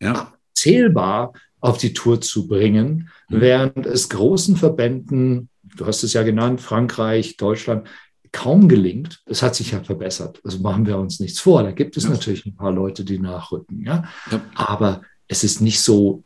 ja. 0.00 0.33
Zählbar 0.64 1.32
auf 1.60 1.78
die 1.78 1.92
Tour 1.92 2.20
zu 2.20 2.46
bringen, 2.46 3.10
mhm. 3.28 3.40
während 3.40 3.86
es 3.86 4.08
großen 4.08 4.56
Verbänden, 4.56 5.48
du 5.76 5.86
hast 5.86 6.02
es 6.02 6.12
ja 6.12 6.22
genannt, 6.22 6.60
Frankreich, 6.60 7.36
Deutschland, 7.36 7.88
kaum 8.32 8.68
gelingt. 8.68 9.22
Es 9.26 9.42
hat 9.42 9.54
sich 9.54 9.70
ja 9.72 9.82
verbessert. 9.82 10.40
Also 10.44 10.58
machen 10.58 10.86
wir 10.86 10.98
uns 10.98 11.20
nichts 11.20 11.40
vor. 11.40 11.62
Da 11.62 11.70
gibt 11.70 11.96
es 11.96 12.04
ja. 12.04 12.10
natürlich 12.10 12.44
ein 12.44 12.56
paar 12.56 12.72
Leute, 12.72 13.04
die 13.04 13.18
nachrücken. 13.18 13.82
Ja? 13.84 14.04
ja? 14.30 14.40
Aber 14.54 15.02
es 15.28 15.44
ist 15.44 15.60
nicht 15.60 15.80
so, 15.80 16.24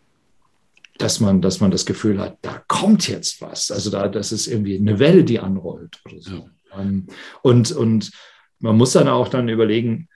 dass 0.96 1.20
man, 1.20 1.42
dass 1.42 1.60
man 1.60 1.70
das 1.70 1.86
Gefühl 1.86 2.18
hat, 2.18 2.38
da 2.42 2.62
kommt 2.66 3.08
jetzt 3.08 3.40
was. 3.42 3.70
Also 3.70 3.90
da, 3.90 4.08
das 4.08 4.32
ist 4.32 4.46
irgendwie 4.46 4.76
eine 4.76 4.98
Welle, 4.98 5.22
die 5.22 5.38
anrollt 5.38 6.00
oder 6.06 6.20
so. 6.20 6.48
Ja. 6.70 6.80
Ähm, 6.80 7.06
und, 7.42 7.72
und 7.72 8.10
man 8.58 8.76
muss 8.76 8.92
dann 8.92 9.08
auch 9.08 9.28
dann 9.28 9.48
überlegen, 9.48 10.08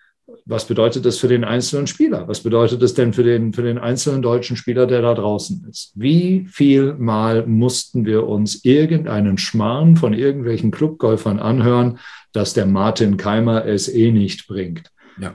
was 0.44 0.66
bedeutet 0.66 1.04
das 1.04 1.18
für 1.18 1.28
den 1.28 1.44
einzelnen 1.44 1.86
Spieler? 1.86 2.26
Was 2.28 2.40
bedeutet 2.40 2.82
das 2.82 2.94
denn 2.94 3.12
für 3.12 3.22
den, 3.22 3.52
für 3.52 3.62
den 3.62 3.78
einzelnen 3.78 4.22
deutschen 4.22 4.56
Spieler, 4.56 4.86
der 4.86 5.02
da 5.02 5.14
draußen 5.14 5.66
ist? 5.68 5.92
Wie 5.94 6.46
viel 6.50 6.94
Mal 6.94 7.46
mussten 7.46 8.06
wir 8.06 8.26
uns 8.26 8.64
irgendeinen 8.64 9.38
Schmarrn 9.38 9.96
von 9.96 10.14
irgendwelchen 10.14 10.70
Clubgolfern 10.70 11.38
anhören, 11.38 11.98
dass 12.32 12.54
der 12.54 12.66
Martin 12.66 13.16
Keimer 13.16 13.66
es 13.66 13.88
eh 13.88 14.10
nicht 14.10 14.46
bringt? 14.46 14.90
Ja. 15.20 15.34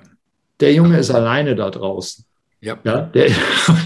der 0.60 0.74
Junge 0.74 0.98
ist 0.98 1.12
alleine 1.12 1.56
da 1.56 1.70
draußen. 1.70 2.26
Ja. 2.62 2.80
Ja, 2.84 3.02
der, 3.02 3.30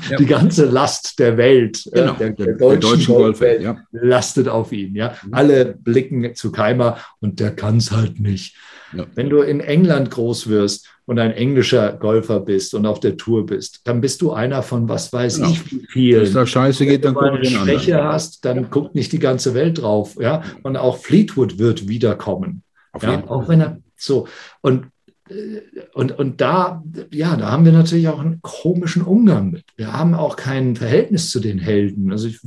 Ja. 0.09 0.17
Die 0.17 0.25
ganze 0.25 0.65
Last 0.65 1.19
der 1.19 1.37
Welt, 1.37 1.85
äh, 1.87 1.99
Genau, 1.99 2.13
der, 2.13 2.29
der, 2.31 2.53
deutschen, 2.55 2.81
deutschen 2.81 3.15
Golfwelt, 3.15 3.63
Golfwelt, 3.63 3.87
lastet 3.91 4.47
auf 4.47 4.71
ihn. 4.71 4.95
Ja? 4.95 5.15
Mhm. 5.23 5.33
Alle 5.33 5.65
blicken 5.65 6.35
zu 6.35 6.51
Keimer 6.51 6.97
und 7.19 7.39
der 7.39 7.55
kann 7.55 7.77
es 7.77 7.91
halt 7.91 8.19
nicht. 8.19 8.55
Ja. 8.93 9.05
Wenn 9.15 9.29
du 9.29 9.41
in 9.41 9.59
England 9.59 10.11
groß 10.11 10.47
wirst 10.47 10.87
und 11.05 11.19
ein 11.19 11.31
englischer 11.31 11.93
Golfer 11.93 12.39
bist 12.39 12.73
und 12.73 12.85
auf 12.85 12.99
der 12.99 13.17
Tour 13.17 13.45
bist, 13.45 13.81
dann 13.85 14.01
bist 14.01 14.21
du 14.21 14.31
einer 14.33 14.63
von 14.63 14.87
was 14.89 15.11
weiß 15.13 15.37
Genau. 15.37 15.49
ich 15.49 15.71
wie 15.71 15.77
Wenn 15.79 15.87
vielen. 15.87 16.21
es 16.23 16.33
da 16.33 16.45
scheiße 16.45 16.85
geht, 16.85 17.05
dann 17.05 17.15
Wenn 17.15 17.21
du 17.33 17.37
eine 17.39 17.45
Schwäche 17.45 17.95
anderen. 17.97 18.13
hast, 18.13 18.45
dann 18.45 18.69
guckt 18.69 18.95
nicht 18.95 19.11
die 19.11 19.19
ganze 19.19 19.53
Welt 19.53 19.81
drauf. 19.81 20.15
Ja? 20.19 20.43
Und 20.63 20.77
auch 20.77 20.97
Fleetwood 20.97 21.57
wird 21.59 21.87
wiederkommen. 21.87 22.63
Ja, 23.01 23.23
auch 23.29 23.47
wenn 23.47 23.61
er 23.61 23.77
so 23.95 24.27
und 24.61 24.87
äh, 25.29 25.61
und, 25.93 26.17
und 26.19 26.41
da, 26.41 26.83
ja, 27.11 27.37
da 27.37 27.51
haben 27.51 27.63
wir 27.63 27.71
natürlich 27.71 28.09
auch 28.09 28.19
einen 28.19 28.41
komischen 28.41 29.01
Umgang 29.01 29.49
mit. 29.51 29.63
Wir 29.77 29.93
haben 29.93 30.13
auch 30.13 30.35
kein 30.35 30.75
Verhältnis 30.75 31.29
zu 31.29 31.39
den 31.39 31.57
Helden. 31.57 32.11
Also 32.11 32.27
ich, 32.27 32.39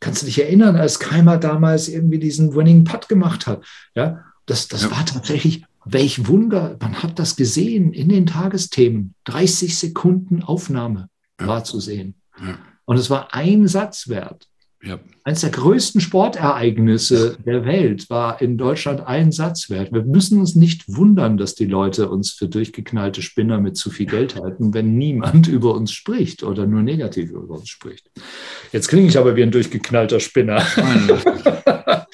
kannst 0.00 0.22
du 0.22 0.26
dich 0.26 0.40
erinnern, 0.40 0.76
als 0.76 1.00
Keimer 1.00 1.38
damals 1.38 1.88
irgendwie 1.88 2.18
diesen 2.18 2.54
Winning 2.54 2.84
Putt 2.84 3.08
gemacht 3.08 3.46
hat? 3.46 3.64
Ja, 3.94 4.24
das, 4.46 4.68
das 4.68 4.82
Ja. 4.84 4.90
war 4.90 5.04
tatsächlich, 5.06 5.64
welch 5.84 6.26
Wunder, 6.28 6.76
man 6.80 7.02
hat 7.02 7.18
das 7.18 7.36
gesehen 7.36 7.92
in 7.92 8.08
den 8.08 8.26
Tagesthemen. 8.26 9.14
30 9.24 9.76
Sekunden 9.78 10.42
Aufnahme 10.42 11.08
Ja. 11.40 11.46
war 11.46 11.64
zu 11.64 11.80
sehen. 11.80 12.14
Ja. 12.40 12.58
Und 12.86 12.96
es 12.98 13.10
war 13.10 13.34
ein 13.34 13.66
Satz 13.68 14.08
wert. 14.08 14.46
Ja. 14.82 14.98
Eines 15.24 15.40
der 15.40 15.48
größten 15.48 16.02
Sportereignisse 16.02 17.38
der 17.46 17.64
Welt 17.64 18.10
war 18.10 18.42
in 18.42 18.58
Deutschland 18.58 19.00
ein 19.06 19.32
Satz 19.32 19.70
wert. 19.70 19.92
Wir 19.92 20.02
müssen 20.04 20.38
uns 20.40 20.54
nicht 20.56 20.84
wundern, 20.94 21.38
dass 21.38 21.54
die 21.54 21.64
Leute 21.64 22.10
uns 22.10 22.32
für 22.32 22.48
durchgeknallte 22.48 23.22
Spinner 23.22 23.58
mit 23.58 23.78
zu 23.78 23.88
viel 23.90 24.04
Geld 24.04 24.36
halten, 24.36 24.74
wenn 24.74 24.98
niemand 24.98 25.48
über 25.48 25.74
uns 25.74 25.92
spricht 25.92 26.42
oder 26.42 26.66
nur 26.66 26.82
negativ 26.82 27.30
über 27.30 27.54
uns 27.58 27.70
spricht. 27.70 28.10
Jetzt 28.72 28.88
klinge 28.88 29.08
ich 29.08 29.16
aber 29.16 29.36
wie 29.36 29.42
ein 29.42 29.50
durchgeknallter 29.52 30.20
Spinner. 30.20 30.62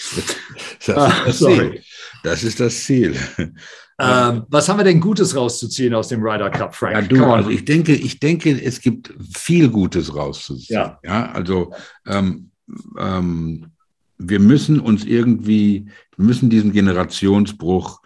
Ah, 0.89 1.31
sorry. 1.31 1.83
Das 2.23 2.45
ist 2.45 2.61
das 2.61 2.85
Ziel. 2.85 3.17
Ähm, 4.03 4.45
was 4.49 4.67
haben 4.67 4.79
wir 4.79 4.85
denn 4.85 4.99
Gutes 4.99 5.37
rauszuziehen 5.37 5.93
aus 5.93 6.09
dem 6.09 6.23
Ryder 6.23 6.49
Cup, 6.49 6.75
Frank? 6.75 6.95
Ja, 6.95 7.03
du, 7.03 7.23
also 7.27 7.51
ich 7.51 7.67
denke, 7.67 7.93
ich 7.93 8.19
denke, 8.19 8.51
es 8.51 8.81
gibt 8.81 9.13
viel 9.37 9.69
Gutes 9.69 10.15
rauszuziehen. 10.15 10.75
Ja. 10.75 10.99
ja 11.05 11.31
also 11.33 11.75
ähm, 12.07 12.51
ähm, 12.99 13.67
wir 14.17 14.41
müssen 14.41 14.81
uns 14.81 15.05
irgendwie, 15.05 15.87
wir 16.17 16.25
müssen 16.25 16.49
diesen 16.49 16.73
Generationsbruch 16.73 18.01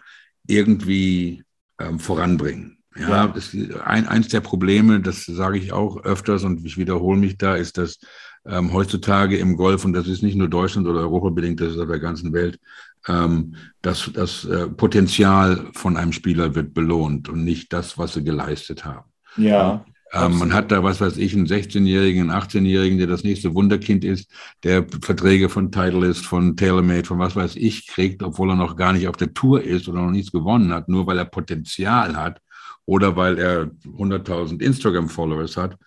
irgendwie 0.47 1.43
ähm, 1.79 1.99
voranbringen. 1.99 2.77
Ja. 2.97 3.27
Das, 3.27 3.55
ein, 3.83 4.07
eins 4.07 4.29
der 4.29 4.41
Probleme, 4.41 5.01
das 5.01 5.25
sage 5.25 5.57
ich 5.57 5.73
auch 5.73 6.03
öfters 6.03 6.43
und 6.43 6.65
ich 6.65 6.77
wiederhole 6.77 7.19
mich 7.19 7.37
da, 7.37 7.55
ist, 7.55 7.77
dass 7.77 7.99
ähm, 8.45 8.71
heutzutage 8.73 9.37
im 9.37 9.57
Golf, 9.57 9.83
und 9.85 9.93
das 9.93 10.07
ist 10.07 10.23
nicht 10.23 10.35
nur 10.35 10.47
Deutschland 10.47 10.87
oder 10.87 10.99
Europa 10.99 11.29
bedingt, 11.29 11.59
das 11.59 11.73
ist 11.73 11.79
auf 11.79 11.87
der 11.89 11.99
ganzen 11.99 12.31
Welt, 12.31 12.59
ähm, 13.07 13.55
das, 13.81 14.09
das 14.13 14.45
äh, 14.45 14.67
Potenzial 14.67 15.69
von 15.73 15.97
einem 15.97 16.11
Spieler 16.11 16.55
wird 16.55 16.73
belohnt 16.73 17.29
und 17.29 17.43
nicht 17.43 17.71
das, 17.73 17.97
was 17.97 18.13
sie 18.13 18.23
geleistet 18.23 18.85
haben. 18.85 19.09
ja, 19.37 19.85
Ähm, 20.13 20.37
man 20.37 20.53
hat 20.53 20.71
da, 20.71 20.83
was 20.83 21.01
weiß 21.01 21.17
ich, 21.17 21.33
einen 21.33 21.47
16-Jährigen, 21.47 22.29
einen 22.29 22.41
18-Jährigen, 22.41 22.97
der 22.97 23.07
das 23.07 23.23
nächste 23.23 23.53
Wunderkind 23.53 24.05
ist, 24.05 24.31
der 24.63 24.85
Verträge 25.01 25.49
von 25.49 25.71
Titleist, 25.71 26.25
von 26.25 26.55
TaylorMade, 26.55 27.05
von 27.05 27.19
was 27.19 27.35
weiß 27.35 27.55
ich 27.57 27.87
kriegt, 27.87 28.23
obwohl 28.23 28.51
er 28.51 28.55
noch 28.55 28.75
gar 28.75 28.93
nicht 28.93 29.07
auf 29.07 29.17
der 29.17 29.33
Tour 29.33 29.61
ist 29.61 29.89
oder 29.89 30.01
noch 30.01 30.11
nichts 30.11 30.31
gewonnen 30.31 30.71
hat, 30.73 30.87
nur 30.87 31.05
weil 31.05 31.17
er 31.17 31.25
Potenzial 31.25 32.15
hat 32.15 32.39
oder 32.85 33.15
weil 33.15 33.37
er 33.37 33.71
100.000 33.83 34.61
Instagram-Followers 34.61 35.57
hat. 35.57 35.77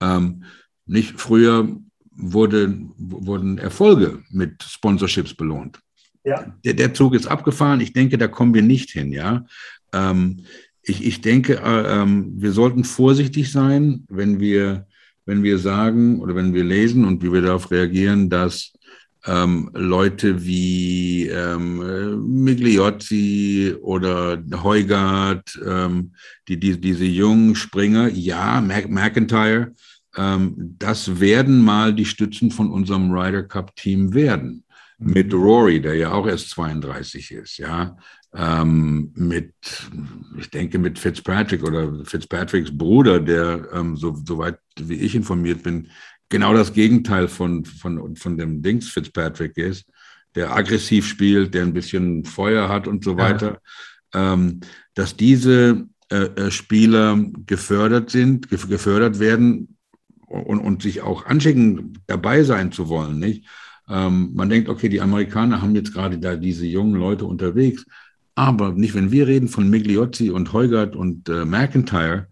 Ähm, 0.00 0.44
nicht 0.86 1.20
früher 1.20 1.68
wurde, 2.10 2.78
wurden 2.98 3.58
Erfolge 3.58 4.22
mit 4.30 4.62
Sponsorships 4.62 5.34
belohnt 5.34 5.80
ja. 6.24 6.54
der, 6.64 6.74
der 6.74 6.94
Zug 6.94 7.14
ist 7.14 7.26
abgefahren. 7.26 7.80
Ich 7.80 7.92
denke, 7.92 8.18
da 8.18 8.28
kommen 8.28 8.54
wir 8.54 8.62
nicht 8.62 8.90
hin, 8.90 9.12
ja. 9.12 9.44
Ähm, 9.92 10.44
ich, 10.82 11.04
ich 11.04 11.20
denke, 11.20 11.60
äh, 11.64 12.00
ähm, 12.02 12.32
wir 12.36 12.52
sollten 12.52 12.84
vorsichtig 12.84 13.52
sein, 13.52 14.04
wenn 14.08 14.40
wir, 14.40 14.86
wenn 15.26 15.42
wir 15.42 15.58
sagen 15.58 16.20
oder 16.20 16.34
wenn 16.34 16.54
wir 16.54 16.64
lesen 16.64 17.04
und 17.04 17.22
wie 17.22 17.32
wir 17.32 17.42
darauf 17.42 17.70
reagieren, 17.70 18.28
dass 18.28 18.72
ähm, 19.24 19.70
Leute 19.74 20.44
wie 20.44 21.28
ähm, 21.28 21.80
äh, 21.80 22.16
Migliozzi 22.16 23.76
oder 23.80 24.42
Heugart, 24.64 25.60
ähm, 25.64 26.14
die, 26.48 26.58
die, 26.58 26.80
diese 26.80 27.04
jungen 27.04 27.54
Springer, 27.54 28.08
ja, 28.08 28.60
Mac 28.60 28.90
McIntyre, 28.90 29.72
ähm, 30.16 30.74
das 30.78 31.20
werden 31.20 31.62
mal 31.62 31.94
die 31.94 32.04
Stützen 32.04 32.50
von 32.50 32.72
unserem 32.72 33.12
Ryder 33.12 33.44
Cup 33.44 33.76
Team 33.76 34.12
werden 34.12 34.61
mit 35.02 35.32
Rory, 35.32 35.80
der 35.80 35.94
ja 35.94 36.12
auch 36.12 36.26
erst 36.26 36.50
32 36.50 37.30
ist, 37.32 37.58
ja, 37.58 37.96
ähm, 38.34 39.12
mit, 39.14 39.52
ich 40.38 40.50
denke, 40.50 40.78
mit 40.78 40.98
Fitzpatrick 40.98 41.62
oder 41.62 42.04
Fitzpatricks 42.04 42.76
Bruder, 42.76 43.20
der, 43.20 43.68
ähm, 43.72 43.96
so, 43.96 44.16
soweit 44.26 44.58
wie 44.80 44.94
ich 44.94 45.14
informiert 45.14 45.62
bin, 45.62 45.88
genau 46.28 46.54
das 46.54 46.72
Gegenteil 46.72 47.28
von, 47.28 47.64
von, 47.64 48.16
von 48.16 48.38
dem 48.38 48.62
Dings 48.62 48.88
Fitzpatrick 48.88 49.56
ist, 49.58 49.84
der 50.34 50.54
aggressiv 50.56 51.06
spielt, 51.06 51.52
der 51.52 51.62
ein 51.62 51.74
bisschen 51.74 52.24
Feuer 52.24 52.68
hat 52.68 52.88
und 52.88 53.04
so 53.04 53.12
Ja. 53.12 53.18
weiter, 53.18 53.60
ähm, 54.14 54.60
dass 54.94 55.14
diese 55.16 55.86
äh, 56.10 56.24
äh, 56.24 56.50
Spieler 56.50 57.18
gefördert 57.46 58.10
sind, 58.10 58.48
gef 58.48 58.68
gefördert 58.68 59.18
werden 59.18 59.76
und, 60.26 60.58
und 60.58 60.82
sich 60.82 61.02
auch 61.02 61.26
anschicken, 61.26 61.98
dabei 62.06 62.44
sein 62.44 62.72
zu 62.72 62.88
wollen, 62.88 63.18
nicht? 63.18 63.46
Ähm, 63.92 64.30
man 64.34 64.48
denkt, 64.48 64.68
okay, 64.70 64.88
die 64.88 65.00
Amerikaner 65.02 65.60
haben 65.60 65.74
jetzt 65.74 65.92
gerade 65.92 66.18
da 66.18 66.34
diese 66.36 66.64
jungen 66.66 66.94
Leute 66.94 67.26
unterwegs, 67.26 67.84
aber 68.34 68.72
nicht, 68.72 68.94
wenn 68.94 69.10
wir 69.12 69.26
reden 69.26 69.48
von 69.48 69.68
Migliozzi 69.68 70.30
und 70.30 70.52
Heugart 70.54 70.96
und 70.96 71.28
äh, 71.28 71.44
McIntyre. 71.44 72.28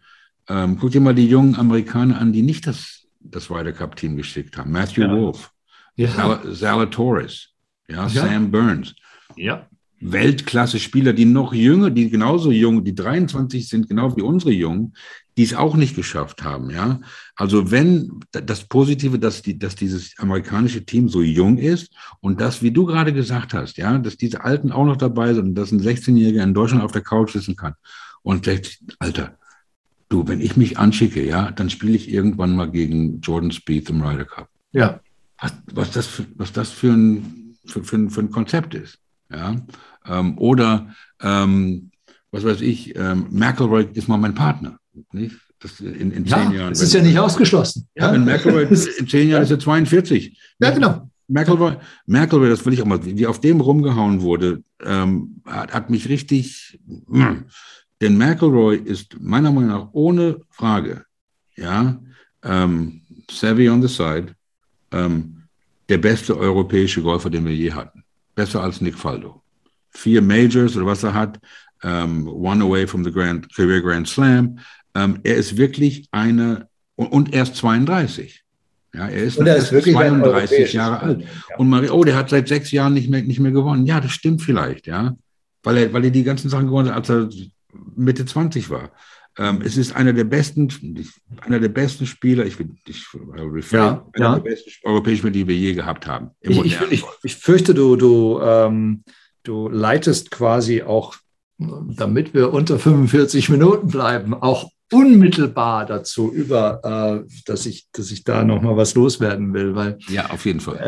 Ähm, 0.48 0.78
guck 0.80 0.90
dir 0.92 1.00
mal 1.02 1.14
die 1.14 1.28
jungen 1.28 1.56
Amerikaner 1.56 2.18
an, 2.18 2.32
die 2.32 2.42
nicht 2.42 2.66
das, 2.66 3.02
das 3.20 3.50
Ryder 3.50 3.72
Cup 3.72 3.96
Team 3.96 4.16
geschickt 4.16 4.56
haben. 4.56 4.72
Matthew 4.72 5.02
Ja. 5.02 5.12
Wolf, 5.12 5.50
Ja. 5.96 6.08
Zala- 6.08 6.52
Zalatoris, 6.54 7.50
ja, 7.88 8.06
Ja. 8.06 8.08
Sam 8.08 8.50
Burns. 8.50 8.94
ja. 9.36 9.66
Weltklasse-Spieler, 10.00 11.12
die 11.12 11.24
noch 11.24 11.52
jünger, 11.52 11.90
die 11.90 12.10
genauso 12.10 12.50
jung, 12.50 12.84
die 12.84 12.94
23 12.94 13.68
sind, 13.68 13.88
genau 13.88 14.16
wie 14.16 14.22
unsere 14.22 14.52
Jungen, 14.52 14.94
die 15.36 15.42
es 15.42 15.54
auch 15.54 15.76
nicht 15.76 15.94
geschafft 15.94 16.42
haben. 16.42 16.70
Ja, 16.70 17.00
also 17.36 17.70
wenn 17.70 18.20
das 18.30 18.64
Positive, 18.64 19.18
dass 19.18 19.42
die, 19.42 19.58
dass 19.58 19.74
dieses 19.74 20.14
amerikanische 20.18 20.84
Team 20.84 21.08
so 21.08 21.22
jung 21.22 21.58
ist 21.58 21.92
und 22.20 22.40
das, 22.40 22.62
wie 22.62 22.70
du 22.70 22.86
gerade 22.86 23.12
gesagt 23.12 23.54
hast, 23.54 23.76
ja, 23.76 23.98
dass 23.98 24.16
diese 24.16 24.44
Alten 24.44 24.72
auch 24.72 24.84
noch 24.84 24.96
dabei 24.96 25.34
sind 25.34 25.48
und 25.48 25.54
dass 25.54 25.72
ein 25.72 25.80
16-Jähriger 25.80 26.42
in 26.42 26.54
Deutschland 26.54 26.82
auf 26.82 26.92
der 26.92 27.02
Couch 27.02 27.32
sitzen 27.32 27.56
kann 27.56 27.74
und 28.22 28.46
sagt, 28.46 28.80
Alter, 28.98 29.38
du, 30.08 30.26
wenn 30.26 30.40
ich 30.40 30.56
mich 30.56 30.78
anschicke, 30.78 31.24
ja, 31.24 31.50
dann 31.50 31.70
spiele 31.70 31.96
ich 31.96 32.10
irgendwann 32.10 32.56
mal 32.56 32.70
gegen 32.70 33.20
Jordan 33.20 33.52
Spieth 33.52 33.90
im 33.90 34.02
Ryder 34.02 34.24
Cup 34.24 34.48
ja. 34.72 35.00
was, 35.40 35.52
was 35.72 35.90
das, 35.90 36.06
für, 36.06 36.26
was 36.36 36.52
das 36.52 36.70
für, 36.70 36.92
ein, 36.92 37.56
für, 37.66 37.82
für, 37.84 37.96
ein, 37.96 38.10
für 38.10 38.20
ein 38.20 38.30
Konzept 38.30 38.74
ist. 38.74 38.98
Ja? 39.30 39.56
Ähm, 40.06 40.38
oder, 40.38 40.94
ähm, 41.20 41.90
was 42.30 42.44
weiß 42.44 42.60
ich, 42.60 42.96
ähm, 42.96 43.26
McElroy 43.30 43.86
ist 43.92 44.08
mal 44.08 44.16
mein 44.18 44.34
Partner. 44.34 44.78
Nicht? 45.12 45.36
Das 45.60 45.78
in, 45.80 46.10
in 46.10 46.24
Ja, 46.24 46.38
zehn 46.42 46.52
Jahren. 46.52 46.72
es 46.72 46.80
ist 46.80 46.94
ja 46.94 47.02
nicht 47.02 47.18
ausgeschlossen. 47.18 47.86
Ja, 47.94 48.12
wenn 48.12 48.24
McElroy 48.24 48.64
in 48.98 49.08
zehn 49.08 49.28
Jahren 49.28 49.42
ist 49.42 49.50
er 49.50 49.58
42. 49.58 50.38
Ja, 50.58 50.70
genau. 50.70 51.10
McElroy, 51.28 51.76
McElroy, 52.06 52.48
das 52.48 52.64
will 52.64 52.72
ich 52.72 52.82
auch 52.82 52.86
mal, 52.86 53.04
wie 53.04 53.26
auf 53.26 53.40
dem 53.40 53.60
rumgehauen 53.60 54.20
wurde, 54.22 54.64
ähm, 54.82 55.42
hat, 55.46 55.72
hat 55.72 55.90
mich 55.90 56.08
richtig. 56.08 56.80
Mh. 57.06 57.44
Denn 58.00 58.16
McElroy 58.16 58.76
ist 58.78 59.20
meiner 59.20 59.52
Meinung 59.52 59.68
nach 59.70 59.88
ohne 59.92 60.40
Frage, 60.50 61.04
ja, 61.56 62.00
ähm, 62.42 63.02
savvy 63.30 63.68
on 63.68 63.82
the 63.82 63.88
side, 63.88 64.34
ähm, 64.92 65.42
der 65.88 65.98
beste 65.98 66.36
europäische 66.38 67.02
Golfer, 67.02 67.28
den 67.30 67.44
wir 67.44 67.54
je 67.54 67.72
hatten. 67.72 68.02
Besser 68.34 68.62
als 68.62 68.80
Nick 68.80 68.96
Faldo. 68.96 69.39
Vier 69.90 70.22
Majors 70.22 70.76
oder 70.76 70.86
was 70.86 71.02
er 71.02 71.14
hat, 71.14 71.38
ähm, 71.82 72.28
one 72.28 72.62
away 72.62 72.86
from 72.86 73.04
the 73.04 73.10
Grand, 73.12 73.52
Career 73.54 73.80
Grand 73.80 74.06
Slam. 74.08 74.58
Ähm, 74.94 75.20
er 75.22 75.36
ist 75.36 75.56
wirklich 75.56 76.08
eine, 76.10 76.68
und, 76.96 77.06
und 77.08 77.32
er 77.34 77.42
ist 77.44 77.56
32. 77.56 78.42
Ja, 78.92 79.06
er 79.08 79.22
ist, 79.22 79.38
er 79.38 79.56
ist 79.56 79.70
wirklich 79.72 79.96
ein 79.96 80.08
32 80.20 80.24
europäisches 80.32 80.72
Jahre 80.72 81.00
alt. 81.00 81.20
Ja. 81.20 81.56
Und 81.58 81.68
Marie, 81.68 81.90
oh, 81.90 82.02
der 82.02 82.16
hat 82.16 82.28
seit 82.30 82.48
sechs 82.48 82.72
Jahren 82.72 82.94
nicht 82.94 83.08
mehr, 83.08 83.22
nicht 83.22 83.38
mehr 83.38 83.52
gewonnen. 83.52 83.86
Ja, 83.86 84.00
das 84.00 84.10
stimmt 84.12 84.42
vielleicht, 84.42 84.86
ja. 84.88 85.16
Weil 85.62 85.76
er, 85.76 85.92
weil 85.92 86.04
er 86.04 86.10
die 86.10 86.24
ganzen 86.24 86.50
Sachen 86.50 86.66
gewonnen 86.66 86.88
hat, 86.92 87.08
als 87.08 87.10
er 87.10 87.28
Mitte 87.94 88.24
20 88.26 88.68
war. 88.70 88.90
Ähm, 89.38 89.62
es 89.64 89.76
ist 89.76 89.94
einer 89.94 90.12
der 90.12 90.24
besten, 90.24 90.68
einer 91.42 91.60
der 91.60 91.68
besten 91.68 92.04
Spieler, 92.04 92.44
ich, 92.44 92.58
will- 92.58 92.70
ich 92.84 93.06
refrain, 93.36 93.78
Ja, 93.80 94.06
einer 94.14 94.24
ja. 94.24 94.34
der 94.34 94.50
besten 94.50 94.70
europäischen 94.82 95.18
Spieler, 95.20 95.32
die 95.32 95.46
wir 95.46 95.54
je 95.56 95.74
gehabt 95.74 96.06
haben. 96.08 96.30
im 96.40 96.50
Ich, 96.50 96.58
ich, 96.64 96.80
ich, 96.90 97.04
ich 97.22 97.36
fürchte, 97.36 97.72
du, 97.74 97.94
du, 97.94 98.40
ähm, 98.42 99.04
du 99.42 99.68
leitest 99.68 100.30
quasi 100.30 100.82
auch 100.82 101.16
damit 101.60 102.34
wir 102.34 102.52
unter 102.52 102.78
45 102.78 103.50
Minuten 103.50 103.88
bleiben, 103.88 104.34
auch 104.34 104.70
unmittelbar 104.92 105.86
dazu 105.86 106.32
über, 106.32 107.24
äh, 107.24 107.30
dass 107.46 107.66
ich, 107.66 107.88
dass 107.92 108.10
ich 108.10 108.24
da 108.24 108.44
noch 108.44 108.60
mal 108.62 108.76
was 108.76 108.94
loswerden 108.94 109.52
will, 109.52 109.74
weil 109.74 109.98
ja 110.08 110.30
auf 110.30 110.46
jeden 110.46 110.60
Fall. 110.60 110.78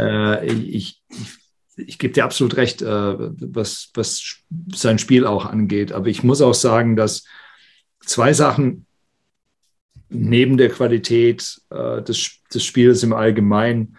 Äh, 0.42 0.46
ich, 0.46 1.02
ich, 1.08 1.36
ich 1.76 1.98
gebe 1.98 2.12
dir 2.12 2.24
absolut 2.24 2.56
recht, 2.56 2.82
äh, 2.82 2.86
was, 2.86 3.90
was 3.94 4.42
sein 4.74 4.98
Spiel 4.98 5.26
auch 5.26 5.46
angeht. 5.46 5.92
Aber 5.92 6.08
ich 6.08 6.24
muss 6.24 6.42
auch 6.42 6.54
sagen, 6.54 6.96
dass 6.96 7.24
zwei 8.00 8.32
Sachen 8.32 8.86
neben 10.08 10.56
der 10.56 10.68
Qualität 10.68 11.60
äh, 11.70 12.02
des, 12.02 12.40
des 12.52 12.64
Spiels 12.64 13.02
im 13.02 13.12
Allgemeinen, 13.12 13.96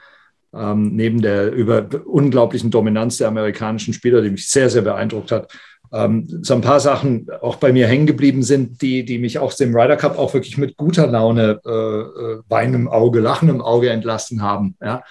ähm, 0.53 0.95
neben 0.95 1.21
der 1.21 1.51
über 1.51 1.87
unglaublichen 2.05 2.71
Dominanz 2.71 3.17
der 3.17 3.27
amerikanischen 3.27 3.93
Spieler, 3.93 4.21
die 4.21 4.29
mich 4.29 4.49
sehr, 4.49 4.69
sehr 4.69 4.81
beeindruckt 4.81 5.31
hat, 5.31 5.51
ähm, 5.91 6.27
so 6.41 6.55
ein 6.55 6.61
paar 6.61 6.79
Sachen 6.79 7.27
auch 7.41 7.57
bei 7.57 7.71
mir 7.71 7.87
hängen 7.87 8.07
geblieben 8.07 8.43
sind, 8.43 8.81
die, 8.81 9.05
die 9.05 9.19
mich 9.19 9.37
auch 9.39 9.53
dem 9.53 9.75
Ryder 9.75 9.95
Cup 9.95 10.17
auch 10.17 10.33
wirklich 10.33 10.57
mit 10.57 10.75
guter 10.75 11.07
Laune, 11.07 11.61
äh, 11.65 11.69
äh 11.69 12.39
Wein 12.49 12.87
Auge, 12.87 13.19
Lachen 13.19 13.49
im 13.49 13.61
Auge 13.61 13.89
entlassen 13.89 14.41
haben. 14.41 14.75
Ja. 14.81 15.03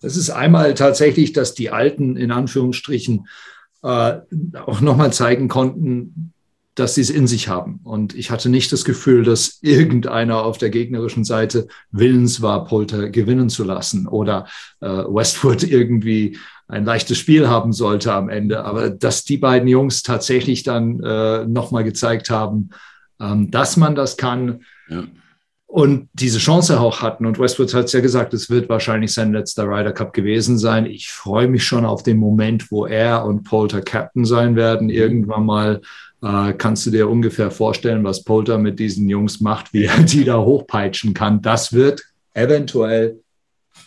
Das 0.00 0.16
ist 0.16 0.30
einmal 0.30 0.74
tatsächlich, 0.74 1.32
dass 1.32 1.54
die 1.54 1.70
Alten 1.70 2.16
in 2.16 2.32
Anführungsstrichen 2.32 3.26
äh, 3.82 4.18
auch 4.66 4.80
nochmal 4.80 5.12
zeigen 5.12 5.48
konnten, 5.48 6.32
dass 6.74 6.94
sie 6.94 7.00
es 7.00 7.10
in 7.10 7.26
sich 7.26 7.48
haben. 7.48 7.80
Und 7.82 8.14
ich 8.14 8.30
hatte 8.30 8.48
nicht 8.48 8.72
das 8.72 8.84
Gefühl, 8.84 9.24
dass 9.24 9.58
irgendeiner 9.60 10.44
auf 10.44 10.58
der 10.58 10.70
gegnerischen 10.70 11.24
Seite 11.24 11.66
willens 11.90 12.42
war, 12.42 12.64
Polter 12.64 13.10
gewinnen 13.10 13.48
zu 13.48 13.64
lassen 13.64 14.06
oder 14.06 14.46
äh, 14.80 14.86
Westwood 14.88 15.64
irgendwie 15.64 16.38
ein 16.68 16.84
leichtes 16.84 17.18
Spiel 17.18 17.48
haben 17.48 17.72
sollte 17.72 18.12
am 18.12 18.28
Ende. 18.28 18.64
Aber 18.64 18.90
dass 18.90 19.24
die 19.24 19.38
beiden 19.38 19.68
Jungs 19.68 20.02
tatsächlich 20.02 20.62
dann 20.62 21.02
äh, 21.02 21.44
nochmal 21.44 21.84
gezeigt 21.84 22.30
haben, 22.30 22.70
ähm, 23.20 23.50
dass 23.50 23.76
man 23.76 23.94
das 23.94 24.16
kann. 24.16 24.62
Ja 24.88 25.04
und 25.70 26.08
diese 26.14 26.38
Chance 26.38 26.80
auch 26.80 27.00
hatten. 27.00 27.26
Und 27.26 27.38
Westwood 27.38 27.72
hat 27.74 27.84
es 27.84 27.92
ja 27.92 28.00
gesagt, 28.00 28.34
es 28.34 28.50
wird 28.50 28.68
wahrscheinlich 28.68 29.14
sein 29.14 29.32
letzter 29.32 29.68
Ryder 29.68 29.92
Cup 29.92 30.12
gewesen 30.12 30.58
sein. 30.58 30.84
Ich 30.84 31.10
freue 31.10 31.46
mich 31.46 31.64
schon 31.64 31.84
auf 31.84 32.02
den 32.02 32.18
Moment, 32.18 32.72
wo 32.72 32.86
er 32.86 33.24
und 33.24 33.44
Polter 33.44 33.80
Captain 33.80 34.24
sein 34.24 34.56
werden. 34.56 34.90
Irgendwann 34.90 35.46
mal 35.46 35.80
äh, 36.22 36.52
kannst 36.52 36.86
du 36.86 36.90
dir 36.90 37.08
ungefähr 37.08 37.50
vorstellen, 37.50 38.04
was 38.04 38.24
Polter 38.24 38.58
mit 38.58 38.78
diesen 38.78 39.08
Jungs 39.08 39.40
macht, 39.40 39.72
wie 39.72 39.84
er 39.84 40.02
die 40.02 40.24
da 40.24 40.38
hochpeitschen 40.38 41.14
kann. 41.14 41.42
Das 41.42 41.72
wird 41.72 42.02
eventuell 42.34 43.20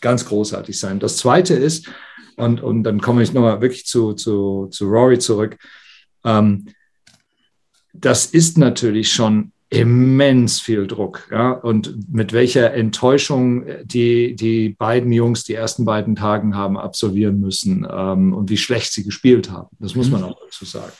ganz 0.01 0.25
großartig 0.25 0.77
sein. 0.77 0.99
Das 0.99 1.17
Zweite 1.17 1.53
ist, 1.53 1.89
und, 2.35 2.61
und 2.61 2.83
dann 2.83 2.99
komme 2.99 3.23
ich 3.23 3.33
nochmal 3.33 3.61
wirklich 3.61 3.85
zu, 3.85 4.13
zu, 4.13 4.67
zu 4.71 4.85
Rory 4.85 5.19
zurück, 5.19 5.57
ähm, 6.23 6.65
das 7.93 8.25
ist 8.25 8.57
natürlich 8.57 9.11
schon 9.13 9.51
immens 9.69 10.59
viel 10.59 10.87
Druck. 10.87 11.27
Ja? 11.31 11.51
Und 11.51 12.11
mit 12.11 12.33
welcher 12.33 12.73
Enttäuschung 12.73 13.65
die, 13.83 14.35
die 14.35 14.69
beiden 14.69 15.11
Jungs 15.11 15.43
die 15.43 15.53
ersten 15.53 15.85
beiden 15.85 16.15
Tagen 16.15 16.55
haben 16.55 16.77
absolvieren 16.77 17.39
müssen 17.39 17.87
ähm, 17.89 18.33
und 18.33 18.49
wie 18.49 18.57
schlecht 18.57 18.91
sie 18.93 19.03
gespielt 19.03 19.49
haben. 19.51 19.75
Das 19.79 19.95
muss 19.95 20.09
man 20.09 20.21
mhm. 20.21 20.27
auch 20.27 20.39
dazu 20.43 20.65
sagen. 20.65 20.93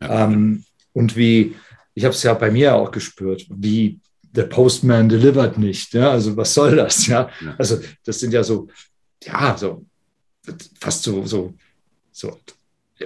Ja. 0.00 0.24
Ähm, 0.24 0.64
und 0.96 1.14
wie, 1.14 1.54
ich 1.92 2.04
habe 2.04 2.14
es 2.14 2.22
ja 2.22 2.32
bei 2.32 2.50
mir 2.50 2.74
auch 2.74 2.90
gespürt, 2.90 3.46
wie 3.50 4.00
der 4.22 4.44
Postman 4.44 5.10
delivered 5.10 5.58
nicht. 5.58 5.92
Ja? 5.92 6.10
Also 6.10 6.34
was 6.38 6.54
soll 6.54 6.76
das? 6.76 7.06
Ja? 7.06 7.28
ja? 7.44 7.54
Also 7.58 7.78
das 8.02 8.18
sind 8.18 8.32
ja 8.32 8.42
so, 8.42 8.68
ja, 9.22 9.54
so 9.58 9.84
fast 10.80 11.02
so, 11.02 11.26
so, 11.26 11.52
so 12.12 12.38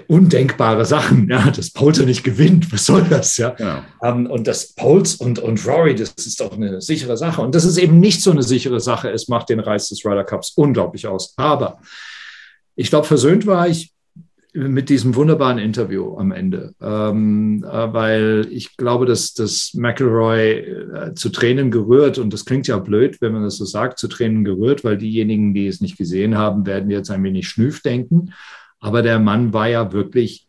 undenkbare 0.06 0.84
Sachen, 0.84 1.28
ja, 1.28 1.50
dass 1.50 1.72
Poulter 1.72 2.04
nicht 2.04 2.22
gewinnt, 2.22 2.72
was 2.72 2.86
soll 2.86 3.02
das, 3.02 3.36
ja? 3.38 3.56
ja. 3.58 3.84
Um, 3.98 4.26
ähm, 4.26 4.30
und 4.30 4.46
das 4.46 4.72
Poles 4.74 5.16
und, 5.16 5.40
und 5.40 5.66
Rory, 5.66 5.96
das 5.96 6.10
ist 6.10 6.40
doch 6.40 6.52
eine 6.52 6.80
sichere 6.80 7.16
Sache. 7.16 7.42
Und 7.42 7.56
das 7.56 7.64
ist 7.64 7.76
eben 7.76 7.98
nicht 7.98 8.22
so 8.22 8.30
eine 8.30 8.44
sichere 8.44 8.78
Sache. 8.78 9.10
Es 9.10 9.26
macht 9.26 9.48
den 9.48 9.58
Reiz 9.58 9.88
des 9.88 10.04
Ryder 10.04 10.22
Cups 10.22 10.52
unglaublich 10.54 11.08
aus. 11.08 11.34
Aber 11.36 11.80
ich 12.76 12.88
glaube, 12.88 13.08
versöhnt 13.08 13.46
war 13.46 13.66
ich 13.66 13.92
mit 14.52 14.88
diesem 14.88 15.14
wunderbaren 15.14 15.58
Interview 15.58 16.16
am 16.16 16.32
Ende, 16.32 16.74
ähm, 16.80 17.64
äh, 17.64 17.92
weil 17.92 18.46
ich 18.50 18.76
glaube, 18.76 19.06
dass, 19.06 19.34
dass 19.34 19.74
McElroy 19.74 20.58
äh, 20.58 21.14
zu 21.14 21.30
Tränen 21.30 21.70
gerührt, 21.70 22.18
und 22.18 22.32
das 22.32 22.44
klingt 22.44 22.66
ja 22.66 22.78
blöd, 22.78 23.20
wenn 23.20 23.32
man 23.32 23.44
das 23.44 23.56
so 23.56 23.64
sagt, 23.64 23.98
zu 23.98 24.08
Tränen 24.08 24.44
gerührt, 24.44 24.82
weil 24.84 24.98
diejenigen, 24.98 25.54
die 25.54 25.66
es 25.66 25.80
nicht 25.80 25.96
gesehen 25.96 26.36
haben, 26.36 26.66
werden 26.66 26.90
jetzt 26.90 27.10
ein 27.10 27.22
wenig 27.22 27.48
schnüff 27.48 27.82
denken. 27.82 28.32
Aber 28.80 29.02
der 29.02 29.18
Mann 29.18 29.52
war 29.52 29.68
ja 29.68 29.92
wirklich 29.92 30.46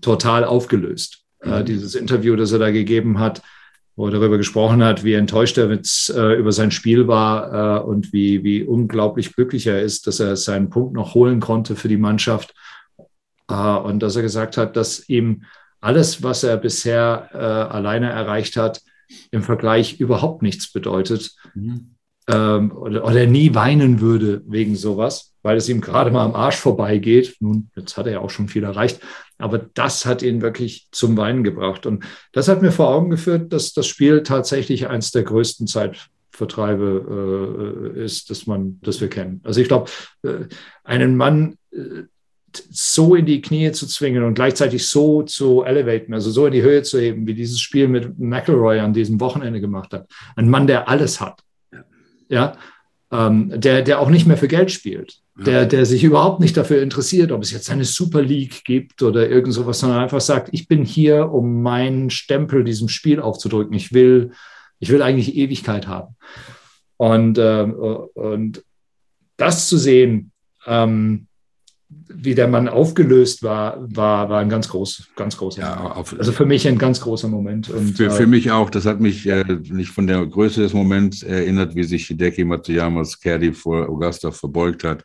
total 0.00 0.44
aufgelöst. 0.44 1.24
Äh, 1.40 1.60
mhm. 1.60 1.64
dieses 1.66 1.94
Interview, 1.94 2.36
das 2.36 2.52
er 2.52 2.58
da 2.58 2.70
gegeben 2.70 3.18
hat, 3.18 3.42
wo 3.96 4.06
er 4.06 4.12
darüber 4.12 4.38
gesprochen 4.38 4.82
hat, 4.82 5.04
wie 5.04 5.14
enttäuscht 5.14 5.56
er 5.56 5.68
mit, 5.68 6.12
äh, 6.16 6.34
über 6.34 6.52
sein 6.52 6.70
Spiel 6.70 7.06
war 7.06 7.80
äh, 7.80 7.84
und 7.84 8.12
wie, 8.12 8.42
wie 8.42 8.64
unglaublich 8.64 9.34
glücklich 9.34 9.66
er 9.66 9.82
ist, 9.82 10.06
dass 10.06 10.20
er 10.20 10.36
seinen 10.36 10.70
Punkt 10.70 10.94
noch 10.94 11.14
holen 11.14 11.40
konnte 11.40 11.76
für 11.76 11.88
die 11.88 11.96
Mannschaft. 11.96 12.54
Äh, 13.48 13.54
und 13.54 14.00
dass 14.00 14.16
er 14.16 14.22
gesagt 14.22 14.56
hat, 14.56 14.76
dass 14.76 15.08
ihm 15.08 15.44
alles, 15.80 16.22
was 16.22 16.42
er 16.42 16.56
bisher 16.56 17.28
äh, 17.32 17.36
alleine 17.36 18.10
erreicht 18.10 18.56
hat, 18.56 18.80
im 19.30 19.42
Vergleich 19.42 20.00
überhaupt 20.00 20.42
nichts 20.42 20.72
bedeutet. 20.72 21.34
Mhm. 21.54 21.94
Ähm, 22.26 22.72
oder, 22.72 23.04
oder 23.04 23.26
nie 23.26 23.54
weinen 23.54 24.00
würde 24.00 24.42
wegen 24.46 24.76
sowas 24.76 25.34
weil 25.44 25.56
es 25.58 25.68
ihm 25.68 25.80
gerade 25.80 26.10
mal 26.10 26.24
am 26.24 26.34
Arsch 26.34 26.56
vorbeigeht. 26.56 27.36
Nun, 27.38 27.70
jetzt 27.76 27.96
hat 27.96 28.06
er 28.06 28.12
ja 28.12 28.18
auch 28.20 28.30
schon 28.30 28.48
viel 28.48 28.64
erreicht, 28.64 29.00
aber 29.38 29.58
das 29.58 30.06
hat 30.06 30.22
ihn 30.22 30.40
wirklich 30.40 30.88
zum 30.90 31.18
Weinen 31.18 31.44
gebracht. 31.44 31.86
Und 31.86 32.04
das 32.32 32.48
hat 32.48 32.62
mir 32.62 32.72
vor 32.72 32.88
Augen 32.88 33.10
geführt, 33.10 33.52
dass 33.52 33.74
das 33.74 33.86
Spiel 33.86 34.22
tatsächlich 34.22 34.88
eins 34.88 35.10
der 35.10 35.22
größten 35.22 35.66
Zeitvertreibe 35.66 37.92
äh, 37.94 38.02
ist, 38.02 38.30
das 38.30 38.46
man, 38.46 38.80
das 38.80 39.02
wir 39.02 39.08
kennen. 39.08 39.42
Also 39.44 39.60
ich 39.60 39.68
glaube, 39.68 39.90
äh, 40.22 40.46
einen 40.82 41.14
Mann 41.14 41.58
äh, 41.72 42.04
so 42.70 43.14
in 43.14 43.26
die 43.26 43.40
Knie 43.40 43.72
zu 43.72 43.86
zwingen 43.86 44.22
und 44.24 44.34
gleichzeitig 44.34 44.86
so 44.86 45.22
zu 45.22 45.62
elevaten, 45.62 46.14
also 46.14 46.30
so 46.30 46.46
in 46.46 46.52
die 46.52 46.62
Höhe 46.62 46.82
zu 46.82 46.98
heben, 46.98 47.26
wie 47.26 47.34
dieses 47.34 47.60
Spiel 47.60 47.88
mit 47.88 48.18
McElroy 48.18 48.80
an 48.80 48.92
diesem 48.92 49.20
Wochenende 49.20 49.60
gemacht 49.60 49.92
hat. 49.92 50.08
Ein 50.36 50.48
Mann, 50.48 50.66
der 50.66 50.88
alles 50.88 51.20
hat. 51.20 51.40
Ja, 52.28 52.56
ähm, 53.10 53.52
der, 53.54 53.82
der 53.82 54.00
auch 54.00 54.10
nicht 54.10 54.26
mehr 54.26 54.36
für 54.36 54.48
Geld 54.48 54.70
spielt, 54.70 55.18
der, 55.36 55.66
der 55.66 55.84
sich 55.84 56.04
überhaupt 56.04 56.40
nicht 56.40 56.56
dafür 56.56 56.80
interessiert, 56.80 57.32
ob 57.32 57.42
es 57.42 57.50
jetzt 57.50 57.70
eine 57.70 57.84
Super 57.84 58.22
League 58.22 58.64
gibt 58.64 59.02
oder 59.02 59.28
irgend 59.28 59.52
sowas, 59.52 59.80
sondern 59.80 60.00
einfach 60.00 60.20
sagt, 60.20 60.48
ich 60.52 60.68
bin 60.68 60.84
hier, 60.84 61.30
um 61.32 61.62
meinen 61.62 62.10
Stempel 62.10 62.64
diesem 62.64 62.88
Spiel 62.88 63.20
aufzudrücken. 63.20 63.74
Ich 63.74 63.92
will, 63.92 64.32
ich 64.78 64.90
will 64.90 65.02
eigentlich 65.02 65.36
Ewigkeit 65.36 65.86
haben. 65.86 66.16
Und, 66.96 67.38
äh, 67.38 67.62
und 67.62 68.64
das 69.36 69.68
zu 69.68 69.76
sehen, 69.76 70.32
ähm, 70.66 71.26
wie 72.08 72.34
der 72.34 72.48
Mann 72.48 72.68
aufgelöst 72.68 73.42
war, 73.42 73.78
war, 73.94 74.28
war 74.28 74.40
ein 74.40 74.48
ganz 74.48 74.68
groß, 74.68 75.08
ganz 75.16 75.36
großer 75.36 75.60
ja, 75.60 75.76
auf, 75.76 76.14
Also 76.18 76.32
für 76.32 76.46
mich 76.46 76.66
ein 76.66 76.78
ganz 76.78 77.00
großer 77.00 77.28
Moment. 77.28 77.68
Und, 77.70 77.96
für, 77.96 78.10
für 78.10 78.22
äh, 78.22 78.26
mich 78.26 78.50
auch. 78.50 78.70
Das 78.70 78.86
hat 78.86 79.00
mich 79.00 79.26
äh, 79.26 79.44
nicht 79.70 79.90
von 79.90 80.06
der 80.06 80.24
Größe 80.24 80.62
des 80.62 80.72
Moments 80.72 81.22
erinnert, 81.22 81.74
wie 81.74 81.84
sich 81.84 82.06
Hideki 82.06 82.44
Matsuyamas 82.44 83.20
Caddy 83.20 83.52
vor 83.52 83.88
Augusta 83.88 84.30
verbeugt 84.30 84.84
hat. 84.84 85.04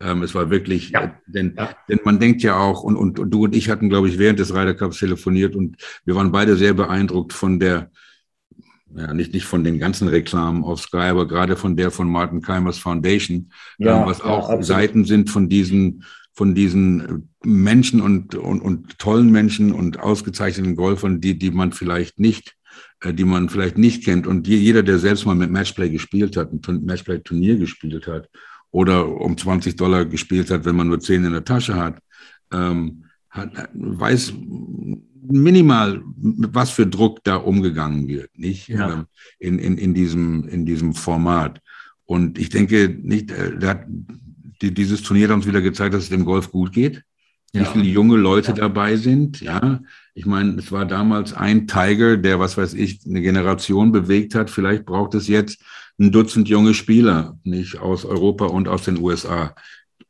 Ähm, 0.00 0.22
es 0.22 0.34
war 0.34 0.50
wirklich, 0.50 0.90
ja. 0.90 1.04
Äh, 1.04 1.10
denn, 1.26 1.54
ja. 1.56 1.70
denn 1.88 2.00
man 2.04 2.18
denkt 2.18 2.42
ja 2.42 2.58
auch, 2.58 2.82
und, 2.82 2.96
und, 2.96 3.18
und 3.18 3.30
du 3.30 3.44
und 3.44 3.54
ich 3.54 3.70
hatten, 3.70 3.88
glaube 3.88 4.08
ich, 4.08 4.18
während 4.18 4.38
des 4.38 4.54
Ryder 4.54 4.74
Cups 4.74 4.98
telefoniert 4.98 5.56
und 5.56 5.76
wir 6.04 6.14
waren 6.14 6.32
beide 6.32 6.56
sehr 6.56 6.74
beeindruckt 6.74 7.32
von 7.32 7.58
der, 7.58 7.90
ja, 8.94 9.14
nicht, 9.14 9.32
nicht 9.32 9.46
von 9.46 9.64
den 9.64 9.78
ganzen 9.78 10.08
Reklamen 10.08 10.64
auf 10.64 10.80
Sky, 10.80 10.98
aber 10.98 11.26
gerade 11.26 11.56
von 11.56 11.76
der 11.76 11.90
von 11.90 12.08
Martin 12.08 12.42
Keimers 12.42 12.78
Foundation, 12.78 13.50
ja, 13.78 14.00
ähm, 14.00 14.06
was 14.06 14.20
auch 14.20 14.62
Seiten 14.62 15.04
sind 15.04 15.30
von 15.30 15.48
diesen 15.48 16.04
von 16.36 16.54
diesen 16.54 17.30
Menschen 17.42 18.02
und, 18.02 18.34
und, 18.34 18.60
und 18.60 18.98
tollen 18.98 19.32
Menschen 19.32 19.72
und 19.72 19.98
ausgezeichneten 19.98 20.76
Golfern, 20.76 21.22
die, 21.22 21.38
die 21.38 21.50
man 21.50 21.72
vielleicht 21.72 22.20
nicht, 22.20 22.56
äh, 23.00 23.14
die 23.14 23.24
man 23.24 23.48
vielleicht 23.48 23.78
nicht 23.78 24.04
kennt. 24.04 24.26
Und 24.26 24.46
jeder, 24.46 24.82
der 24.82 24.98
selbst 24.98 25.24
mal 25.24 25.34
mit 25.34 25.50
Matchplay 25.50 25.88
gespielt 25.88 26.36
hat, 26.36 26.52
ein 26.52 26.84
Matchplay-Turnier 26.84 27.56
gespielt 27.56 28.06
hat 28.06 28.28
oder 28.70 29.08
um 29.08 29.38
20 29.38 29.76
Dollar 29.76 30.04
gespielt 30.04 30.50
hat, 30.50 30.66
wenn 30.66 30.76
man 30.76 30.88
nur 30.88 31.00
10 31.00 31.24
in 31.24 31.32
der 31.32 31.44
Tasche 31.44 31.74
hat, 31.74 32.00
ähm, 32.52 33.06
hat 33.30 33.70
weiß 33.72 34.34
minimal, 35.28 36.02
was 36.04 36.68
für 36.68 36.86
Druck 36.86 37.24
da 37.24 37.36
umgegangen 37.36 38.08
wird, 38.08 38.38
nicht? 38.38 38.68
Ja. 38.68 38.92
Ähm, 38.92 39.06
in, 39.38 39.58
in, 39.58 39.78
in, 39.78 39.94
diesem, 39.94 40.46
in 40.48 40.66
diesem 40.66 40.92
Format. 40.92 41.62
Und 42.04 42.38
ich 42.38 42.50
denke 42.50 42.94
nicht, 43.02 43.30
äh, 43.30 43.56
da 43.58 43.86
die, 44.62 44.72
dieses 44.72 45.02
Turnier 45.02 45.28
hat 45.28 45.34
uns 45.34 45.46
wieder 45.46 45.62
gezeigt, 45.62 45.94
dass 45.94 46.04
es 46.04 46.08
dem 46.08 46.24
Golf 46.24 46.50
gut 46.50 46.72
geht. 46.72 47.02
Ja. 47.52 47.62
Wie 47.62 47.66
viele 47.66 47.84
junge 47.84 48.16
Leute 48.16 48.48
ja. 48.48 48.56
dabei 48.56 48.96
sind. 48.96 49.40
Ja, 49.40 49.80
ich 50.14 50.26
meine, 50.26 50.56
es 50.58 50.72
war 50.72 50.84
damals 50.84 51.32
ein 51.32 51.66
Tiger, 51.66 52.16
der, 52.16 52.38
was 52.40 52.56
weiß 52.56 52.74
ich, 52.74 53.00
eine 53.06 53.22
Generation 53.22 53.92
bewegt 53.92 54.34
hat. 54.34 54.50
Vielleicht 54.50 54.84
braucht 54.84 55.14
es 55.14 55.28
jetzt 55.28 55.62
ein 55.98 56.12
Dutzend 56.12 56.48
junge 56.48 56.74
Spieler, 56.74 57.38
nicht 57.44 57.78
aus 57.78 58.04
Europa 58.04 58.46
und 58.46 58.68
aus 58.68 58.84
den 58.84 58.98
USA. 58.98 59.54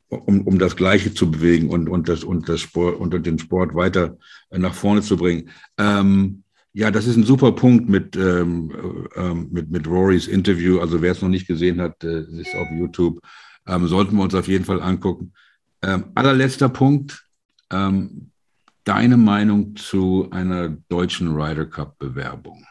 um, 0.09 0.41
um 0.47 0.57
das 0.57 0.77
Gleiche 0.77 1.13
zu 1.13 1.29
bewegen 1.29 1.69
und, 1.69 1.89
und, 1.89 2.07
das, 2.07 2.23
und, 2.23 2.47
das 2.47 2.61
Sport, 2.61 2.97
und 2.97 3.13
den 3.25 3.39
Sport 3.39 3.75
weiter 3.75 4.17
nach 4.51 4.73
vorne 4.73 5.01
zu 5.01 5.17
bringen. 5.17 5.49
Ähm, 5.77 6.43
ja, 6.73 6.91
das 6.91 7.07
ist 7.07 7.17
ein 7.17 7.23
super 7.23 7.51
Punkt 7.53 7.89
mit, 7.89 8.15
ähm, 8.15 8.71
äh, 9.15 9.33
mit, 9.33 9.71
mit 9.71 9.87
Rorys 9.87 10.27
Interview. 10.27 10.79
Also 10.79 11.01
wer 11.01 11.11
es 11.11 11.21
noch 11.21 11.29
nicht 11.29 11.47
gesehen 11.47 11.81
hat, 11.81 12.03
äh, 12.03 12.21
ist 12.21 12.55
auf 12.55 12.67
YouTube. 12.71 13.19
Ähm, 13.67 13.87
sollten 13.87 14.15
wir 14.15 14.23
uns 14.23 14.35
auf 14.35 14.47
jeden 14.47 14.65
Fall 14.65 14.81
angucken. 14.81 15.33
Ähm, 15.81 16.05
allerletzter 16.15 16.69
Punkt. 16.69 17.25
Ähm, 17.69 18.31
deine 18.83 19.17
Meinung 19.17 19.75
zu 19.75 20.29
einer 20.31 20.69
deutschen 20.89 21.35
Ryder 21.35 21.65
Cup 21.65 21.99
Bewerbung? 21.99 22.65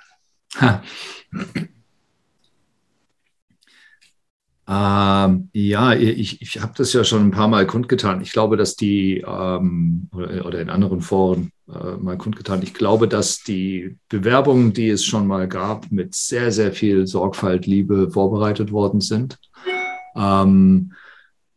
Ähm, 4.69 5.49
ja, 5.53 5.93
ich, 5.95 6.43
ich 6.43 6.61
habe 6.61 6.73
das 6.77 6.93
ja 6.93 7.05
schon 7.05 7.29
ein 7.29 7.31
paar 7.31 7.47
Mal 7.47 7.67
kundgetan. 7.67 8.21
Ich 8.21 8.33
glaube, 8.33 8.57
dass 8.57 8.75
die, 8.75 9.19
ähm, 9.19 10.09
oder, 10.13 10.61
in 10.61 10.71
anderen 10.71 11.03
Foren 11.03 11.53
äh, 11.69 11.97
mal 11.97 12.19
kundgetan, 12.19 12.63
ich 12.63 12.75
glaube, 12.75 13.07
dass 13.07 13.45
die 13.45 13.97
Bewerbungen, 14.09 14.73
die 14.73 14.89
es 14.89 15.05
schon 15.05 15.29
mal 15.29 15.47
gab, 15.47 15.93
mit 15.93 16.17
sehr, 16.17 16.51
sehr 16.51 16.73
viel 16.73 17.07
Sorgfalt, 17.07 17.67
Liebe 17.67 18.11
vorbereitet 18.11 18.73
worden 18.73 19.01
sind. 19.01 19.39
Ähm, 20.17 20.93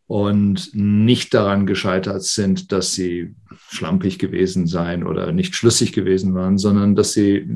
und 0.07 0.72
nicht 0.74 1.36
daran 1.36 1.68
gescheitert 1.68 2.24
sind, 2.24 2.72
dass 2.72 2.93
sie 2.93 3.36
schlampig 3.70 4.18
gewesen 4.18 4.66
seien 4.66 5.05
oder 5.05 5.32
nicht 5.32 5.55
schlüssig 5.55 5.93
gewesen 5.93 6.34
waren, 6.34 6.57
sondern 6.57 6.95
dass 6.95 7.14
sie 7.14 7.47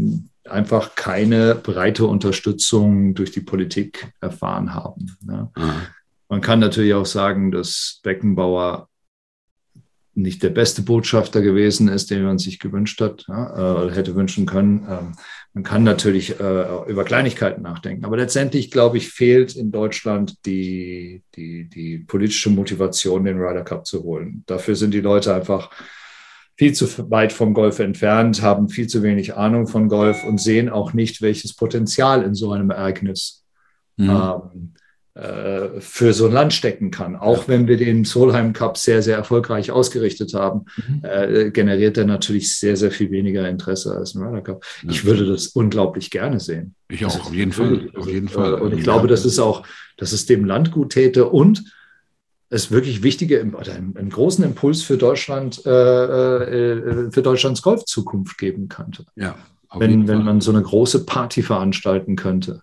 einfach 0.48 0.94
keine 0.94 1.56
breite 1.56 2.06
Unterstützung 2.06 3.16
durch 3.16 3.32
die 3.32 3.42
Politik 3.42 4.14
erfahren 4.22 4.76
haben. 4.76 5.18
Ja. 5.28 5.52
Man 6.30 6.42
kann 6.42 6.60
natürlich 6.60 6.94
auch 6.94 7.08
sagen, 7.08 7.52
dass 7.52 8.00
Beckenbauer 8.04 8.88
nicht 10.16 10.44
der 10.44 10.50
beste 10.50 10.84
Botschafter 10.84 11.42
gewesen 11.42 11.88
ist, 11.88 12.12
den 12.12 12.24
man 12.24 12.38
sich 12.38 12.60
gewünscht 12.60 13.02
hat 13.02 13.26
ja, 13.28 13.86
äh, 13.88 13.92
hätte 13.92 14.16
wünschen 14.16 14.46
können. 14.46 14.86
Ähm, 14.90 15.14
man 15.54 15.64
kann 15.64 15.84
natürlich 15.84 16.40
äh, 16.40 16.86
über 16.88 17.04
Kleinigkeiten 17.04 17.62
nachdenken, 17.62 18.06
aber 18.06 18.18
letztendlich, 18.18 18.72
glaube 18.72 18.98
ich, 18.98 19.10
fehlt 19.10 19.56
in 19.56 19.72
Deutschland 19.72 20.46
die, 20.46 21.24
die, 21.36 21.68
die 21.68 22.00
politische 22.00 22.50
Motivation, 22.50 23.24
den 23.24 23.40
Ryder 23.40 23.64
Cup 23.64 23.86
zu 23.86 24.04
holen. 24.04 24.44
Dafür 24.46 24.76
sind 24.76 24.94
die 24.94 25.02
Leute 25.02 25.34
einfach 25.34 25.72
viel 26.56 26.74
zu 26.74 27.10
weit 27.10 27.34
vom 27.34 27.54
Golf 27.54 27.80
entfernt, 27.80 28.42
haben 28.42 28.70
viel 28.70 28.88
zu 28.88 29.02
wenig 29.02 29.36
Ahnung 29.36 29.68
von 29.68 29.90
Golf 29.90 30.24
und 30.24 30.40
sehen 30.40 30.70
auch 30.70 30.94
nicht, 30.94 31.22
welches 31.22 31.56
Potenzial 31.56 32.24
in 32.24 32.36
so 32.36 32.52
einem 32.52 32.70
Ereignis 32.70 33.44
mhm. 33.98 34.10
ähm, 34.10 34.74
äh, 34.76 34.83
für 35.16 36.12
so 36.12 36.26
ein 36.26 36.32
Land 36.32 36.54
stecken 36.54 36.90
kann. 36.90 37.16
Auch 37.16 37.48
wenn 37.48 37.68
wir 37.68 37.78
den 37.78 38.04
Solheim 38.04 38.52
Cup 38.52 38.80
sehr, 38.80 39.04
sehr 39.04 39.16
erfolgreich 39.16 39.70
ausgerichtet 39.70 40.34
haben, 40.34 40.66
mhm. 40.76 41.02
äh, 41.04 41.52
generiert 41.52 42.00
er 42.00 42.06
natürlich 42.06 42.58
sehr, 42.58 42.76
sehr 42.76 42.90
viel 42.90 43.12
weniger 43.12 43.48
Interesse 43.48 43.96
als 43.96 44.16
ein 44.16 44.24
Ryder 44.24 44.42
Cup. 44.42 44.66
Ja. 44.82 44.90
Ich 44.90 45.06
würde 45.06 45.28
das 45.28 45.48
unglaublich 45.48 46.10
gerne 46.10 46.40
sehen. 46.40 46.74
Ich 46.90 47.06
auch, 47.06 47.28
auf 47.28 47.34
jeden 47.34 47.52
Fall. 47.52 47.92
Auf 47.96 48.08
jeden 48.08 48.28
Fall. 48.28 48.56
Und 48.56 48.72
ich 48.72 48.80
ja. 48.80 48.84
glaube, 48.86 49.08
das 49.08 49.24
ist 49.24 49.38
auch, 49.38 49.68
dass 49.98 50.14
es 50.14 50.26
dem 50.26 50.46
Land 50.46 50.72
gut 50.72 50.94
täte 50.94 51.30
und 51.30 51.64
es 52.50 52.72
wirklich 52.72 53.04
wichtige 53.04 53.44
oder 53.46 53.74
einen, 53.74 53.96
einen 53.96 54.10
großen 54.10 54.44
Impuls 54.44 54.82
für 54.82 54.98
Deutschland, 54.98 55.64
äh, 55.66 55.70
äh, 55.70 57.12
für 57.12 57.22
Deutschlands 57.22 57.62
Golfzukunft 57.62 58.40
geben 58.40 58.68
könnte. 58.68 59.06
Ja, 59.16 59.36
wenn, 59.76 60.08
wenn 60.08 60.24
man 60.24 60.42
so 60.42 60.52
eine 60.52 60.62
große 60.62 61.06
Party 61.06 61.42
veranstalten 61.42 62.16
könnte. 62.16 62.62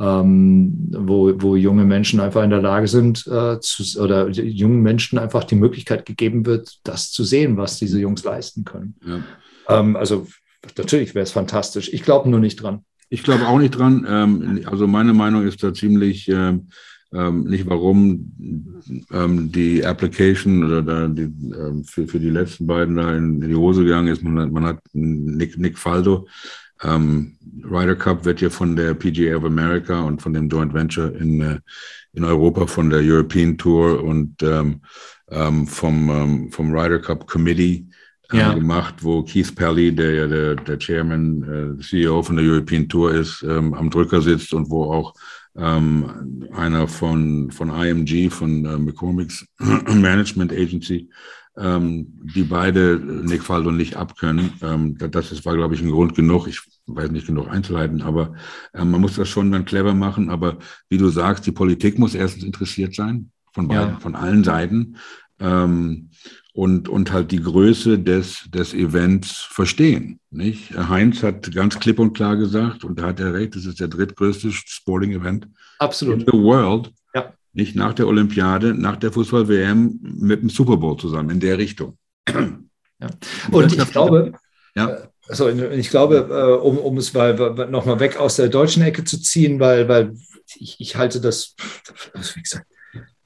Ähm, 0.00 0.92
wo, 0.92 1.32
wo 1.42 1.56
junge 1.56 1.84
Menschen 1.84 2.20
einfach 2.20 2.44
in 2.44 2.50
der 2.50 2.62
Lage 2.62 2.86
sind, 2.86 3.26
äh, 3.26 3.58
zu, 3.58 4.00
oder 4.00 4.28
jungen 4.28 4.80
Menschen 4.80 5.18
einfach 5.18 5.42
die 5.42 5.56
Möglichkeit 5.56 6.06
gegeben 6.06 6.46
wird, 6.46 6.78
das 6.84 7.10
zu 7.10 7.24
sehen, 7.24 7.56
was 7.56 7.80
diese 7.80 7.98
Jungs 7.98 8.22
leisten 8.22 8.64
können. 8.64 8.94
Ja. 9.04 9.80
Ähm, 9.80 9.96
also 9.96 10.28
natürlich 10.76 11.16
wäre 11.16 11.24
es 11.24 11.32
fantastisch. 11.32 11.92
Ich 11.92 12.04
glaube 12.04 12.30
nur 12.30 12.38
nicht 12.38 12.62
dran. 12.62 12.84
Ich 13.08 13.22
glaube 13.22 13.48
auch 13.48 13.58
nicht 13.58 13.72
dran. 13.72 14.06
Ähm, 14.08 14.60
also 14.66 14.86
meine 14.86 15.14
Meinung 15.14 15.46
ist 15.46 15.62
da 15.62 15.72
ziemlich, 15.72 16.28
ähm, 16.28 16.68
ähm, 17.12 17.44
nicht 17.44 17.66
warum 17.66 18.32
ähm, 19.10 19.50
die 19.50 19.84
Application 19.84 20.62
oder 20.62 20.82
da 20.82 21.08
die, 21.08 21.32
für, 21.84 22.06
für 22.06 22.20
die 22.20 22.28
letzten 22.28 22.66
beiden 22.66 22.96
da 22.96 23.16
in 23.16 23.40
die 23.40 23.54
Hose 23.54 23.82
gegangen 23.82 24.08
ist. 24.08 24.22
Man 24.22 24.38
hat, 24.38 24.52
man 24.52 24.64
hat 24.64 24.78
Nick, 24.92 25.58
Nick 25.58 25.78
Faldo. 25.78 26.28
Ähm, 26.82 27.36
Ryder 27.64 27.96
Cup 27.96 28.24
wird 28.24 28.40
ja 28.40 28.50
von 28.50 28.76
der 28.76 28.94
PGA 28.94 29.36
of 29.36 29.44
America 29.44 30.00
und 30.02 30.22
von 30.22 30.32
dem 30.32 30.48
Joint 30.48 30.72
Venture 30.72 31.14
in, 31.16 31.40
äh, 31.40 31.58
in 32.12 32.24
Europa 32.24 32.66
von 32.66 32.90
der 32.90 33.00
European 33.00 33.58
Tour 33.58 34.02
und 34.02 34.42
ähm, 34.42 34.80
ähm, 35.30 35.66
vom, 35.66 36.10
ähm, 36.10 36.52
vom 36.52 36.72
Ryder 36.72 37.00
Cup 37.00 37.26
Committee 37.26 37.86
äh, 38.32 38.38
ja. 38.38 38.54
gemacht, 38.54 38.96
wo 39.00 39.22
Keith 39.22 39.54
Pelly, 39.54 39.94
der 39.94 40.14
ja 40.14 40.26
der, 40.26 40.54
der 40.56 40.78
Chairman, 40.78 41.78
äh, 41.78 41.82
CEO 41.82 42.22
von 42.22 42.36
der 42.36 42.44
European 42.44 42.88
Tour 42.88 43.12
ist, 43.12 43.42
ähm, 43.42 43.74
am 43.74 43.90
Drücker 43.90 44.20
sitzt 44.22 44.52
und 44.54 44.70
wo 44.70 44.92
auch 44.92 45.14
ähm, 45.56 46.48
einer 46.52 46.86
von, 46.86 47.50
von 47.50 47.70
IMG, 47.70 48.30
von 48.30 48.64
äh, 48.64 48.78
McCormick's 48.78 49.44
Management 49.58 50.52
Agency, 50.52 51.08
die 51.60 52.44
beide 52.44 52.98
Nick 52.98 53.42
Faldo 53.42 53.72
nicht 53.72 53.96
abkönnen. 53.96 54.52
Ähm, 54.62 54.96
das 54.98 55.32
ist, 55.32 55.44
war, 55.44 55.56
glaube 55.56 55.74
ich, 55.74 55.82
ein 55.82 55.90
Grund 55.90 56.14
genug. 56.14 56.46
Ich 56.46 56.60
weiß 56.86 57.10
nicht 57.10 57.26
genug 57.26 57.48
Einzelheiten, 57.48 58.02
aber 58.02 58.34
äh, 58.72 58.84
man 58.84 59.00
muss 59.00 59.16
das 59.16 59.28
schon 59.28 59.50
dann 59.50 59.64
clever 59.64 59.94
machen. 59.94 60.30
Aber 60.30 60.58
wie 60.88 60.98
du 60.98 61.08
sagst, 61.08 61.46
die 61.46 61.52
Politik 61.52 61.98
muss 61.98 62.14
erstens 62.14 62.44
interessiert 62.44 62.94
sein, 62.94 63.30
von 63.52 63.66
beiden, 63.66 63.94
ja. 63.94 63.98
von 63.98 64.14
allen 64.14 64.44
Seiten. 64.44 64.96
Ähm, 65.40 66.10
und, 66.52 66.88
und 66.88 67.12
halt 67.12 67.30
die 67.30 67.40
Größe 67.40 68.00
des, 68.00 68.48
des 68.50 68.74
Events 68.74 69.46
verstehen. 69.48 70.18
Nicht? 70.30 70.76
Heinz 70.76 71.22
hat 71.22 71.52
ganz 71.54 71.78
klipp 71.78 72.00
und 72.00 72.14
klar 72.14 72.36
gesagt, 72.36 72.82
und 72.82 72.98
da 72.98 73.06
hat 73.06 73.20
er 73.20 73.32
recht, 73.32 73.54
das 73.54 73.64
ist 73.64 73.78
der 73.78 73.86
drittgrößte 73.86 74.50
Sporting-Event 74.50 75.46
in 76.02 76.20
the 76.20 76.32
world. 76.32 76.92
Ja. 77.14 77.32
Nicht 77.58 77.74
nach 77.74 77.92
der 77.92 78.06
Olympiade, 78.06 78.72
nach 78.72 78.96
der 78.96 79.10
Fußball-WM 79.10 79.98
mit 80.00 80.42
dem 80.42 80.48
Super 80.48 80.76
Bowl 80.76 80.96
zusammen, 80.96 81.30
in 81.30 81.40
der 81.40 81.58
Richtung. 81.58 81.98
Ja. 83.00 83.10
Und 83.50 83.72
ich 83.72 83.90
glaube, 83.90 84.32
ja. 84.74 85.08
Also 85.28 85.48
ich 85.48 85.90
glaube, 85.90 86.28
äh, 86.30 86.64
um, 86.64 86.78
um 86.78 86.96
es 86.96 87.12
mal 87.12 87.34
nochmal 87.70 88.00
weg 88.00 88.16
aus 88.16 88.36
der 88.36 88.48
deutschen 88.48 88.82
Ecke 88.82 89.04
zu 89.04 89.20
ziehen, 89.20 89.60
weil, 89.60 89.88
weil 89.88 90.14
ich, 90.56 90.76
ich 90.78 90.96
halte 90.96 91.20
das, 91.20 91.54
wie 92.34 92.42
gesagt, 92.42 92.66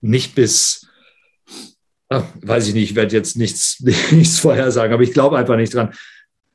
nicht 0.01 0.35
bis 0.35 0.89
ach, 2.13 2.25
weiß 2.43 2.69
ich 2.69 2.75
nicht, 2.75 2.91
ich 2.91 2.97
werde 2.97 3.17
jetzt 3.17 3.37
nichts, 3.37 3.81
nichts 4.11 4.39
vorhersagen, 4.39 4.93
aber 4.93 5.03
ich 5.03 5.13
glaube 5.13 5.39
einfach 5.39 5.57
nicht 5.57 5.75
dran. 5.75 5.93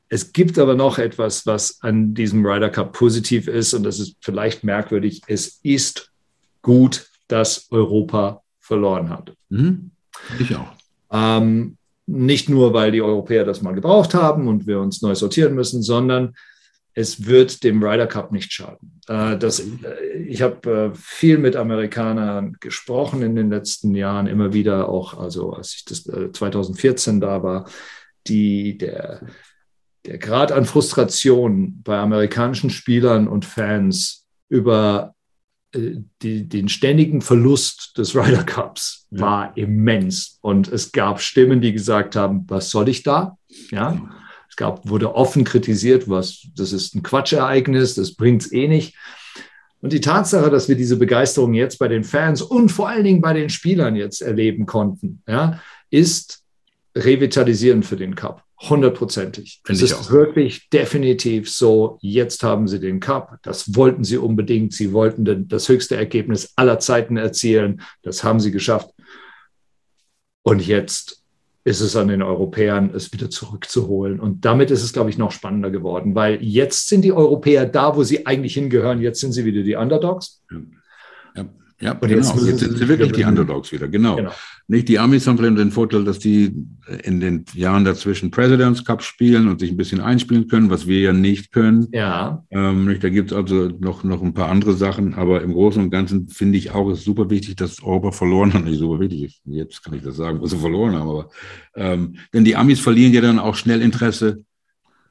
Es 0.08 0.32
gibt 0.32 0.58
aber 0.58 0.74
noch 0.74 0.98
etwas, 0.98 1.44
was 1.44 1.82
an 1.82 2.14
diesem 2.14 2.44
Ryder 2.44 2.70
Cup 2.70 2.92
positiv 2.92 3.46
ist 3.46 3.74
und 3.74 3.82
das 3.82 3.98
ist 3.98 4.16
vielleicht 4.20 4.64
merkwürdig. 4.64 5.20
Es 5.26 5.60
ist 5.62 6.10
gut, 6.62 7.06
dass 7.28 7.70
Europa 7.70 8.42
verloren 8.58 9.10
hat. 9.10 9.34
Mhm. 9.48 9.92
Ich 10.38 10.54
auch. 10.56 10.72
Ähm, 11.10 11.76
nicht 12.06 12.48
nur, 12.48 12.72
weil 12.72 12.90
die 12.90 13.02
Europäer 13.02 13.44
das 13.44 13.62
mal 13.62 13.74
gebraucht 13.74 14.14
haben 14.14 14.48
und 14.48 14.66
wir 14.66 14.80
uns 14.80 15.02
neu 15.02 15.14
sortieren 15.14 15.54
müssen, 15.54 15.82
sondern 15.82 16.34
es 16.94 17.26
wird 17.26 17.62
dem 17.62 17.82
Ryder 17.82 18.06
Cup 18.06 18.32
nicht 18.32 18.52
schaden. 18.52 19.00
Äh, 19.06 19.38
das, 19.38 19.60
äh, 19.60 20.16
ich 20.26 20.42
habe 20.42 20.90
äh, 20.92 20.96
viel 20.96 21.38
mit 21.38 21.54
Amerikanern 21.54 22.56
gesprochen 22.60 23.22
in 23.22 23.36
den 23.36 23.50
letzten 23.50 23.94
Jahren, 23.94 24.26
immer 24.26 24.52
wieder 24.52 24.88
auch, 24.88 25.16
also 25.18 25.52
als 25.52 25.74
ich 25.74 25.84
das 25.84 26.02
2014 26.02 27.20
da 27.20 27.42
war, 27.42 27.68
die, 28.26 28.78
der, 28.78 29.20
der 30.06 30.18
Grad 30.18 30.50
an 30.50 30.64
Frustration 30.64 31.82
bei 31.84 31.98
amerikanischen 31.98 32.70
Spielern 32.70 33.28
und 33.28 33.44
Fans 33.44 34.26
über 34.48 35.14
die, 35.74 36.48
den 36.48 36.68
ständigen 36.68 37.20
Verlust 37.20 37.98
des 37.98 38.14
Ryder 38.14 38.44
Cups 38.44 39.06
war 39.10 39.52
ja. 39.56 39.64
immens. 39.64 40.38
Und 40.40 40.68
es 40.68 40.92
gab 40.92 41.20
Stimmen, 41.20 41.60
die 41.60 41.72
gesagt 41.72 42.16
haben, 42.16 42.44
was 42.48 42.70
soll 42.70 42.88
ich 42.88 43.02
da? 43.02 43.36
Ja 43.70 43.98
gab, 44.58 44.86
wurde 44.86 45.14
offen 45.14 45.44
kritisiert, 45.44 46.10
was, 46.10 46.46
das 46.54 46.74
ist 46.74 46.94
ein 46.94 47.02
Quatschereignis, 47.02 47.94
das 47.94 48.14
bringt 48.14 48.42
es 48.42 48.52
eh 48.52 48.68
nicht. 48.68 48.94
Und 49.80 49.92
die 49.92 50.00
Tatsache, 50.00 50.50
dass 50.50 50.68
wir 50.68 50.76
diese 50.76 50.96
Begeisterung 50.96 51.54
jetzt 51.54 51.78
bei 51.78 51.88
den 51.88 52.04
Fans 52.04 52.42
und 52.42 52.68
vor 52.68 52.88
allen 52.88 53.04
Dingen 53.04 53.20
bei 53.22 53.32
den 53.32 53.48
Spielern 53.48 53.96
jetzt 53.96 54.20
erleben 54.20 54.66
konnten, 54.66 55.22
ja, 55.26 55.62
ist 55.88 56.42
revitalisierend 56.94 57.86
für 57.86 57.96
den 57.96 58.16
Cup. 58.16 58.44
Hundertprozentig. 58.60 59.60
Es 59.68 59.82
ist 59.82 59.94
auch. 59.94 60.10
wirklich 60.10 60.68
definitiv 60.70 61.48
so. 61.48 61.98
Jetzt 62.00 62.42
haben 62.42 62.66
sie 62.66 62.80
den 62.80 62.98
Cup. 62.98 63.38
Das 63.42 63.76
wollten 63.76 64.02
sie 64.02 64.16
unbedingt. 64.16 64.72
Sie 64.72 64.92
wollten 64.92 65.46
das 65.48 65.68
höchste 65.68 65.96
Ergebnis 65.96 66.54
aller 66.56 66.80
Zeiten 66.80 67.16
erzielen. 67.16 67.82
Das 68.02 68.24
haben 68.24 68.40
sie 68.40 68.50
geschafft. 68.50 68.90
Und 70.42 70.66
jetzt 70.66 71.22
ist 71.62 71.80
es 71.80 71.94
an 71.94 72.08
den 72.08 72.22
Europäern, 72.22 72.90
es 72.94 73.12
wieder 73.12 73.30
zurückzuholen. 73.30 74.18
Und 74.18 74.44
damit 74.44 74.70
ist 74.70 74.82
es, 74.82 74.92
glaube 74.92 75.10
ich, 75.10 75.18
noch 75.18 75.30
spannender 75.30 75.70
geworden, 75.70 76.14
weil 76.14 76.42
jetzt 76.42 76.88
sind 76.88 77.02
die 77.02 77.12
Europäer 77.12 77.66
da, 77.66 77.94
wo 77.94 78.02
sie 78.02 78.26
eigentlich 78.26 78.54
hingehören. 78.54 79.00
Jetzt 79.00 79.20
sind 79.20 79.32
sie 79.32 79.44
wieder 79.44 79.62
die 79.62 79.76
Underdogs. 79.76 80.42
Ja. 80.50 80.58
Ja. 81.80 81.92
Und 81.92 82.08
genau. 82.08 82.16
Jetzt, 82.16 82.46
jetzt 82.46 82.60
sind 82.60 82.76
sie 82.76 82.88
wirklich 82.88 83.12
die 83.12 83.24
Underdogs 83.24 83.70
wieder, 83.70 83.86
genau. 83.86 84.16
genau. 84.16 84.32
Nicht 84.66 84.88
die 84.88 84.98
Amis 84.98 85.26
haben 85.26 85.38
vielleicht 85.38 85.58
den 85.58 85.70
Vorteil, 85.70 86.04
dass 86.04 86.18
die 86.18 86.66
in 87.04 87.20
den 87.20 87.44
Jahren 87.54 87.84
dazwischen 87.84 88.32
Presidents 88.32 88.84
Cup 88.84 89.02
spielen 89.02 89.46
und 89.46 89.60
sich 89.60 89.70
ein 89.70 89.76
bisschen 89.76 90.00
einspielen 90.00 90.48
können, 90.48 90.70
was 90.70 90.88
wir 90.88 91.00
ja 91.00 91.12
nicht 91.12 91.52
können. 91.52 91.86
Ja. 91.92 92.44
Ähm, 92.50 92.98
da 93.00 93.08
gibt 93.08 93.30
es 93.30 93.36
also 93.36 93.68
noch, 93.78 94.02
noch 94.02 94.22
ein 94.22 94.34
paar 94.34 94.48
andere 94.48 94.74
Sachen, 94.74 95.14
aber 95.14 95.42
im 95.42 95.52
Großen 95.52 95.80
und 95.80 95.90
Ganzen 95.90 96.28
finde 96.28 96.58
ich 96.58 96.72
auch, 96.72 96.90
es 96.90 96.98
ist 96.98 97.04
super 97.04 97.30
wichtig, 97.30 97.54
dass 97.56 97.80
Europa 97.82 98.10
verloren 98.10 98.52
hat. 98.52 98.64
Nicht 98.64 98.78
super 98.78 98.98
wichtig, 98.98 99.40
jetzt 99.44 99.84
kann 99.84 99.94
ich 99.94 100.02
das 100.02 100.16
sagen, 100.16 100.40
was 100.42 100.50
sie 100.50 100.58
verloren 100.58 100.96
haben, 100.96 101.08
aber 101.08 101.30
ähm, 101.76 102.16
denn 102.34 102.44
die 102.44 102.56
Amis 102.56 102.80
verlieren 102.80 103.12
ja 103.12 103.20
dann 103.20 103.38
auch 103.38 103.54
schnell 103.54 103.82
Interesse, 103.82 104.44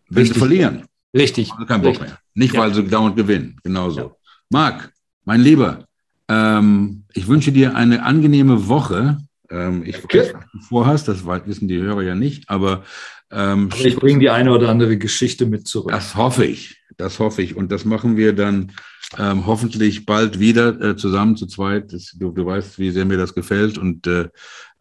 wenn 0.09 0.23
Richtig. 0.23 0.33
sie 0.33 0.39
verlieren. 0.39 0.83
Richtig. 1.15 1.51
Also 1.53 1.65
kein 1.65 1.81
Bock 1.81 1.91
Richtig. 1.91 2.09
mehr. 2.09 2.19
Nicht, 2.33 2.53
ja. 2.53 2.59
weil 2.59 2.73
sie 2.73 2.83
dauernd 2.83 3.15
gewinnen. 3.15 3.57
Genauso. 3.63 3.99
Ja. 3.99 4.11
Marc, 4.49 4.91
mein 5.25 5.41
Lieber, 5.41 5.86
ähm, 6.29 7.03
ich 7.13 7.27
wünsche 7.27 7.51
dir 7.51 7.75
eine 7.75 8.03
angenehme 8.03 8.67
Woche. 8.67 9.17
Ähm, 9.49 9.83
ich 9.85 10.03
weiß, 10.03 10.33
was 10.33 10.45
du 10.51 10.59
vorhast, 10.59 11.07
das 11.07 11.25
wissen 11.25 11.67
die 11.67 11.79
Hörer 11.79 12.03
ja 12.03 12.15
nicht, 12.15 12.49
aber, 12.49 12.83
ähm, 13.31 13.69
aber 13.71 13.85
ich 13.85 13.95
bringe 13.95 14.19
die 14.19 14.29
eine 14.29 14.51
oder 14.51 14.69
andere 14.69 14.97
Geschichte 14.97 15.45
mit 15.45 15.67
zurück. 15.67 15.91
Das 15.91 16.15
hoffe 16.15 16.45
ich, 16.45 16.81
das 16.97 17.19
hoffe 17.19 17.41
ich. 17.41 17.55
Und 17.55 17.71
das 17.71 17.85
machen 17.85 18.17
wir 18.17 18.33
dann 18.33 18.73
ähm, 19.17 19.45
hoffentlich 19.45 20.05
bald 20.05 20.39
wieder 20.39 20.79
äh, 20.81 20.95
zusammen 20.97 21.37
zu 21.37 21.47
zweit. 21.47 21.93
Das, 21.93 22.13
du, 22.17 22.31
du, 22.31 22.45
weißt, 22.45 22.77
wie 22.77 22.91
sehr 22.91 23.05
mir 23.05 23.17
das 23.17 23.33
gefällt. 23.33 23.77
Und 23.77 24.05
äh, 24.05 24.27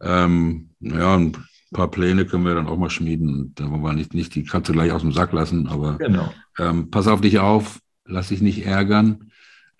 ähm, 0.01 0.71
ja, 0.81 1.15
ein 1.15 1.31
paar 1.71 1.89
Pläne 1.89 2.25
können 2.25 2.45
wir 2.45 2.55
dann 2.55 2.67
auch 2.67 2.77
mal 2.77 2.89
schmieden. 2.89 3.53
Da 3.55 3.69
wollen 3.71 3.81
wir 3.81 3.93
nicht, 3.93 4.13
nicht 4.13 4.35
die 4.35 4.43
Katze 4.43 4.73
gleich 4.73 4.91
aus 4.91 5.01
dem 5.01 5.13
Sack 5.13 5.31
lassen, 5.31 5.67
aber 5.67 5.97
genau. 5.97 6.33
ähm, 6.59 6.91
pass 6.91 7.07
auf 7.07 7.21
dich 7.21 7.39
auf, 7.39 7.79
lass 8.05 8.29
dich 8.29 8.41
nicht 8.41 8.65
ärgern 8.65 9.31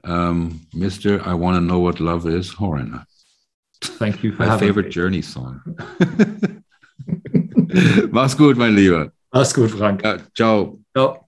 um, 0.03 0.61
Mr. 0.73 1.25
I 1.25 1.33
Want 1.33 1.55
to 1.57 1.61
Know 1.61 1.79
What 1.79 1.99
Love 1.99 2.27
Is, 2.27 2.51
Horan. 2.51 3.05
Thank 3.81 4.23
you 4.23 4.31
for 4.31 4.45
My 4.45 4.57
favorite 4.57 4.87
me. 4.87 4.91
Journey 4.91 5.21
song. 5.21 5.61
Mach's 8.11 8.33
gut, 8.33 8.57
mein 8.57 8.75
Lieber. 8.75 9.11
Mach's 9.33 9.53
gut, 9.53 9.71
Frank. 9.71 10.01
Ja, 10.03 10.17
ciao. 10.35 10.79
Ciao. 10.95 11.27